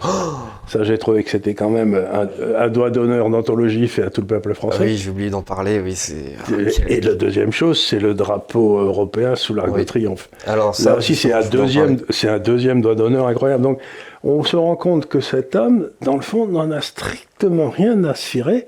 Ça, 0.67 0.83
j'ai 0.83 0.97
trouvé 0.97 1.21
que 1.25 1.29
c'était 1.29 1.53
quand 1.53 1.69
même 1.69 1.95
un, 1.95 2.29
un 2.57 2.69
doigt 2.69 2.89
d'honneur 2.91 3.29
d'anthologie 3.29 3.89
fait 3.89 4.03
à 4.03 4.09
tout 4.09 4.21
le 4.21 4.27
peuple 4.27 4.51
Ah 4.53 4.55
français. 4.55 4.83
oui, 4.85 4.95
j'ai 4.95 5.09
oublié 5.09 5.29
d'en 5.29 5.41
parler. 5.41 5.81
Oui, 5.81 5.93
c'est. 5.95 6.35
Et, 6.87 6.97
et 6.97 7.01
la 7.01 7.13
deuxième 7.13 7.51
chose, 7.51 7.77
c'est 7.85 7.99
le 7.99 8.13
drapeau 8.13 8.79
européen 8.79 9.35
sous 9.35 9.53
l'Arc 9.53 9.67
Oui. 9.73 9.81
de 9.81 9.85
Triomphe. 9.85 10.29
Alors 10.47 10.73
ça 10.75 10.91
Là 10.91 10.97
aussi, 10.99 11.13
c'est 11.15 11.33
un, 11.33 11.41
deuxième, 11.41 11.97
un 12.23 12.39
deuxième 12.39 12.81
doigt 12.81 12.95
d'honneur 12.95 13.27
incroyable. 13.27 13.63
Donc, 13.63 13.79
on 14.23 14.43
se 14.45 14.55
rend 14.55 14.77
compte 14.77 15.07
que 15.07 15.19
cet 15.19 15.53
homme, 15.55 15.89
dans 16.03 16.15
le 16.15 16.21
fond, 16.21 16.47
n'en 16.47 16.71
a 16.71 16.79
strictement 16.79 17.69
rien 17.69 18.01
à 18.05 18.15
cirer 18.15 18.67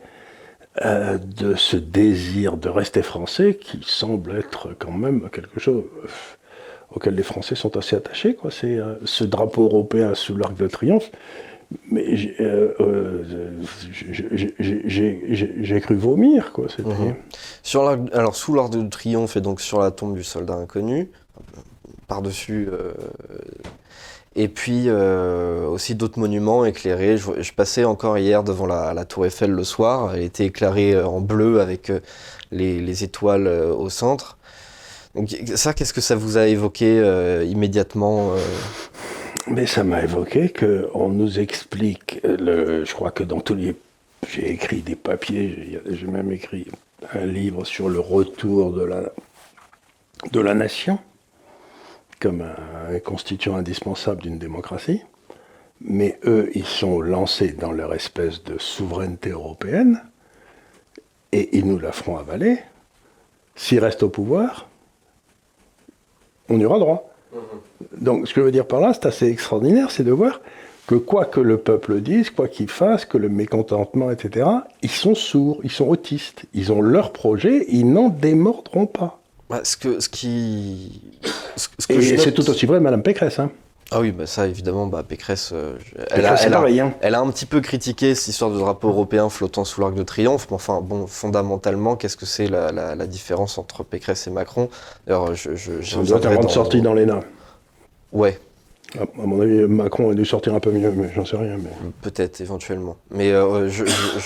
euh, 0.83 1.17
de 1.37 1.55
ce 1.55 1.77
désir 1.77 2.57
de 2.57 2.67
rester 2.67 3.01
français 3.01 3.53
qui 3.61 3.79
semble 3.85 4.35
être 4.35 4.69
quand 4.77 4.91
même 4.91 5.29
quelque 5.31 5.59
chose 5.61 5.83
euh, 6.03 6.07
auquel 6.95 7.15
les 7.15 7.23
Français 7.23 7.55
sont 7.55 7.75
assez 7.77 7.95
attachés. 7.95 8.37
C'est 8.49 8.77
euh, 8.77 8.95
ce 9.05 9.23
drapeau 9.23 9.65
européen 9.65 10.15
sous 10.15 10.35
l'Arc 10.35 10.55
de 10.55 10.67
Triomphe. 10.67 11.11
Mais 11.89 12.15
j'ai 12.15 12.35
euh, 12.39 12.75
euh, 14.59 15.79
cru 15.79 15.95
vomir. 15.95 16.51
Quoi. 16.51 16.67
Mhm. 16.77 17.15
Sur 17.63 17.87
alors 17.87 18.35
sous 18.35 18.53
l'arc 18.53 18.69
de 18.69 18.87
triomphe 18.87 19.37
et 19.37 19.41
donc 19.41 19.59
sur 19.59 19.79
la 19.79 19.89
tombe 19.89 20.13
du 20.13 20.23
soldat 20.23 20.53
inconnu, 20.53 21.09
par-dessus. 22.07 22.69
et 24.35 24.49
puis 24.49 24.87
aussi 24.91 25.95
d'autres 25.95 26.19
monuments 26.19 26.63
éclairés. 26.63 27.17
Je, 27.17 27.53
passais 27.53 27.85
encore 27.85 28.19
hier 28.19 28.43
devant 28.43 28.67
la, 28.67 29.05
tour 29.05 29.25
Eiffel 29.25 29.49
le 29.49 29.63
soir. 29.63 30.13
Elle 30.13 30.21
était 30.21 30.45
éclairée 30.45 31.01
en 31.01 31.21
bleu 31.21 31.59
avec 31.59 31.91
les, 32.51 32.79
les 32.79 33.03
étoiles 33.03 33.47
au 33.47 33.89
centre. 33.89 34.37
Donc, 35.15 35.29
ça, 35.55 35.73
qu'est-ce 35.73 35.93
que 35.93 36.01
ça 36.01 36.15
vous 36.15 36.37
a 36.37 36.47
évoqué 36.47 36.99
euh, 36.99 37.43
immédiatement 37.45 38.33
euh, 38.33 38.37
Mais 39.47 39.67
ça 39.67 39.83
m'a 39.83 40.01
évoqué 40.01 40.51
qu'on 40.51 41.09
nous 41.09 41.39
explique, 41.39 42.19
euh, 42.25 42.37
le, 42.37 42.85
je 42.85 42.93
crois 42.93 43.11
que 43.11 43.23
dans 43.23 43.39
tous 43.41 43.55
les... 43.55 43.75
J'ai 44.27 44.51
écrit 44.51 44.81
des 44.81 44.95
papiers, 44.95 45.81
j'ai- 45.89 46.07
même 46.07 46.31
écrit 46.31 46.67
un 47.13 47.25
livre 47.25 47.65
sur 47.65 47.89
le 47.89 47.99
retour 47.99 48.71
de 48.71 48.83
la, 48.83 49.11
de 50.31 50.39
la 50.39 50.53
nation 50.53 50.97
comme 52.21 52.41
un 52.41 52.99
constituant 52.99 53.57
indispensable 53.57 54.21
d'une 54.21 54.39
démocratie. 54.39 55.01
Mais 55.81 56.17
eux, 56.23 56.49
ils 56.55 56.65
sont 56.65 57.01
lancés 57.01 57.49
dans 57.51 57.73
leur 57.73 57.93
espèce 57.93 58.41
de 58.45 58.57
souveraineté 58.57 59.31
européenne 59.31 60.01
et 61.33 61.57
ils 61.57 61.67
nous 61.67 61.77
la 61.79 61.91
feront 61.91 62.17
avaler. 62.17 62.59
S'ils 63.57 63.79
restent 63.79 64.03
au 64.03 64.09
pouvoir, 64.09 64.69
on 66.49 66.59
y 66.59 66.65
aura 66.65 66.79
droit. 66.79 67.09
Donc, 67.99 68.27
ce 68.27 68.33
que 68.33 68.41
je 68.41 68.45
veux 68.45 68.51
dire 68.51 68.67
par 68.67 68.79
là, 68.79 68.93
c'est 68.93 69.05
assez 69.05 69.27
extraordinaire, 69.27 69.91
c'est 69.91 70.03
de 70.03 70.11
voir 70.11 70.41
que 70.87 70.95
quoi 70.95 71.25
que 71.25 71.39
le 71.39 71.57
peuple 71.57 72.01
dise, 72.01 72.29
quoi 72.29 72.47
qu'il 72.47 72.69
fasse, 72.69 73.05
que 73.05 73.17
le 73.17 73.29
mécontentement, 73.29 74.11
etc., 74.11 74.47
ils 74.81 74.89
sont 74.91 75.15
sourds, 75.15 75.59
ils 75.63 75.71
sont 75.71 75.87
autistes, 75.87 76.43
ils 76.53 76.71
ont 76.71 76.81
leur 76.81 77.11
projet, 77.13 77.65
ils 77.69 77.89
n'en 77.91 78.09
démordront 78.09 78.85
pas. 78.85 79.19
bah, 79.49 79.61
ce, 79.63 79.77
que, 79.77 79.99
ce 79.99 80.09
qui. 80.09 81.01
Ce, 81.55 81.67
ce 81.79 81.87
que 81.87 81.93
Et 81.93 82.17
c'est 82.17 82.25
note- 82.27 82.33
tout 82.35 82.49
aussi 82.49 82.65
vrai, 82.65 82.79
Madame 82.79 83.01
Pécresse. 83.03 83.39
Hein. 83.39 83.49
Ah 83.91 83.99
oui, 83.99 84.11
bah 84.11 84.25
ça 84.25 84.47
évidemment, 84.47 84.87
bah, 84.87 85.03
Pécresse, 85.07 85.51
euh, 85.53 85.77
elle, 86.09 86.25
a, 86.25 86.35
elle, 86.41 86.53
a, 86.53 86.61
hein. 86.61 86.93
elle, 87.01 87.15
a, 87.15 87.19
un 87.19 87.29
petit 87.29 87.45
peu 87.45 87.61
critiqué 87.61 88.15
cette 88.15 88.29
histoire 88.29 88.49
de 88.49 88.57
drapeau 88.57 88.87
européen 88.89 89.29
flottant 89.29 89.65
sous 89.65 89.81
l'arc 89.81 89.93
de 89.93 90.03
triomphe, 90.03 90.47
mais 90.49 90.55
enfin 90.55 90.81
bon, 90.81 91.05
fondamentalement, 91.05 91.95
qu'est-ce 91.95 92.17
que 92.17 92.25
c'est 92.25 92.47
la, 92.47 92.71
la, 92.71 92.95
la, 92.95 93.07
différence 93.07 93.57
entre 93.57 93.83
Pécresse 93.83 94.25
et 94.27 94.31
Macron? 94.31 94.69
D'ailleurs, 95.05 95.35
je, 95.35 95.55
je, 95.55 95.81
Ça 95.83 96.01
doit 96.01 96.19
dans, 96.19 96.47
sortie 96.47 96.81
dans 96.81 96.93
les 96.93 97.05
nains. 97.05 97.21
Ouais, 98.11 98.39
à 98.99 99.25
mon 99.25 99.41
avis, 99.41 99.61
Macron 99.61 100.11
a 100.11 100.13
dû 100.13 100.25
sortir 100.25 100.53
un 100.53 100.59
peu 100.59 100.71
mieux, 100.71 100.91
mais 100.91 101.09
j'en 101.15 101.25
sais 101.25 101.37
rien. 101.37 101.57
Mais... 101.57 101.69
Peut-être, 102.01 102.41
éventuellement. 102.41 102.97
Mais 103.09 103.31
euh, 103.31 103.67
je, 103.67 103.83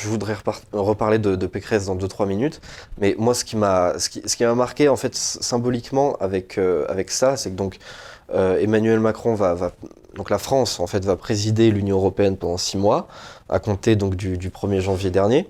voudrais 0.08 0.36
reparler 0.74 1.20
de, 1.20 1.48
Pécresse 1.48 1.86
dans 1.86 1.96
2-3 1.96 2.28
minutes. 2.28 2.60
Mais 3.00 3.16
moi, 3.18 3.34
ce 3.34 3.46
qui 3.46 3.56
m'a 3.56 3.98
ce 3.98 4.10
qui, 4.10 4.22
ce 4.26 4.36
qui 4.36 4.44
marqué, 4.46 4.90
en 4.90 4.98
fait, 4.98 5.16
symboliquement 5.16 6.18
avec, 6.18 6.58
euh, 6.58 6.86
avec 6.90 7.12
ça, 7.12 7.38
c'est 7.38 7.52
que 7.52 7.56
donc 7.56 7.78
euh, 8.34 8.60
Emmanuel 8.60 9.00
Macron 9.00 9.36
va, 9.36 9.56
Donc 10.16 10.30
la 10.30 10.38
France, 10.38 10.80
en 10.80 10.88
fait, 10.88 11.06
va 11.06 11.16
présider 11.16 11.72
l'Union 11.72 11.98
Européenne 11.98 12.38
pendant 12.38 12.58
6 12.58 12.78
mois, 12.78 13.08
à 13.50 13.60
compter 13.60 13.96
donc 13.96 14.16
du, 14.16 14.38
du 14.38 14.50
1er 14.50 14.80
janvier 14.80 15.10
dernier. 15.10 15.48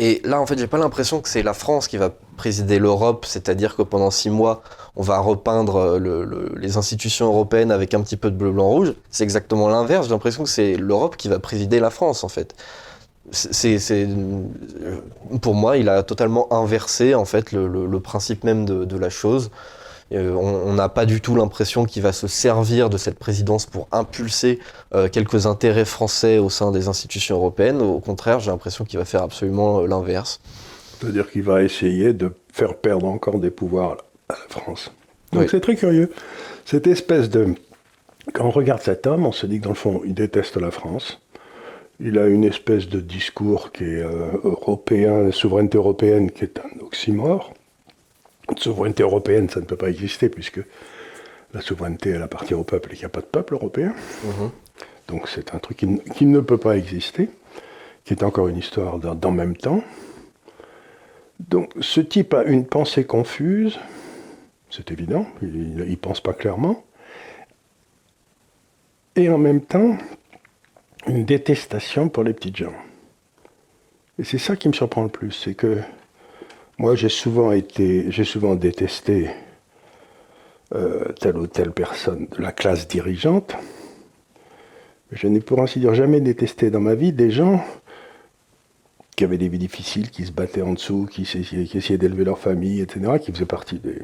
Et 0.00 0.20
là, 0.24 0.40
en 0.40 0.46
fait, 0.46 0.56
j'ai 0.58 0.68
pas 0.68 0.78
l'impression 0.78 1.20
que 1.20 1.28
c'est 1.28 1.42
la 1.42 1.54
France 1.54 1.88
qui 1.88 1.96
va 1.96 2.10
présider 2.36 2.78
l'Europe, 2.78 3.24
c'est-à-dire 3.26 3.74
que 3.74 3.82
pendant 3.82 4.12
six 4.12 4.30
mois, 4.30 4.62
on 4.94 5.02
va 5.02 5.18
repeindre 5.18 5.76
euh, 5.76 5.98
le, 5.98 6.54
les 6.56 6.76
institutions 6.76 7.26
européennes 7.26 7.72
avec 7.72 7.94
un 7.94 8.00
petit 8.02 8.16
peu 8.16 8.30
de 8.30 8.36
bleu, 8.36 8.52
blanc, 8.52 8.68
rouge. 8.68 8.94
C'est 9.10 9.24
exactement 9.24 9.68
l'inverse. 9.68 10.06
J'ai 10.06 10.12
l'impression 10.12 10.44
que 10.44 10.48
c'est 10.48 10.76
l'Europe 10.76 11.16
qui 11.16 11.28
va 11.28 11.40
présider 11.40 11.80
la 11.80 11.90
France, 11.90 12.22
en 12.22 12.28
fait. 12.28 12.54
C'est, 13.32 14.08
pour 15.42 15.54
moi, 15.54 15.76
il 15.76 15.88
a 15.90 16.02
totalement 16.02 16.50
inversé 16.50 17.14
en 17.14 17.26
fait 17.26 17.52
le, 17.52 18.00
principe 18.00 18.42
même 18.42 18.64
de 18.64 18.96
la 18.96 19.10
chose. 19.10 19.50
Euh, 20.12 20.32
on 20.32 20.72
n'a 20.72 20.88
pas 20.88 21.04
du 21.04 21.20
tout 21.20 21.34
l'impression 21.34 21.84
qu'il 21.84 22.02
va 22.02 22.12
se 22.12 22.26
servir 22.26 22.88
de 22.88 22.96
cette 22.96 23.18
présidence 23.18 23.66
pour 23.66 23.88
impulser 23.92 24.58
euh, 24.94 25.08
quelques 25.08 25.46
intérêts 25.46 25.84
français 25.84 26.38
au 26.38 26.48
sein 26.48 26.70
des 26.70 26.88
institutions 26.88 27.36
européennes. 27.36 27.82
Au 27.82 28.00
contraire, 28.00 28.40
j'ai 28.40 28.50
l'impression 28.50 28.84
qu'il 28.84 28.98
va 28.98 29.04
faire 29.04 29.22
absolument 29.22 29.80
euh, 29.80 29.86
l'inverse. 29.86 30.40
C'est-à-dire 30.98 31.30
qu'il 31.30 31.42
va 31.42 31.62
essayer 31.62 32.12
de 32.14 32.32
faire 32.52 32.76
perdre 32.76 33.06
encore 33.06 33.38
des 33.38 33.50
pouvoirs 33.50 33.98
à 34.28 34.34
la 34.34 34.48
France. 34.48 34.90
Donc 35.32 35.50
c'est 35.50 35.60
très 35.60 35.76
curieux. 35.76 36.10
Cette 36.64 36.86
espèce 36.86 37.28
de... 37.28 37.54
Quand 38.32 38.46
on 38.46 38.50
regarde 38.50 38.80
cet 38.80 39.06
homme, 39.06 39.26
on 39.26 39.32
se 39.32 39.46
dit 39.46 39.58
que 39.58 39.64
dans 39.64 39.70
le 39.70 39.76
fond, 39.76 40.00
il 40.04 40.14
déteste 40.14 40.56
la 40.56 40.70
France. 40.70 41.20
Il 42.00 42.18
a 42.18 42.26
une 42.26 42.44
espèce 42.44 42.88
de 42.88 43.00
discours 43.00 43.72
qui 43.72 43.84
est 43.84 44.04
européen, 44.44 45.30
souveraineté 45.32 45.78
européenne, 45.78 46.30
qui 46.30 46.44
est 46.44 46.58
un 46.58 46.84
oxymore 46.84 47.52
souveraineté 48.56 49.02
européenne, 49.02 49.48
ça 49.48 49.60
ne 49.60 49.64
peut 49.64 49.76
pas 49.76 49.90
exister 49.90 50.28
puisque 50.28 50.60
la 51.54 51.60
souveraineté, 51.60 52.10
elle 52.10 52.22
appartient 52.22 52.54
au 52.54 52.64
peuple 52.64 52.90
et 52.92 52.94
qu'il 52.94 53.02
n'y 53.02 53.06
a 53.06 53.10
pas 53.10 53.20
de 53.20 53.26
peuple 53.26 53.54
européen. 53.54 53.94
Mhm. 54.24 54.50
Donc 55.08 55.28
c'est 55.28 55.54
un 55.54 55.58
truc 55.58 55.84
qui, 56.14 56.26
ne 56.26 56.40
peut 56.40 56.58
pas 56.58 56.76
exister, 56.76 57.30
qui 58.04 58.12
est 58.12 58.22
encore 58.22 58.48
une 58.48 58.58
histoire 58.58 58.98
d'en 58.98 59.30
même 59.30 59.56
temps. 59.56 59.82
Donc 61.40 61.72
ce 61.80 62.00
type 62.00 62.34
a 62.34 62.44
une 62.44 62.66
pensée 62.66 63.04
confuse, 63.04 63.78
c'est 64.70 64.90
évident, 64.90 65.26
il 65.40 65.76
ne 65.76 65.96
pense 65.96 66.20
pas 66.20 66.34
clairement, 66.34 66.84
et 69.16 69.30
en 69.30 69.38
même 69.38 69.62
temps 69.62 69.96
une 71.06 71.24
détestation 71.24 72.08
pour 72.08 72.22
les 72.22 72.34
petites 72.34 72.56
gens. 72.56 72.74
Et 74.18 74.24
c'est 74.24 74.38
ça 74.38 74.56
qui 74.56 74.68
me 74.68 74.74
surprend 74.74 75.04
le 75.04 75.08
plus, 75.08 75.32
c'est 75.32 75.54
que 75.54 75.78
moi, 76.78 76.94
j'ai 76.94 77.08
souvent 77.08 77.50
été, 77.50 78.10
j'ai 78.10 78.24
souvent 78.24 78.54
détesté 78.54 79.30
euh, 80.74 81.12
telle 81.20 81.36
ou 81.36 81.48
telle 81.48 81.72
personne 81.72 82.28
de 82.36 82.40
la 82.40 82.52
classe 82.52 82.86
dirigeante. 82.86 83.56
Je 85.10 85.26
n'ai 85.26 85.40
pour 85.40 85.60
ainsi 85.60 85.80
dire 85.80 85.94
jamais 85.94 86.20
détesté 86.20 86.70
dans 86.70 86.80
ma 86.80 86.94
vie 86.94 87.12
des 87.12 87.32
gens 87.32 87.64
qui 89.16 89.24
avaient 89.24 89.38
des 89.38 89.48
vies 89.48 89.58
difficiles, 89.58 90.10
qui 90.10 90.24
se 90.24 90.30
battaient 90.30 90.62
en 90.62 90.74
dessous, 90.74 91.08
qui, 91.10 91.22
essayaient 91.22 91.98
d'élever 91.98 92.24
leur 92.24 92.38
famille, 92.38 92.80
etc., 92.80 93.18
qui 93.20 93.32
faisaient 93.32 93.44
partie 93.44 93.80
des... 93.80 94.00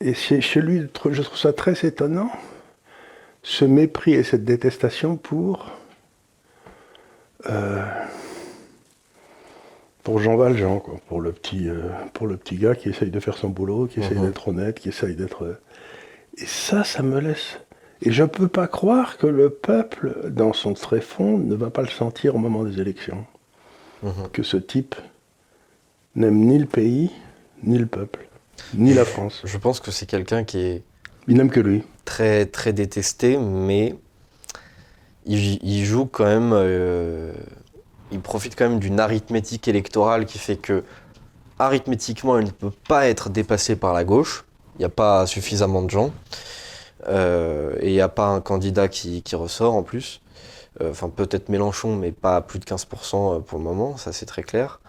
Et 0.00 0.12
chez, 0.12 0.60
lui, 0.60 0.82
je 1.10 1.22
trouve 1.22 1.38
ça 1.38 1.54
très 1.54 1.86
étonnant, 1.86 2.30
ce 3.42 3.64
mépris 3.64 4.12
et 4.12 4.22
cette 4.22 4.44
détestation 4.44 5.16
pour... 5.16 5.70
Euh, 7.46 7.82
pour 10.02 10.18
Jean 10.18 10.36
Valjean, 10.36 10.80
quoi, 10.80 11.00
pour 11.08 11.20
le 11.20 11.32
petit, 11.32 11.68
euh, 11.68 11.88
pour 12.12 12.26
le 12.26 12.36
petit 12.36 12.56
gars 12.56 12.74
qui 12.74 12.88
essaye 12.88 13.10
de 13.10 13.20
faire 13.20 13.36
son 13.36 13.48
boulot, 13.48 13.86
qui 13.86 14.00
essaye 14.00 14.18
mhm. 14.18 14.26
d'être 14.26 14.48
honnête, 14.48 14.80
qui 14.80 14.88
essaye 14.88 15.14
d'être. 15.14 15.44
Euh, 15.44 15.60
et 16.36 16.46
ça, 16.46 16.84
ça 16.84 17.02
me 17.02 17.20
laisse. 17.20 17.60
Et 18.00 18.10
je 18.10 18.22
ne 18.22 18.28
peux 18.28 18.48
pas 18.48 18.66
croire 18.66 19.16
que 19.16 19.28
le 19.28 19.50
peuple, 19.50 20.30
dans 20.30 20.52
son 20.52 20.74
tréfonds, 20.74 21.38
ne 21.38 21.54
va 21.54 21.70
pas 21.70 21.82
le 21.82 21.88
sentir 21.88 22.34
au 22.34 22.38
moment 22.38 22.64
des 22.64 22.80
élections. 22.80 23.24
Mhm. 24.02 24.28
Que 24.32 24.42
ce 24.42 24.56
type 24.56 24.96
n'aime 26.16 26.38
ni 26.38 26.58
le 26.58 26.66
pays, 26.66 27.10
ni 27.62 27.78
le 27.78 27.86
peuple, 27.86 28.26
ni 28.74 28.92
la 28.94 29.04
France. 29.04 29.42
Je 29.44 29.56
pense 29.58 29.78
que 29.78 29.92
c'est 29.92 30.06
quelqu'un 30.06 30.42
qui 30.42 30.58
est. 30.58 30.82
Il 31.28 31.36
n'aime 31.36 31.50
que 31.50 31.60
lui. 31.60 31.82
Très, 32.04 32.46
très 32.46 32.72
détesté, 32.72 33.36
mais 33.38 33.94
il, 35.26 35.84
joue 35.84 36.06
quand 36.06 36.24
même. 36.24 36.52
Euh, 36.52 37.32
il 38.12 38.20
profite 38.20 38.56
quand 38.56 38.68
même 38.68 38.78
d'une 38.78 39.00
arithmétique 39.00 39.66
électorale 39.68 40.26
qui 40.26 40.38
fait 40.38 40.56
que, 40.56 40.84
arithmétiquement, 41.58 42.38
il 42.38 42.46
ne 42.46 42.50
peut 42.50 42.72
pas 42.88 43.08
être 43.08 43.30
dépassé 43.30 43.76
par 43.76 43.92
la 43.92 44.04
gauche. 44.04 44.44
Il 44.76 44.80
n'y 44.80 44.84
a 44.84 44.90
pas 44.90 45.26
suffisamment 45.26 45.82
de 45.82 45.90
gens. 45.90 46.12
Euh, 47.08 47.74
et 47.80 47.88
il 47.88 47.92
n'y 47.92 48.00
a 48.00 48.08
pas 48.08 48.26
un 48.26 48.40
candidat 48.40 48.88
qui, 48.88 49.22
ressort 49.32 49.74
en 49.74 49.82
plus. 49.82 50.20
Euh, 50.80 50.90
enfin, 50.90 51.08
peut-être 51.08 51.48
Mélenchon, 51.48 51.96
mais 51.96 52.12
pas 52.12 52.40
plus 52.40 52.58
de 52.58 52.64
15% 52.64 53.36
euh, 53.36 53.40
pour 53.40 53.58
le 53.58 53.64
moment, 53.64 53.96
ça 53.96 54.12
c'est 54.12 54.26
très 54.26 54.42
clair. 54.42 54.80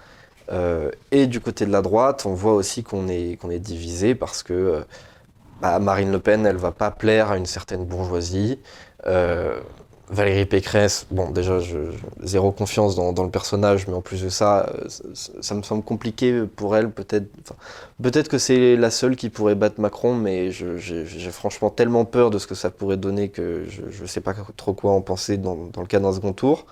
et 1.12 1.28
du 1.28 1.40
côté 1.40 1.66
de 1.66 1.72
la 1.72 1.82
droite, 1.82 2.26
on 2.26 2.34
voit 2.34 2.54
aussi 2.54 2.84
qu'on 2.84 3.08
est, 3.08 3.60
divisé 3.60 4.14
parce 4.14 4.44
que 4.44 4.86
bah, 5.62 5.80
Marine 5.80 6.12
Le 6.12 6.20
Pen, 6.20 6.46
elle 6.46 6.58
va 6.58 6.72
pas 6.72 6.92
plaire 6.92 7.32
à 7.32 7.38
une 7.38 7.46
certaine 7.46 7.86
bourgeoisie. 7.86 8.60
Valérie 10.13 10.45
Pécresse, 10.45 11.08
bon, 11.10 11.32
déjà, 11.32 11.58
zéro 12.21 12.52
confiance 12.52 12.95
dans, 12.95 13.23
le 13.23 13.32
personnage, 13.32 13.88
mais 13.88 13.95
en 13.95 14.02
plus 14.02 14.21
de 14.21 14.30
ça, 14.30 14.69
euh, 14.69 14.88
ça, 15.41 15.56
me 15.56 15.63
semble 15.63 15.84
compliqué 15.84 16.43
pour 16.56 16.76
elle. 16.76 16.91
Peut-être 16.91 17.26
peut-être 18.02 18.28
que 18.28 18.38
c'est 18.38 18.76
la 18.76 18.91
seule 18.91 19.15
qui 19.15 19.30
pourrait 19.30 19.56
battre 19.56 19.82
Macron, 19.82 20.13
mais 20.13 20.52
j'ai 20.52 21.32
franchement 21.32 21.71
tellement 21.71 22.06
peur 22.06 22.30
de 22.30 22.38
ce 22.38 22.45
que 22.45 22.54
ça 22.54 22.69
pourrait 22.69 22.97
donner 22.97 23.30
que 23.30 23.65
je 23.67 24.02
ne 24.04 24.08
sais 24.08 24.21
pas 24.21 24.36
trop 24.56 24.73
quoi 24.73 24.91
en 24.91 25.02
penser 25.02 25.38
dans, 25.38 25.58
le 25.76 25.88
cas 25.88 25.99
d'un 25.99 26.13
second 26.13 26.34
tour. 26.34 26.67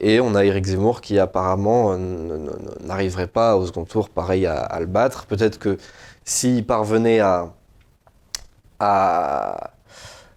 Et 0.00 0.18
on 0.20 0.34
a 0.34 0.44
Eric 0.44 0.64
Zemmour 0.66 1.00
qui 1.00 1.20
apparemment 1.20 1.92
euh, 1.92 2.48
n'arriverait 2.84 3.28
pas 3.28 3.56
au 3.56 3.66
second 3.66 3.84
tour, 3.84 4.08
pareil, 4.10 4.46
à, 4.46 4.80
le 4.80 4.86
battre. 4.86 5.26
Peut-être 5.26 5.60
que 5.60 5.78
s'il 6.24 6.66
parvenait 6.66 7.20
à 7.20 7.52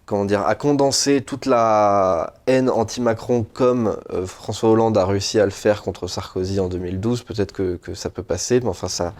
comment 0.08 0.24
dire, 0.24 0.46
à 0.46 0.54
condenser 0.54 1.20
toute 1.20 1.44
la 1.44 2.32
haine 2.46 2.70
anti-Macron 2.70 3.44
comme 3.52 3.98
euh, 4.10 4.24
François 4.24 4.70
Hollande 4.70 4.96
a 4.96 5.04
réussi 5.04 5.38
à 5.38 5.44
le 5.44 5.50
faire 5.50 5.82
contre 5.82 6.06
Sarkozy 6.06 6.58
en 6.60 6.68
2012, 6.68 7.24
peut-être 7.24 7.52
que, 7.52 7.78
ça 7.94 8.08
peut 8.08 8.22
passer, 8.22 8.60
mais 8.60 8.68
enfin 8.68 8.88
ça, 8.88 9.12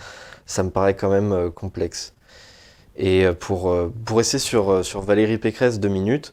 ça 0.46 0.62
me 0.62 0.70
paraît 0.70 0.94
quand 0.94 1.10
même 1.10 1.32
euh, 1.32 1.50
complexe. 1.50 2.14
Et 2.96 3.26
euh, 3.26 3.34
pour, 3.34 3.76
pour 4.06 4.16
rester 4.16 4.38
sur, 4.38 4.82
sur 4.82 5.02
Valérie 5.02 5.36
Pécresse 5.36 5.78
deux 5.78 5.90
minutes, 5.90 6.32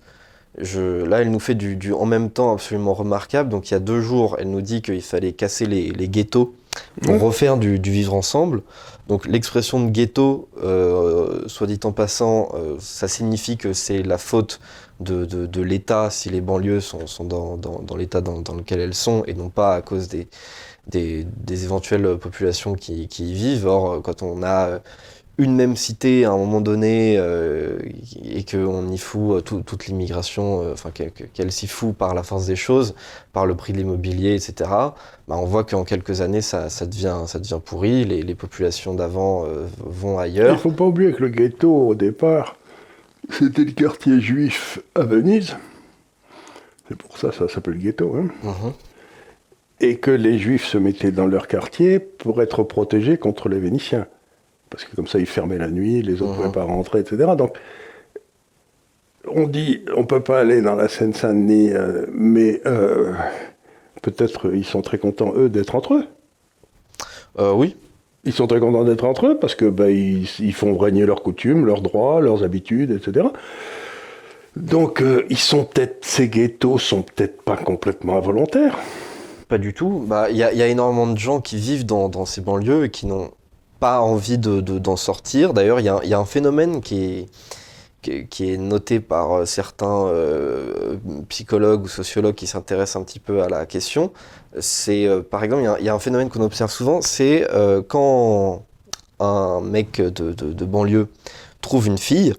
je, 0.58 1.04
là 1.04 1.20
elle 1.20 1.32
nous 1.32 1.42
fait 1.42 1.56
du, 1.56 1.92
en 1.92 2.06
même 2.06 2.30
temps 2.30 2.54
absolument 2.54 2.94
remarquable. 2.94 3.50
Donc 3.50 3.70
il 3.70 3.74
y 3.74 3.78
a 3.78 3.82
deux 3.82 4.00
jours, 4.00 4.38
elle 4.40 4.50
nous 4.50 4.62
dit 4.62 4.82
qu'il 4.82 5.02
fallait 5.02 5.34
casser 5.34 5.66
les, 5.66 5.90
les 5.90 6.08
ghettos 6.08 6.56
pour 7.02 7.20
refaire 7.20 7.58
du, 7.58 7.78
du 7.78 7.92
vivre 7.92 8.14
ensemble. 8.14 8.62
Donc 9.08 9.28
l'expression 9.28 9.84
de 9.86 9.92
ghetto, 9.92 10.50
euh, 10.64 11.48
soit 11.48 11.68
dit 11.68 11.80
en 11.84 11.92
passant, 11.92 12.50
euh, 12.56 12.78
ça 12.80 13.08
signifie 13.08 13.56
que 13.56 13.74
c'est 13.74 14.02
la 14.02 14.18
faute 14.18 14.60
de, 15.00 15.26
de, 15.26 15.62
l'État 15.62 16.10
si 16.10 16.30
les 16.30 16.42
banlieues 16.42 16.82
sont, 16.82 17.06
sont 17.06 17.26
dans, 17.26 17.58
dans, 17.58 17.96
l'état 17.96 18.22
dans, 18.22 18.42
lequel 18.56 18.80
elles 18.80 18.96
sont 18.96 19.24
et 19.26 19.34
non 19.34 19.50
pas 19.50 19.76
à 19.76 19.82
cause 19.82 20.08
des, 20.08 20.28
des, 20.88 21.26
des 21.26 21.64
éventuelles 21.66 22.18
populations 22.18 22.74
qui, 22.74 23.08
qui, 23.08 23.32
y 23.32 23.34
vivent. 23.34 23.68
Or, 23.68 24.02
quand 24.02 24.24
on 24.24 24.42
a 24.42 24.80
une 25.38 25.56
même 25.56 25.76
cité 25.76 26.24
à 26.26 26.32
un 26.32 26.38
moment 26.38 26.62
donné 26.62 27.16
euh, 27.18 27.78
et 28.24 28.46
qu'on 28.46 28.88
y 28.90 28.98
fout 28.98 29.38
euh, 29.54 29.62
toute 29.62 29.88
l'immigration, 29.88 30.62
euh, 30.62 30.74
enfin 30.74 30.92
qu'elle 30.92 31.52
s'y 31.52 31.68
fout 31.68 31.96
par 31.96 32.14
la 32.14 32.24
force 32.24 32.46
des 32.46 32.56
choses, 32.56 32.96
par 33.34 33.46
le 33.46 33.56
prix 33.56 33.74
de 33.74 33.78
l'immobilier, 33.78 34.36
etc., 34.36 34.70
bah 35.28 35.36
on 35.38 35.46
voit 35.46 35.66
qu'en 35.66 35.84
quelques 35.84 36.22
années 36.22 36.42
ça, 36.42 36.70
ça, 36.70 36.86
devient, 36.86 37.24
ça 37.28 37.40
devient 37.40 37.60
pourri, 37.64 38.06
les, 38.06 38.22
les 38.22 38.36
populations 38.36 38.94
d'avant 38.94 39.46
vont 39.80 40.20
ailleurs. 40.20 40.50
Il 40.50 40.54
ne 40.54 40.60
faut 40.60 40.72
pas 40.72 40.86
oublier 40.86 41.12
que 41.12 41.24
le 41.24 41.30
ghetto 41.30 41.88
au 41.88 41.96
départ, 41.96 42.56
c'était 43.30 43.66
le 43.66 43.72
quartier 43.72 44.22
juif 44.22 44.80
à 44.94 45.04
Venise. 45.04 45.58
C'est 46.88 46.98
pour 46.98 47.18
ça 47.18 47.30
que 47.30 47.36
ça 47.36 47.48
s'appelle 47.50 47.78
ghetto. 47.78 48.16
Hein. 48.16 48.28
Mhm. 48.44 48.74
Et 49.82 49.98
que 49.98 50.12
les 50.12 50.38
juifs 50.38 50.66
se 50.66 50.78
mettaient 50.78 51.12
dans 51.12 51.28
leur 51.28 51.48
quartier 51.48 52.00
pour 52.00 52.42
être 52.42 52.64
protégés 52.64 53.18
contre 53.18 53.50
les 53.50 53.60
Vénitiens 53.60 54.08
parce 54.70 54.86
que 54.86 54.96
comme 54.96 55.08
ça, 55.08 55.20
ils 55.20 55.26
fermaient 55.26 55.58
la 55.58 55.70
nuit, 55.70 56.02
les 56.02 56.22
autres 56.22 56.32
ne 56.32 56.38
pouvaient 56.38 56.52
pas 56.52 56.64
rentrer, 56.64 57.00
etc. 57.00 57.32
Donc, 57.38 57.58
on 59.28 59.48
dit 59.48 59.82
on 59.96 60.06
peut 60.06 60.22
pas 60.22 60.40
aller 60.40 60.62
dans 60.62 60.76
la 60.76 60.88
Seine-Saint-Denis, 60.88 61.72
euh, 61.72 62.06
mais 62.12 62.62
euh, 62.66 63.14
peut-être 64.02 64.54
ils 64.54 64.66
sont 64.66 64.82
très 64.82 64.98
contents 64.98 65.34
eux 65.36 65.50
d'être 65.50 65.76
entre 65.76 65.96
eux. 65.96 66.06
Euh, 67.40 67.54
oui. 67.54 67.76
Ils 68.24 68.34
sont 68.34 68.48
très 68.48 68.60
contents 68.60 68.84
d'être 68.84 69.06
entre 69.06 69.28
eux 69.28 69.38
parce 69.40 69.54
que 69.54 69.66
bah, 69.66 69.92
ils, 69.92 70.28
ils 70.40 70.54
font 70.54 70.76
régner 70.78 71.06
leurs 71.06 71.22
coutumes, 71.22 71.66
leurs 71.66 71.82
droits, 71.82 72.22
leurs 72.22 72.44
habitudes, 72.44 72.90
etc. 72.90 73.28
Donc 74.56 75.04
ils 75.30 75.38
sont 75.38 75.66
peut-être 75.66 76.04
ces 76.04 76.30
ghettos 76.30 76.80
sont 76.80 77.04
peut-être 77.04 77.44
pas 77.44 77.58
complètement 77.58 78.18
involontaires. 78.18 78.80
Pas 79.48 79.60
du 79.60 79.74
tout. 79.76 80.04
Bah, 80.08 80.30
Il 80.32 80.38
y, 80.38 80.44
a, 80.44 80.52
il 80.54 80.58
y 80.58 80.64
a 80.64 80.68
énormément 80.68 81.06
de 81.06 81.20
gens 81.20 81.40
qui 81.40 81.58
vivent 81.58 81.86
dans, 81.86 82.10
dans 82.10 82.26
ces 82.26 82.42
banlieues 82.42 82.86
et 82.86 82.90
qui 82.90 83.06
n'ont 83.06 83.30
pas 83.80 84.00
envie 84.02 84.38
de, 84.38 84.62
de- 84.62 84.80
d'en 84.80 84.96
sortir. 84.96 85.54
D'ailleurs, 85.54 85.80
il 85.80 85.86
y 85.86 85.90
a, 86.14 86.20
un 86.20 86.26
phénomène 86.26 86.82
qui 86.82 87.28
est, 88.04 88.26
qui 88.28 88.52
est- 88.54 88.58
noté 88.58 89.00
par 89.00 89.34
euh, 89.34 89.46
certains 89.46 90.06
euh, 90.08 90.96
psychologues 91.30 91.84
ou 91.84 91.88
sociologues 91.88 92.36
qui 92.36 92.48
s'intéressent 92.48 93.02
un 93.02 93.06
petit 93.06 93.20
peu 93.20 93.42
à 93.44 93.50
la 93.50 93.66
question. 93.66 94.12
C'est, 94.60 95.06
euh, 95.08 95.22
par 95.22 95.44
exemple, 95.44 95.64
il 95.80 95.86
y 95.86 95.90
a, 95.90 95.94
un 95.94 96.00
phénomène 96.00 96.30
qu'on 96.30 96.42
observe 96.44 96.72
souvent, 96.72 97.02
c'est 97.02 97.48
quand 97.88 98.64
un 99.20 99.62
mec 99.62 100.02
de, 100.02 100.34
de- 100.34 100.66
banlieue 100.66 101.08
trouve 101.62 101.88
une 101.88 101.98
fille, 101.98 102.34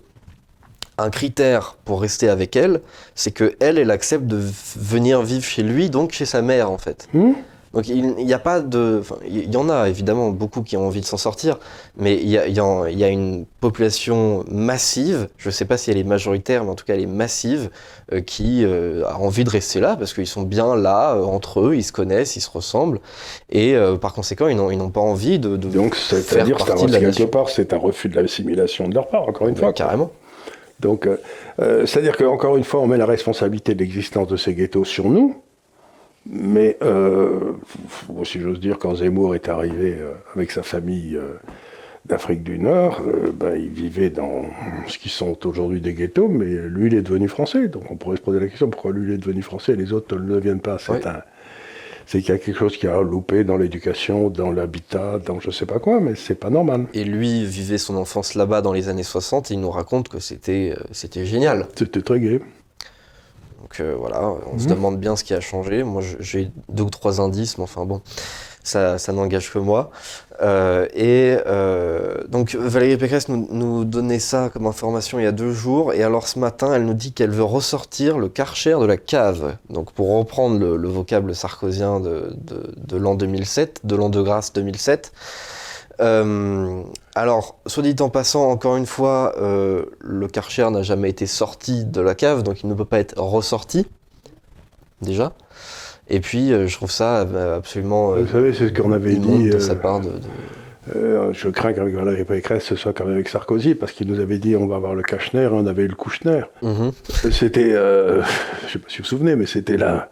un 0.99 1.11
critère 1.11 1.76
pour 1.84 2.01
rester 2.01 2.28
avec 2.28 2.57
elle, 2.57 2.80
c'est 3.14 3.30
que 3.30 3.55
elle, 3.61 3.78
elle 3.78 3.91
accepte 3.91 4.24
de 4.26 4.41
venir 4.76 5.20
vivre 5.22 5.45
chez 5.45 5.62
lui, 5.62 5.91
donc 5.91 6.12
chez 6.12 6.24
sa 6.26 6.41
mère 6.43 6.70
en 6.70 6.78
fait. 6.78 7.09
Hmm 7.12 7.32
Donc 7.77 7.89
il 7.89 8.14
n'y 8.16 8.33
a 8.33 8.39
pas 8.39 8.61
de, 8.61 8.99
enfin, 9.01 9.16
il 9.29 9.53
y 9.53 9.57
en 9.59 9.68
a 9.68 9.89
évidemment 9.89 10.31
beaucoup 10.31 10.62
qui 10.62 10.77
ont 10.79 10.87
envie 10.87 11.03
de 11.03 11.05
s'en 11.05 11.18
sortir, 11.18 11.59
mais 11.99 12.14
il 12.16 12.29
y 12.29 12.39
a, 12.39 12.47
il 12.49 12.55
y 12.57 12.61
en- 12.61 12.87
il 12.87 12.99
y 12.99 13.05
a 13.05 13.09
une 13.09 13.45
population 13.61 14.45
massive, 14.51 15.29
je 15.37 15.49
ne 15.51 15.53
sais 15.53 15.66
pas 15.66 15.77
si 15.77 15.91
elle 15.91 15.99
est 15.99 16.03
majoritaire, 16.05 16.64
mais 16.64 16.70
en 16.70 16.74
tout 16.74 16.87
cas 16.87 16.95
elle 16.95 17.03
est 17.03 17.07
massive, 17.07 17.68
euh, 18.12 18.22
qui 18.22 18.64
euh, 18.64 19.05
a 19.07 19.18
envie 19.18 19.45
de 19.45 19.51
rester 19.51 19.79
là 19.81 19.95
parce 19.95 20.14
qu'ils 20.14 20.27
sont 20.27 20.43
bien 20.43 20.74
là 20.74 21.14
euh, 21.16 21.22
entre 21.24 21.61
eux, 21.61 21.77
ils 21.77 21.85
se 21.85 21.93
connaissent, 21.93 22.35
ils 22.37 22.41
se 22.41 22.51
ressemblent, 22.51 22.99
et 23.51 23.77
euh, 23.77 23.97
par 23.97 24.14
conséquent 24.14 24.49
ils 24.49 24.57
n'ont 24.57 24.91
pas 24.91 25.01
envie 25.01 25.39
de, 25.39 25.57
de 25.59 25.68
Donc 25.68 25.97
c'est-à-dire 25.97 26.57
la 26.89 26.99
quelque 26.99 27.24
part 27.24 27.51
c'est 27.51 27.74
un 27.74 27.79
refus 27.79 28.09
de 28.09 28.16
l'assimilation 28.16 28.89
de 28.89 28.95
leur 28.95 29.09
part 29.09 29.29
encore 29.29 29.49
une 29.49 29.55
Ouais, 29.55 29.61
fois. 29.61 29.72
carrément. 29.74 30.11
Donc, 30.79 31.07
euh, 31.07 31.16
euh, 31.61 31.87
c'est-à-dire 31.87 32.18
qu'encore 32.18 32.59
une 32.59 32.64
fois, 32.64 32.81
on 32.81 32.87
met 32.87 32.99
la 32.99 33.07
responsabilité 33.07 33.74
de 33.74 33.79
l'existence 33.79 34.29
de 34.29 34.37
ces 34.37 34.53
ghettos 34.55 34.85
sur 34.85 35.09
nous. 35.09 35.37
Mais, 36.29 36.77
euh, 36.83 37.53
si 38.24 38.41
j'ose 38.41 38.59
dire, 38.61 38.79
quand 38.79 38.97
Zemmour 38.97 39.35
est 39.35 39.49
arrivé 39.49 39.97
euh, 39.99 40.12
avec 40.35 40.51
sa 40.51 40.62
famille 40.62 41.16
euh, 41.16 41.35
d'Afrique 42.05 42.43
du 42.43 42.59
Nord, 42.59 43.01
euh, 43.07 43.31
ben, 43.33 43.55
il 43.57 43.68
vivait 43.70 44.11
dans 44.11 44.43
ce 44.89 44.99
qui 44.99 45.09
sont 45.09 45.47
aujourd'hui 45.47 45.81
des 45.81 45.95
ghettos, 45.95 46.29
mais 46.29 46.47
lui, 46.68 46.89
il 46.89 46.95
est 46.95 47.03
devenu 47.03 47.29
français. 47.29 47.68
Donc, 47.68 47.91
on 47.91 47.97
pourrait 47.97 48.16
se 48.16 48.22
poser 48.22 48.41
la 48.41 48.49
question 48.49 48.68
pourquoi 48.70 48.93
lui, 48.93 49.09
il 49.09 49.14
est 49.14 49.18
devenu 49.18 49.43
français 49.43 49.72
et 49.72 49.77
les 49.77 49.93
autres 49.93 50.16
ne 50.16 50.20
le 50.27 50.35
deviennent 50.35 50.61
pas? 50.61 50.79
C'est 50.79 51.07
un- 51.07 51.22
qu'il 52.07 52.29
y 52.29 52.33
a 52.33 52.39
quelque 52.39 52.57
chose 52.57 52.77
qui 52.77 52.87
a 52.87 53.01
loupé 53.03 53.43
dans 53.43 53.57
l'éducation, 53.57 54.31
dans 54.31 54.53
l'habitat, 54.53 55.18
dans 55.18 55.41
je 55.41 55.51
sais 55.51 55.66
pas 55.66 55.81
quoi, 55.81 56.01
mais 56.01 56.14
c'est 56.14 56.37
pas 56.37 56.51
normal. 56.51 56.87
Et 56.95 57.03
lui 57.05 57.45
vivait 57.45 57.79
son 57.79 57.97
enfance 57.97 58.35
là-bas 58.37 58.62
dans 58.62 58.72
les 58.72 58.89
années 58.89 59.03
60 59.03 59.51
et 59.51 59.55
il 59.55 59.61
nous 59.61 59.70
raconte 59.70 60.09
que 60.09 60.20
c'était 60.20 60.74
euh, 60.79 60.83
c'était 60.93 61.24
génial. 61.24 61.66
C'était 61.77 62.03
très 62.03 62.20
gai. 62.20 62.41
Donc 63.61 63.80
euh, 63.80 63.94
voilà, 63.98 64.22
on 64.52 64.59
se 64.59 64.64
Mhm. 64.64 64.70
demande 64.74 64.98
bien 64.98 65.16
ce 65.16 65.24
qui 65.24 65.34
a 65.34 65.40
changé. 65.40 65.82
Moi 65.82 66.02
j'ai 66.20 66.50
deux 66.68 66.84
ou 66.84 66.90
trois 66.90 67.20
indices, 67.20 67.59
mais 67.59 67.64
enfin 67.64 67.84
bon, 67.84 68.00
ça, 68.62 68.98
ça 68.98 69.12
n'engage 69.12 69.50
que 69.52 69.59
moi. 69.59 69.90
Euh, 70.42 70.86
et 70.94 71.38
euh, 71.46 72.14
donc 72.28 72.54
Valérie 72.54 72.98
Pécresse 72.98 73.28
nous, 73.28 73.48
nous 73.50 73.84
donnait 73.86 74.18
ça 74.18 74.50
comme 74.52 74.66
information 74.66 75.18
il 75.18 75.22
y 75.24 75.26
a 75.26 75.32
deux 75.32 75.52
jours. 75.52 75.94
Et 75.94 76.02
alors 76.02 76.28
ce 76.28 76.38
matin, 76.38 76.74
elle 76.74 76.84
nous 76.84 76.92
dit 76.94 77.12
qu'elle 77.12 77.30
veut 77.30 77.42
ressortir 77.44 78.18
le 78.18 78.28
karcher 78.28 78.78
de 78.78 78.84
la 78.84 78.98
cave. 78.98 79.57
Donc 79.70 79.92
pour 79.92 80.16
reprendre 80.18 80.59
le, 80.59 80.76
le 80.76 80.88
vocable 80.88 81.34
sarkozien 81.34 82.00
de, 82.00 82.34
de, 82.36 82.74
de 82.76 82.96
l'an 82.98 83.14
2007, 83.14 83.80
de 83.84 83.96
l'an 83.96 84.11
de 84.11 84.20
grâce 84.20 84.52
2007. 84.52 85.12
Euh, 86.01 86.82
alors, 87.14 87.57
soit 87.66 87.82
dit 87.82 87.97
en 88.01 88.09
passant, 88.11 88.51
encore 88.51 88.76
une 88.76 88.86
fois, 88.86 89.34
euh, 89.40 89.84
le 90.01 90.28
Karcher 90.28 90.68
n'a 90.70 90.82
jamais 90.82 91.11
été 91.11 91.26
sorti 91.26 91.84
de 91.84 92.01
la 92.01 92.14
cave, 92.14 92.42
donc 92.42 92.62
il 92.62 92.68
ne 92.68 92.74
peut 92.74 92.84
pas 92.84 92.99
être 92.99 93.18
ressorti, 93.18 93.86
déjà. 95.01 95.32
Et 96.09 96.20
puis, 96.20 96.53
euh, 96.53 96.66
je 96.66 96.76
trouve 96.76 96.90
ça 96.90 97.26
absolument 97.57 98.12
Vous 98.12 98.28
savez, 98.28 98.53
c'est 98.53 98.68
ce 98.68 98.72
qu'on 98.72 98.92
avait 98.92 99.16
dit. 99.16 99.49
de 99.51 99.59
sa 99.59 99.74
part 99.74 100.01
de, 100.01 100.11
de- 100.11 101.32
je 101.32 101.49
crains 101.49 101.72
qu'avec 101.72 101.94
Valérie 101.94 102.24
Pécresse, 102.24 102.62
ce 102.64 102.76
soit 102.76 102.92
comme 102.92 103.11
avec 103.11 103.28
Sarkozy, 103.28 103.74
parce 103.74 103.90
qu'il 103.92 104.07
nous 104.07 104.20
avait 104.20 104.38
dit 104.38 104.55
on 104.55 104.68
va 104.68 104.76
avoir 104.76 104.94
le 104.94 105.03
Kachner, 105.03 105.49
on 105.51 105.66
avait 105.66 105.82
eu 105.82 105.88
le 105.88 105.97
Kouchner. 105.97 106.42
Mhm. 106.62 106.92
C'était, 107.32 107.70
je 107.72 108.22
sais 108.72 108.78
pas 108.78 108.88
si 108.88 108.99
vous 108.99 109.03
vous 109.03 109.09
souvenez, 109.09 109.34
mais 109.34 109.47
c'était 109.47 109.76
la, 109.76 110.09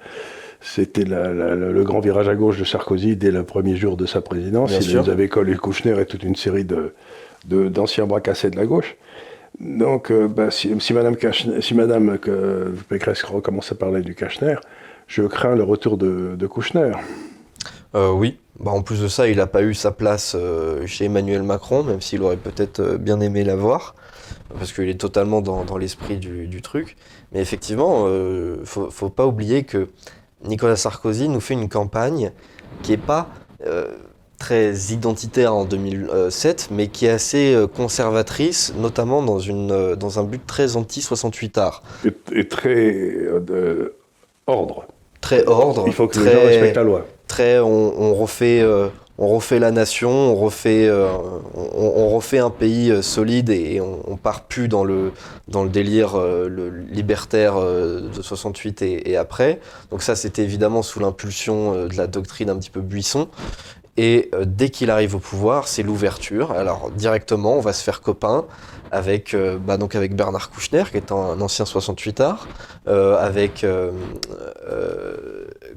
c'était 0.67 1.05
le 1.05 1.83
grand 1.85 2.01
virage 2.01 2.29
à 2.29 2.35
gauche 2.35 2.59
de 2.59 2.65
Sarkozy 2.65 3.17
dès 3.17 3.31
le 3.31 3.45
premier 3.45 3.77
jour 3.77 3.99
de 3.99 4.07
sa 4.07 4.23
présidence. 4.23 4.71
Bien 4.71 4.81
Il 4.81 4.89
sûr. 4.89 5.03
nous 5.03 5.11
avait 5.11 5.29
collé 5.29 5.55
Kouchner 5.57 6.01
et 6.01 6.07
toute 6.07 6.23
une 6.23 6.37
série 6.37 6.65
de, 6.65 6.95
d'anciens 7.47 8.07
bras 8.07 8.23
cassés 8.23 8.49
de 8.51 8.57
la 8.57 8.65
gauche. 8.65 8.97
Donc, 9.61 10.11
euh, 10.11 10.27
bah, 10.27 10.51
si, 10.51 10.75
si 10.81 10.95
Madame, 10.95 11.15
Kachner- 11.17 11.61
si 11.61 11.75
Madame 11.75 12.19
euh, 12.27 12.73
Pécresse 12.89 13.23
recommence 13.25 13.71
à 13.71 13.75
parler 13.75 14.01
du 14.01 14.15
Kachner, 14.15 14.57
je 15.07 15.23
crains 15.23 15.55
le 15.55 15.63
retour 15.63 15.99
de, 15.99 16.35
de 16.35 16.47
Kouchner. 16.47 16.93
Euh, 17.95 18.11
oui. 18.11 18.39
Bah, 18.59 18.71
en 18.71 18.83
plus 18.83 19.03
de 19.03 19.09
ça, 19.09 19.29
il 19.29 19.37
n'a 19.37 19.47
pas 19.47 19.63
eu 19.63 19.75
sa 19.75 19.91
place 19.93 20.35
chez 20.87 21.05
Emmanuel 21.05 21.43
Macron, 21.43 21.83
même 21.83 22.01
s'il 22.01 22.23
aurait 22.23 22.37
peut-être 22.37 22.97
bien 22.97 23.21
aimé 23.21 23.45
l'avoir, 23.45 23.95
parce 24.59 24.73
qu'il 24.73 24.89
est 24.89 25.01
totalement 25.01 25.43
dans, 25.43 25.65
dans 25.65 25.77
l'esprit 25.77 26.17
du, 26.17 26.47
du 26.47 26.63
truc. 26.63 26.97
Mais 27.33 27.41
effectivement, 27.41 28.05
euh, 28.07 28.57
faut, 28.65 28.91
faut 28.91 29.11
pas 29.11 29.27
oublier 29.27 29.65
que 29.65 29.89
Nicolas 30.45 30.77
Sarkozy 30.77 31.29
nous 31.29 31.41
fait 31.41 31.55
une 31.55 31.69
campagne 31.69 32.33
qui 32.83 32.93
est 32.93 32.97
pas 32.97 33.29
euh, 33.67 33.87
très 34.39 34.75
identitaire 34.91 35.55
en 35.55 35.65
2007, 35.65 36.69
mais 36.71 36.89
qui 36.89 37.07
est 37.07 37.11
assez 37.11 37.55
euh, 37.55 37.67
conservatrice, 37.67 38.75
notamment 38.77 39.23
dans, 39.23 39.39
une, 39.39 39.71
euh, 39.73 39.97
dans 39.97 40.19
un 40.19 40.25
but 40.25 40.45
très 40.47 40.77
anti-68 40.77 41.59
art. 41.59 41.83
Et, 42.05 42.13
et 42.33 42.49
très 42.49 42.93
euh, 42.93 43.97
ordre. 44.47 44.85
Très 45.21 45.47
ordre, 45.47 45.85
Il 45.87 45.93
faut 45.93 46.07
que 46.09 46.19
très, 46.19 46.25
les 46.25 46.33
gens 46.33 46.47
respectent 46.47 46.77
la 46.77 46.83
loi. 46.83 47.07
très 47.27 47.59
on, 47.61 48.01
on 48.01 48.15
refait 48.15 48.61
euh, 48.61 48.89
on 49.19 49.29
refait 49.29 49.59
la 49.59 49.71
nation 49.71 50.11
on 50.11 50.35
refait 50.35 50.89
euh, 50.89 51.09
on, 51.55 52.09
refait 52.09 52.39
un 52.39 52.51
pays 52.51 52.91
euh, 52.91 53.03
solide 53.03 53.51
et, 53.51 53.81
on, 53.81 54.01
on 54.11 54.17
part 54.17 54.43
plus 54.43 54.69
dans 54.69 54.85
le 54.85 55.13
dans 55.49 55.63
le 55.63 55.71
délire 55.71 56.19
euh, 56.19 56.71
libertaire 56.91 57.61
de 57.61 58.23
68 58.23 58.83
et, 58.83 59.17
après. 59.17 59.61
Donc 59.91 60.03
ça 60.03 60.17
c'était 60.17 60.43
évidemment 60.43 60.83
sous 60.83 61.01
l'impulsion 61.01 61.87
de 61.87 61.97
la 61.97 62.07
doctrine 62.07 62.51
un 62.51 62.57
petit 62.57 62.71
peu 62.71 62.81
buisson. 62.81 63.29
Et 63.97 64.31
dès 64.45 64.71
qu'il 64.71 64.91
arrive 64.91 65.15
au 65.15 65.19
pouvoir 65.21 65.69
c'est 65.69 65.83
l'ouverture. 65.83 66.53
Alors 66.53 66.91
directement 66.91 67.57
on 67.57 67.61
va 67.61 67.73
se 67.73 67.83
faire 67.83 68.01
copain 68.01 68.45
avec 68.91 69.37
bah, 69.67 69.77
donc 69.77 69.95
avec 69.95 70.17
Bernard 70.17 70.51
Kouchner 70.51 70.85
qui 70.91 70.97
est 70.97 71.13
un, 71.13 71.41
ancien 71.41 71.65
68 71.65 72.21
art 72.21 72.49
avec 72.87 73.65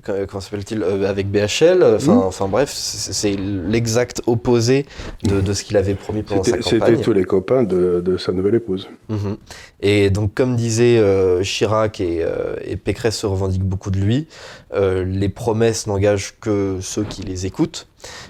comment 0.05 0.41
s'appelle-t-il 0.41 0.83
Euh, 0.83 1.09
avec 1.09 1.29
BHL 1.31 1.83
enfin 1.83 2.13
Mhm. 2.13 2.19
enfin 2.19 2.47
bref 2.47 2.69
c'est 2.71 3.35
l'exact 3.35 4.21
opposé 4.27 4.85
de, 5.23 5.41
de 5.41 5.53
ce 5.53 5.63
qu'il 5.63 5.77
avait 5.77 5.95
promis 5.95 6.23
pendant 6.23 6.43
sa 6.43 6.51
C'était 6.51 6.63
c'était 6.63 6.79
campagne 6.79 7.01
tous 7.01 7.13
les 7.13 7.23
copains 7.23 7.63
de, 7.63 8.01
de 8.03 8.17
sa 8.17 8.31
nouvelle 8.31 8.55
épouse. 8.55 8.87
Mhm. 9.09 9.37
Et 9.81 10.09
donc, 10.09 10.33
comme 10.33 10.55
disait 10.55 10.97
euh, 10.97 11.43
Chirac 11.43 11.99
et, 12.01 12.19
euh, 12.21 12.55
et 12.65 12.77
Pécresse 12.77 13.17
se 13.17 13.25
revendiquent 13.27 13.63
beaucoup 13.63 13.91
de 13.91 13.99
lui, 13.99 14.27
euh, 14.73 15.03
les 15.05 15.29
promesses 15.29 15.85
n'engagent 15.87 16.35
que 16.41 16.77
ceux 16.81 17.03
qui 17.03 17.21
les 17.21 17.45
écoutent. 17.45 17.87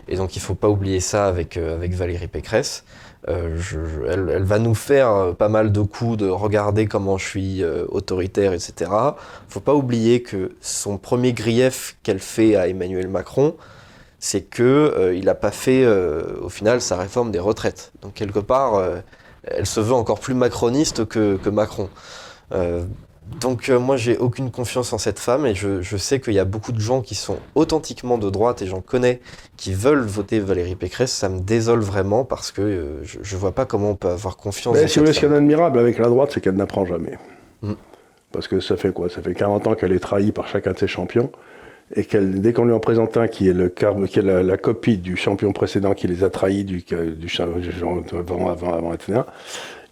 Et 0.09 0.15
donc, 0.17 0.35
il 0.35 0.39
faut 0.39 0.55
pas 0.55 0.69
oublier 0.69 0.99
ça 0.99 1.27
avec, 1.27 1.55
euh, 1.57 1.75
avec 1.75 1.93
Valérie 1.93 2.27
Pécresse. 2.27 2.83
Euh, 3.29 3.59
elle, 4.09 4.43
va 4.43 4.57
nous 4.57 4.75
faire 4.75 5.11
euh, 5.11 5.33
pas 5.33 5.49
mal 5.49 5.73
de 5.73 5.81
coups 5.81 6.17
de 6.17 6.29
regarder 6.29 6.87
comment 6.87 7.17
je 7.17 7.25
suis 7.25 7.63
euh, 7.63 7.85
autoritaire, 7.89 8.53
etc. 8.53 8.89
Faut 9.49 9.59
pas 9.59 9.73
oublier 9.73 10.21
que 10.21 10.55
son 10.61 10.97
premier 10.97 11.33
grief 11.33 11.97
qu'elle 12.03 12.19
fait 12.19 12.55
à 12.55 12.69
Emmanuel 12.69 13.09
Macron, 13.09 13.55
c'est 14.19 14.41
que 14.41 15.13
il 15.15 15.25
n'a 15.25 15.35
pas 15.35 15.51
fait 15.51 15.85
au 15.85 16.49
final 16.49 16.81
sa 16.81 16.97
réforme 16.97 17.29
des 17.29 17.39
retraites. 17.39 17.91
Donc 18.01 18.15
quelque 18.15 18.39
part, 18.39 18.81
elle 19.43 19.67
se 19.67 19.79
veut 19.79 19.93
encore 19.93 20.19
plus 20.19 20.33
macroniste 20.33 21.05
que 21.05 21.49
Macron. 21.49 21.87
Euh, 23.33 23.39
donc 23.39 23.69
euh, 23.69 23.79
moi 23.79 23.97
j'ai 23.97 24.17
aucune 24.17 24.51
confiance 24.51 24.93
en 24.93 24.97
cette 24.97 25.19
femme 25.19 25.45
et 25.45 25.55
je, 25.55 25.81
je 25.81 25.97
sais 25.97 26.19
qu'il 26.19 26.33
y 26.33 26.39
a 26.39 26.45
beaucoup 26.45 26.71
de 26.71 26.79
gens 26.79 27.01
qui 27.01 27.15
sont 27.15 27.37
authentiquement 27.55 28.17
de 28.17 28.29
droite 28.29 28.61
et 28.61 28.67
j'en 28.67 28.81
connais 28.81 29.19
qui 29.57 29.73
veulent 29.73 30.05
voter 30.05 30.39
Valérie 30.39 30.75
Pécresse. 30.75 31.11
Ça 31.11 31.29
me 31.29 31.39
désole 31.39 31.79
vraiment 31.81 32.23
parce 32.25 32.51
que 32.51 32.61
euh, 32.61 33.03
je, 33.03 33.19
je 33.21 33.35
vois 33.37 33.51
pas 33.51 33.65
comment 33.65 33.91
on 33.91 33.95
peut 33.95 34.09
avoir 34.09 34.37
confiance 34.37 34.75
Mais 34.75 34.83
en 34.85 34.87
si 34.87 34.99
vous 34.99 35.05
voulez, 35.05 35.13
ce 35.13 35.19
qu'il 35.19 35.29
y 35.29 35.31
a 35.31 35.35
d'admirable 35.35 35.79
avec 35.79 35.97
la 35.99 36.07
droite, 36.07 36.31
c'est 36.33 36.41
qu'elle 36.41 36.55
n'apprend 36.55 36.85
jamais. 36.85 37.17
Mm. 37.61 37.73
Parce 38.31 38.47
que 38.47 38.59
ça 38.59 38.75
fait 38.75 38.91
quoi? 38.91 39.09
Ça 39.09 39.21
fait 39.21 39.33
40 39.33 39.67
ans 39.67 39.75
qu'elle 39.75 39.93
est 39.93 39.99
trahie 39.99 40.31
par 40.31 40.47
chacun 40.47 40.73
de 40.73 40.77
ses 40.77 40.87
champions. 40.87 41.31
Et 41.95 42.03
qu'elle, 42.03 42.41
dès 42.41 42.51
qu'on 42.51 42.65
lui 42.65 42.73
en 42.73 42.81
présente 42.81 43.15
un 43.15 43.29
qui 43.29 43.47
est, 43.47 43.53
le, 43.53 43.69
car- 43.69 43.95
qui 44.09 44.19
est 44.19 44.21
la, 44.21 44.43
la 44.43 44.57
copie 44.57 44.97
du 44.97 45.15
champion 45.15 45.53
précédent 45.53 45.93
qui 45.93 46.07
les 46.07 46.25
a 46.25 46.29
trahis 46.29 46.65
du, 46.65 46.83
du, 46.83 47.29
cha- 47.29 47.45
du- 47.45 47.69
avant, 48.17 48.49
avant, 48.49 48.73
avant, 48.73 48.93
etc., 48.93 49.21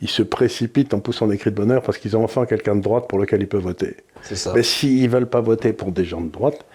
ils 0.01 0.09
se 0.09 0.23
précipitent 0.23 0.93
en 0.93 0.99
poussant 0.99 1.27
des 1.27 1.37
cris 1.37 1.51
de 1.51 1.55
bonheur 1.55 1.81
parce 1.81 1.97
qu'ils 1.97 2.15
ont 2.17 2.23
enfin 2.23 2.45
quelqu'un 2.45 2.75
de 2.75 2.81
droite 2.81 3.07
pour 3.07 3.17
lequel 3.19 3.41
ils 3.41 3.47
peuvent 3.47 3.61
voter. 3.63 3.95
C'est 4.23 4.35
ça. 4.35 4.53
Mais 4.55 4.63
s'ils 4.63 5.03
ne 5.03 5.09
veulent 5.09 5.29
pas 5.29 5.41
voter 5.41 5.73
pour 5.73 5.91
des 5.91 6.03
gens 6.05 6.21
de 6.21 6.29
droite, 6.29 6.65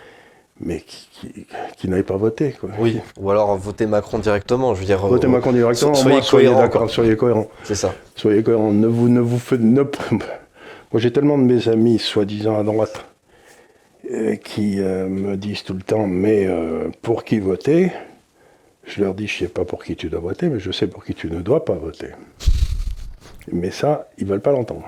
mais 0.61 0.81
qui, 0.81 1.47
qui, 1.79 1.89
pas 1.89 2.17
voter. 2.17 2.53
Quoi. 2.53 2.71
Oui, 2.79 2.99
ou 3.19 3.31
alors 3.31 3.57
voter 3.57 3.87
Macron 3.87 4.19
directement. 4.19 4.75
Je 4.75 4.81
veux 4.81 4.87
dire, 4.87 4.99
Votez 5.07 5.27
euh, 5.27 5.31
Macron 5.31 5.53
directement, 5.53 5.95
so- 5.95 6.03
soyez 6.03 6.23
soyez 6.23 6.47
cohérents, 6.49 6.63
d'accord, 6.63 6.91
soyez 6.91 7.17
cohérents. 7.17 7.49
C'est 7.65 7.75
ça. 7.75 7.95
Soyez 8.15 8.43
cohérents. 8.43 8.73
Ne 8.73 8.87
vous, 8.87 9.09
ne 9.09 9.21
vous 9.21 9.39
faites. 9.39 9.61
ne- 9.61 9.83
Moi, 10.93 11.01
j'ai 11.01 11.13
tellement 11.13 11.39
de 11.39 11.45
mes 11.45 11.69
amis, 11.69 11.99
soi-disant 11.99 12.59
à 12.59 12.63
droite, 12.63 13.05
euh, 14.11 14.37
qui 14.37 14.81
euh, 14.81 15.09
me 15.09 15.37
disent 15.37 15.63
tout 15.63 15.75
le 15.75 15.83
temps 15.83 16.07
Mais 16.07 16.47
pour 17.01 17.25
qui 17.25 17.39
voter? 17.39 17.93
Je 18.85 19.03
leur 19.03 19.15
dis 19.15 19.27
Je 19.29 19.39
sais 19.39 19.49
pas 19.49 19.65
pour 19.65 19.83
qui 19.85 19.95
tu 19.97 20.09
dois 20.09 20.21
voter, 20.21 20.49
mais 20.49 20.59
je 20.61 20.73
sais 20.73 20.87
pour 20.89 21.05
qui 21.05 21.15
tu 21.15 21.31
ne 21.31 21.41
dois 21.41 21.65
pas 21.65 21.75
voter. 21.75 22.09
Mais 23.53 23.71
ça, 23.71 24.09
ils 24.19 24.27
veulent 24.27 24.41
pas 24.41 24.53
l'entendre. 24.53 24.85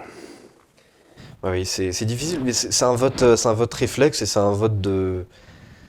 Oui, 1.45 1.65
c'est 1.67 2.05
difficile, 2.05 2.41
mais 2.45 2.53
c'est 2.53 2.85
un 2.85 2.95
vote, 2.95 3.23
euh, 3.23 3.37
c'est 3.37 3.49
un 3.49 3.53
vote 3.53 3.75
réflexe 3.75 4.23
et 4.23 4.27
c'est 4.27 4.39
un 4.39 4.53
vote 4.53 4.81
de. 4.81 5.25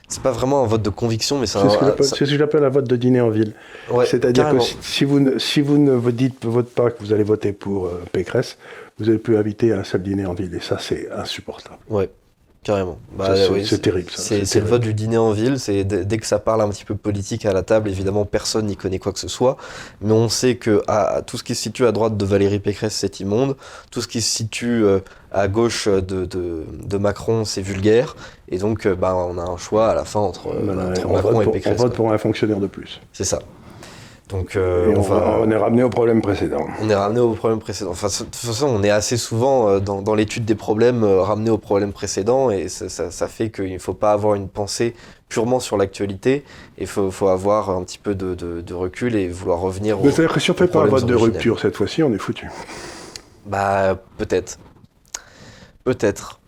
C'est 0.09 0.21
pas 0.21 0.31
vraiment 0.31 0.63
un 0.63 0.67
vote 0.67 0.81
de 0.81 0.89
conviction, 0.89 1.39
mais 1.39 1.45
c'est 1.45 1.59
C'est 1.59 1.65
un. 1.65 1.69
ce 1.69 1.77
que 1.77 1.83
un- 1.83 1.87
j'appelle- 1.89 2.05
ça- 2.05 2.15
c'est 2.17 2.25
ce 2.25 2.31
que 2.31 2.37
j'appelle 2.37 2.63
un 2.63 2.69
vote 2.69 2.87
de 2.89 2.95
dîner 2.95 3.21
en 3.21 3.29
ville. 3.29 3.53
ouais, 3.91 4.05
C'est-à-dire 4.05 4.49
que 4.51 4.59
si, 4.59 4.75
si 4.81 5.05
vous 5.05 5.19
ne, 5.19 5.37
si 5.39 5.61
vous 5.61 5.77
ne 5.77 6.11
dites 6.11 6.39
pas 6.75 6.89
que 6.91 6.99
vous 7.03 7.13
allez 7.13 7.23
voter 7.23 7.53
pour 7.53 7.85
euh, 7.85 8.01
Pécresse, 8.11 8.57
vous 8.99 9.05
n'êtes 9.11 9.21
plus 9.23 9.37
invité 9.37 9.71
à 9.73 9.79
un 9.79 9.83
seul 9.83 10.01
dîner 10.03 10.25
en 10.25 10.33
ville. 10.33 10.53
Et 10.55 10.59
ça, 10.59 10.77
c'est 10.79 11.09
insupportable. 11.11 11.77
Ouais, 11.89 12.09
carrément. 12.63 12.97
Bah, 13.17 13.35
c'est- 13.35 13.49
oui, 13.49 13.63
terrible, 13.81 14.09
C'est 14.15 14.59
le 14.59 14.65
vote 14.65 14.81
du 14.81 14.93
dîner 14.93 15.17
en 15.17 15.31
ville. 15.31 15.59
C'est 15.59 15.83
dès 15.83 16.17
que 16.17 16.25
ça 16.25 16.39
parle 16.39 16.61
un 16.61 16.69
petit 16.69 16.85
peu 16.85 16.95
politique 16.95 17.45
à 17.45 17.53
la 17.53 17.61
table, 17.61 17.89
évidemment, 17.89 18.25
personne 18.25 18.65
n'y 18.65 18.75
connaît 18.75 18.99
quoi 18.99 19.11
que 19.11 19.19
ce 19.19 19.27
soit. 19.27 19.57
Mais 20.01 20.13
on 20.13 20.29
sait 20.29 20.55
que 20.55 20.81
à, 20.87 21.21
tout 21.21 21.37
ce 21.37 21.43
qui 21.43 21.55
se 21.55 21.61
situe 21.61 21.85
à 21.85 21.91
droite 21.91 22.17
de 22.17 22.25
Valérie 22.25 22.59
Pécresse, 22.59 22.95
c'est 22.95 23.19
immonde. 23.19 23.55
Tout 23.91 24.01
ce 24.01 24.07
qui 24.07 24.21
se 24.21 24.29
situe 24.35 24.83
euh, 24.85 24.99
à 25.31 25.47
gauche 25.47 25.87
de, 25.87 26.25
de, 26.25 26.63
de 26.85 26.97
Macron, 26.97 27.45
c'est 27.45 27.61
vulgaire. 27.61 28.15
Et 28.49 28.57
donc, 28.57 28.85
euh, 28.85 28.95
bah, 28.95 29.15
on 29.15 29.37
a 29.37 29.43
un 29.43 29.57
choix 29.57 29.89
à 29.89 29.95
la 29.95 30.05
fin 30.05 30.19
entre, 30.19 30.47
euh, 30.47 30.59
Voilà, 30.63 30.89
entre 30.89 31.05
on, 31.07 31.13
Macron 31.13 31.31
vote 31.31 31.41
et 31.41 31.43
pour, 31.43 31.49
on 31.49 31.51
Pécresse. 31.53 31.77
vote 31.77 31.87
quoi. 31.87 31.95
pour 31.95 32.11
un 32.13 32.17
fonctionnaire 32.17 32.59
de 32.59 32.67
plus. 32.67 33.01
C'est 33.11 33.23
ça. 33.23 33.39
Donc, 34.29 34.55
euh, 34.55 34.91
Et 34.91 34.97
on, 34.97 35.01
va. 35.01 35.39
on 35.41 35.51
est 35.51 35.55
ramené 35.55 35.83
au 35.83 35.89
problème 35.89 36.21
précédent. 36.21 36.65
On 36.81 36.89
est 36.89 36.95
ramené 36.95 37.19
au 37.19 37.33
problème 37.33 37.59
précédent. 37.59 37.91
Enfin, 37.91 38.07
de 38.07 38.13
toute 38.25 38.35
façon, 38.35 38.67
on 38.67 38.81
est 38.81 38.89
assez 38.89 39.17
souvent 39.17 39.67
euh, 39.69 39.79
dans, 39.79 40.01
dans 40.01 40.15
l'étude 40.15 40.45
des 40.45 40.55
problèmes 40.55 41.03
euh, 41.03 41.21
ramené 41.21 41.49
au 41.49 41.57
problème 41.57 41.91
précédent 41.91 42.49
et 42.49 42.69
ça, 42.69 42.87
ça- 42.89 43.11
ça 43.11 43.27
fait 43.27 43.49
qu'il 43.51 43.71
ne 43.73 43.77
faut 43.79 43.93
pas 43.93 44.13
avoir 44.13 44.35
une 44.35 44.47
pensée 44.47 44.95
purement 45.27 45.59
sur 45.59 45.77
l'actualité. 45.77 46.45
Il 46.77 46.87
faut, 46.87 47.11
faut 47.11 47.27
avoir 47.27 47.69
un 47.69 47.83
petit 47.83 47.97
peu 47.99 48.15
de, 48.15 48.33
de- 48.33 48.61
de 48.61 48.73
recul 48.73 49.15
et 49.15 49.27
vouloir 49.27 49.59
revenir 49.59 49.99
au. 49.99 50.05
Mais 50.05 50.11
c'est-à-dire 50.11 50.33
que 50.33 50.39
si 50.39 50.51
on 50.51 50.53
fait 50.55 50.67
pas 50.67 50.79
un 50.83 50.85
vote 50.85 51.05
de 51.05 51.15
rupture 51.15 51.59
cette 51.59 51.75
fois-ci, 51.75 52.01
on 52.01 52.13
est 52.13 52.17
foutu. 52.17 52.49
Bah, 53.45 53.99
peut-être. 54.17 54.57
Peut-être. 55.83 56.39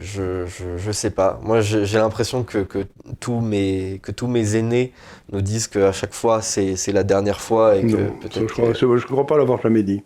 Je, 0.00 0.46
je, 0.46 0.76
je 0.76 0.92
sais 0.92 1.10
pas. 1.10 1.38
Moi, 1.42 1.60
j'ai 1.60 1.98
l'impression 1.98 2.42
que, 2.42 2.58
que, 2.58 2.84
tous 3.20 3.40
mes, 3.40 4.00
que 4.02 4.12
tous 4.12 4.26
mes 4.26 4.56
aînés 4.56 4.92
nous 5.32 5.40
disent 5.40 5.66
qu'à 5.68 5.92
chaque 5.92 6.14
fois, 6.14 6.42
c'est 6.42 6.74
la 6.92 7.04
dernière 7.04 7.40
fois 7.40 7.76
et 7.76 7.82
que 7.82 7.96
Non, 7.96 8.14
ça, 8.22 8.40
je 8.40 8.44
crois, 8.46 8.72
je 8.74 8.86
ne 8.86 9.00
crois 9.00 9.26
pas 9.26 9.36
l'avoir 9.38 9.60
jamais 9.62 9.82
dit. 9.82 10.02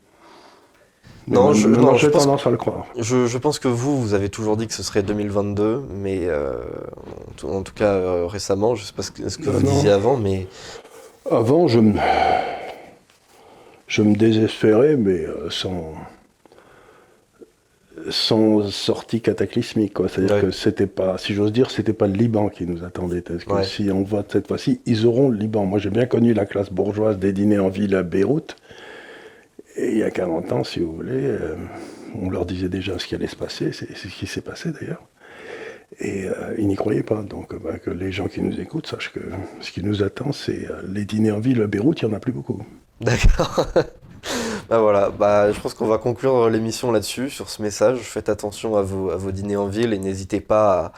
Non, 1.26 1.52
je- 1.52 1.68
maintenant, 1.68 1.88
non, 1.92 1.94
je 1.96 2.06
j'ai 2.06 2.10
pense- 2.10 2.24
tendance 2.24 2.46
à 2.46 2.50
le 2.50 2.56
croire. 2.56 2.86
Je, 2.98 3.26
je 3.26 3.36
pense 3.38 3.58
que 3.58 3.68
vous, 3.68 4.00
vous 4.00 4.14
avez 4.14 4.30
toujours 4.30 4.56
dit 4.56 4.66
que 4.66 4.72
ce 4.72 4.82
serait 4.82 5.02
2022, 5.02 5.82
mais 5.90 6.20
euh, 6.22 6.54
en, 7.28 7.32
tout, 7.36 7.48
en 7.48 7.62
tout 7.62 7.74
cas 7.74 7.92
euh, 7.92 8.26
récemment, 8.26 8.74
je 8.74 8.84
sais 8.84 8.94
pas 8.94 9.02
ce 9.02 9.10
que, 9.10 9.28
ce 9.28 9.36
que 9.36 9.50
vous 9.50 9.60
non. 9.64 9.70
disiez 9.72 9.90
avant, 9.90 10.16
mais 10.16 10.46
Avant, 11.30 11.68
je 11.68 11.80
me, 11.80 11.98
je 13.86 14.02
me 14.02 14.14
désespérais, 14.14 14.96
mais 14.96 15.20
euh, 15.26 15.50
sans, 15.50 15.92
sans 18.10 18.68
sortie 18.70 19.20
cataclysmique. 19.20 19.94
C'est-à-dire 20.08 20.36
Ouais. 20.36 20.40
que 20.42 20.50
c'était 20.50 20.86
pas, 20.86 21.18
si 21.18 21.34
j'ose 21.34 21.52
dire, 21.52 21.70
c'était 21.70 21.92
pas 21.92 22.06
le 22.06 22.14
Liban 22.14 22.48
qui 22.48 22.66
nous 22.66 22.84
attendait. 22.84 23.20
Parce 23.22 23.44
que 23.44 23.52
Ouais. 23.52 23.64
si 23.64 23.90
on 23.90 24.02
vote 24.02 24.30
cette 24.32 24.48
fois-ci, 24.48 24.80
ils 24.86 25.06
auront 25.06 25.28
le 25.28 25.36
Liban. 25.38 25.64
Moi, 25.66 25.78
j'ai 25.78 25.90
bien 25.90 26.06
connu 26.06 26.34
la 26.34 26.46
classe 26.46 26.70
bourgeoise 26.70 27.18
des 27.18 27.32
dîners 27.32 27.58
en 27.58 27.68
ville 27.68 27.94
à 27.94 28.02
Beyrouth. 28.02 28.56
Et 29.76 29.92
il 29.92 29.98
y 29.98 30.02
a 30.02 30.10
40 30.10 30.50
ans, 30.52 30.64
si 30.64 30.80
vous 30.80 30.92
voulez, 30.92 31.12
euh, 31.24 31.54
on 32.20 32.30
leur 32.30 32.46
disait 32.46 32.68
déjà 32.68 32.98
ce 32.98 33.06
qui 33.06 33.14
allait 33.14 33.26
se 33.28 33.36
passer. 33.36 33.70
C'est 33.72 33.94
ce 33.96 34.08
qui 34.08 34.26
s'est 34.26 34.40
passé 34.40 34.70
d'ailleurs. 34.72 35.02
Et 36.00 36.24
euh, 36.26 36.54
ils 36.58 36.66
n'y 36.68 36.74
croyaient 36.76 37.02
pas. 37.02 37.22
Donc, 37.22 37.54
bah, 37.62 37.78
que 37.78 37.90
les 37.90 38.12
gens 38.12 38.26
qui 38.28 38.40
nous 38.42 38.60
écoutent 38.60 38.86
sachent 38.88 39.12
que 39.12 39.20
ce 39.60 39.70
qui 39.72 39.82
nous 39.82 40.02
attend, 40.02 40.32
c'est 40.32 40.66
euh, 40.70 40.82
les 40.88 41.04
dîners 41.04 41.30
en 41.30 41.40
ville 41.40 41.62
à 41.62 41.66
Beyrouth, 41.66 42.02
il 42.02 42.06
n'y 42.08 42.12
en 42.12 42.16
a 42.16 42.20
plus 42.20 42.32
beaucoup. 42.32 42.62
d'accord. 43.00 43.66
bah 44.68 44.80
voilà, 44.80 45.08
bah, 45.08 45.50
je 45.50 45.58
pense 45.60 45.72
qu'on 45.72 45.86
va 45.86 45.96
conclure 45.96 46.50
l'émission 46.50 46.92
là-dessus, 46.92 47.30
sur 47.30 47.48
ce 47.48 47.62
message. 47.62 48.00
Faites 48.00 48.28
attention 48.28 48.76
à 48.76 48.82
vos, 48.82 49.30
dîners 49.32 49.56
en 49.56 49.66
ville 49.66 49.94
et 49.94 49.98
n'hésitez 49.98 50.40
pas 50.40 50.92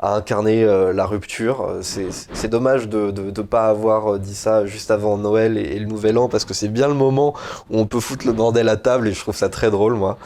à, 0.00 0.16
incarner 0.16 0.64
euh, 0.64 0.92
la 0.92 1.06
rupture. 1.06 1.62
Euh, 1.62 1.82
C'est 1.82 2.48
dommage 2.48 2.88
de 2.88 3.12
ne 3.12 3.42
pas 3.42 3.68
avoir 3.68 4.14
euh, 4.14 4.18
dit 4.18 4.34
ça 4.34 4.66
juste 4.66 4.90
avant 4.90 5.18
Noël 5.18 5.56
et, 5.56 5.78
le 5.78 5.86
Nouvel 5.86 6.18
An, 6.18 6.28
parce 6.28 6.44
que 6.44 6.54
c'est 6.54 6.68
bien 6.68 6.88
le 6.88 6.94
moment 6.94 7.34
où 7.70 7.78
on 7.78 7.86
peut 7.86 8.00
foutre 8.00 8.26
le 8.26 8.32
bordel 8.32 8.68
à 8.68 8.76
table 8.76 9.06
et 9.06 9.12
je 9.12 9.20
trouve 9.20 9.36
ça 9.36 9.48
très 9.48 9.70
drôle, 9.70 9.94
moi. 9.94 10.18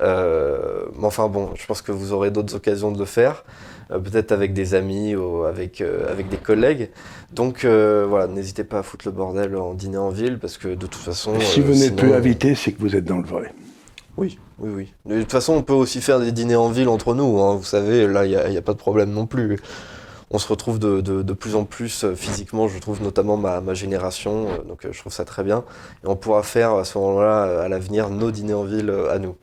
Mais 0.00 1.04
enfin 1.04 1.26
bon, 1.28 1.50
je 1.54 1.66
pense 1.66 1.82
que 1.82 1.90
vous 1.90 2.12
aurez 2.12 2.30
d'autres 2.30 2.54
occasions 2.54 2.92
de 2.92 2.98
le 2.98 3.06
faire, 3.06 3.44
peut-être 3.88 4.32
avec 4.32 4.52
des 4.52 4.74
amis 4.74 5.14
ou 5.14 5.44
avec, 5.44 5.80
euh, 5.80 6.10
avec 6.10 6.28
des 6.28 6.36
collègues. 6.36 6.90
Donc 7.32 7.64
euh, 7.64 8.06
voilà, 8.08 8.26
n'hésitez 8.26 8.64
pas 8.64 8.80
à 8.80 8.82
foutre 8.82 9.06
le 9.06 9.12
bordel 9.12 9.56
en 9.56 9.74
dîner 9.74 9.98
en 9.98 10.10
ville 10.10 10.38
parce 10.38 10.58
que 10.58 10.68
de 10.68 10.74
toute 10.86 10.94
façon. 10.94 11.38
si 11.40 11.60
euh, 11.60 11.64
vous 11.64 11.74
n'êtes 11.74 11.96
plus 11.96 12.12
invité, 12.12 12.54
c'est 12.54 12.72
que 12.72 12.80
vous 12.80 12.96
êtes 12.96 13.04
dans 13.04 13.18
le 13.18 13.26
vrai. 13.26 13.52
Oui, 14.16 14.38
oui, 14.58 14.70
oui. 14.74 15.14
De 15.14 15.20
toute 15.20 15.32
façon, 15.32 15.52
on 15.54 15.62
peut 15.62 15.74
aussi 15.74 16.00
faire 16.00 16.18
des 16.20 16.32
dîners 16.32 16.56
en 16.56 16.70
ville 16.70 16.88
entre 16.88 17.14
nous. 17.14 17.38
hein. 17.40 17.56
Vous 17.56 17.64
savez, 17.64 18.06
là, 18.06 18.24
il 18.24 18.30
n'y 18.50 18.56
a, 18.56 18.62
pas 18.62 18.72
de 18.72 18.78
problème 18.78 19.10
non 19.10 19.26
plus. 19.26 19.58
On 20.30 20.38
se 20.38 20.48
retrouve 20.48 20.78
de, 20.78 21.00
de- 21.02 21.22
de 21.22 21.32
plus 21.34 21.54
en 21.54 21.64
plus 21.64 22.02
euh, 22.04 22.14
physiquement, 22.14 22.66
je 22.66 22.78
trouve, 22.78 23.00
notamment 23.02 23.36
ma, 23.36 23.60
ma 23.60 23.74
génération. 23.74 24.46
euh, 24.48 24.62
donc, 24.66 24.84
euh, 24.84 24.88
je 24.92 24.98
trouve 25.00 25.12
ça 25.12 25.24
très 25.26 25.44
bien. 25.44 25.64
Et 26.02 26.08
on 26.08 26.16
pourra 26.16 26.42
faire 26.42 26.72
à 26.72 26.84
ce 26.84 26.96
moment-là, 26.98 27.44
euh, 27.44 27.64
à 27.64 27.68
l'avenir, 27.68 28.08
nos 28.08 28.30
dîners 28.30 28.54
en 28.54 28.64
ville 28.64 28.88
euh, 28.90 29.12
à 29.14 29.18
nous. 29.18 29.36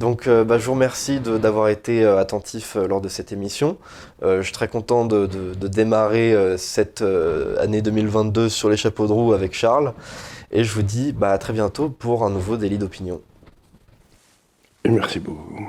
Donc, 0.00 0.26
euh, 0.26 0.44
bah, 0.44 0.56
je 0.56 0.64
vous 0.64 0.72
remercie 0.72 1.20
d'avoir 1.20 1.68
été 1.68 2.02
euh, 2.02 2.18
attentif 2.18 2.74
euh, 2.74 2.88
lors 2.88 3.02
de 3.02 3.08
cette 3.08 3.32
émission. 3.32 3.76
Je 4.22 4.40
suis 4.40 4.52
très 4.52 4.66
content 4.66 5.04
de, 5.04 5.26
démarrer 5.66 6.34
cette 6.58 7.02
année 7.02 7.80
2022 7.80 8.48
sur 8.48 8.68
les 8.68 8.76
chapeaux 8.76 9.06
de 9.06 9.12
roue 9.12 9.32
avec 9.32 9.54
Charles. 9.54 9.94
Et 10.52 10.64
je 10.64 10.72
vous 10.74 10.82
dis 10.82 11.12
bah, 11.12 11.32
à 11.32 11.38
très 11.38 11.52
bientôt 11.52 11.88
pour 11.88 12.24
un 12.24 12.30
nouveau 12.30 12.56
délit 12.58 12.76
d'opinion. 12.76 13.20
Merci 14.86 15.20
beaucoup. 15.20 15.68